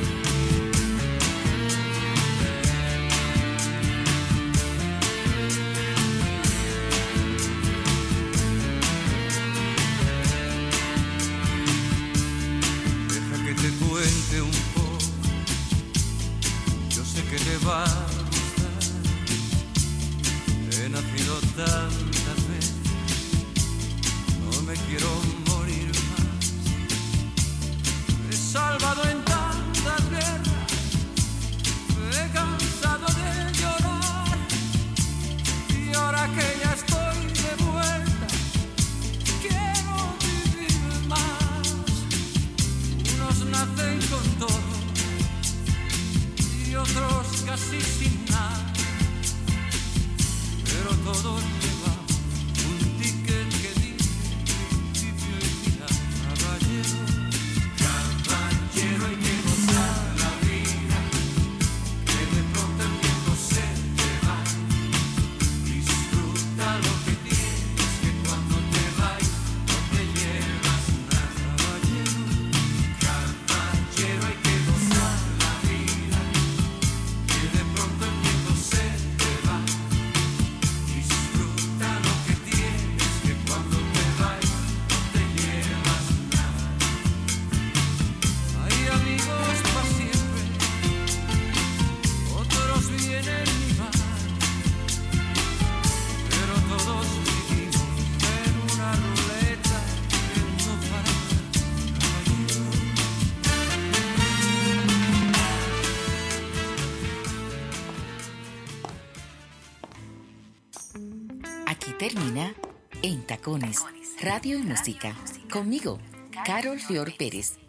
Radio 114.20 114.58
y 114.58 114.62
Música. 114.62 115.14
Conmigo, 115.52 116.00
Carol 116.44 116.80
Fior 116.80 117.16
Pérez. 117.16 117.65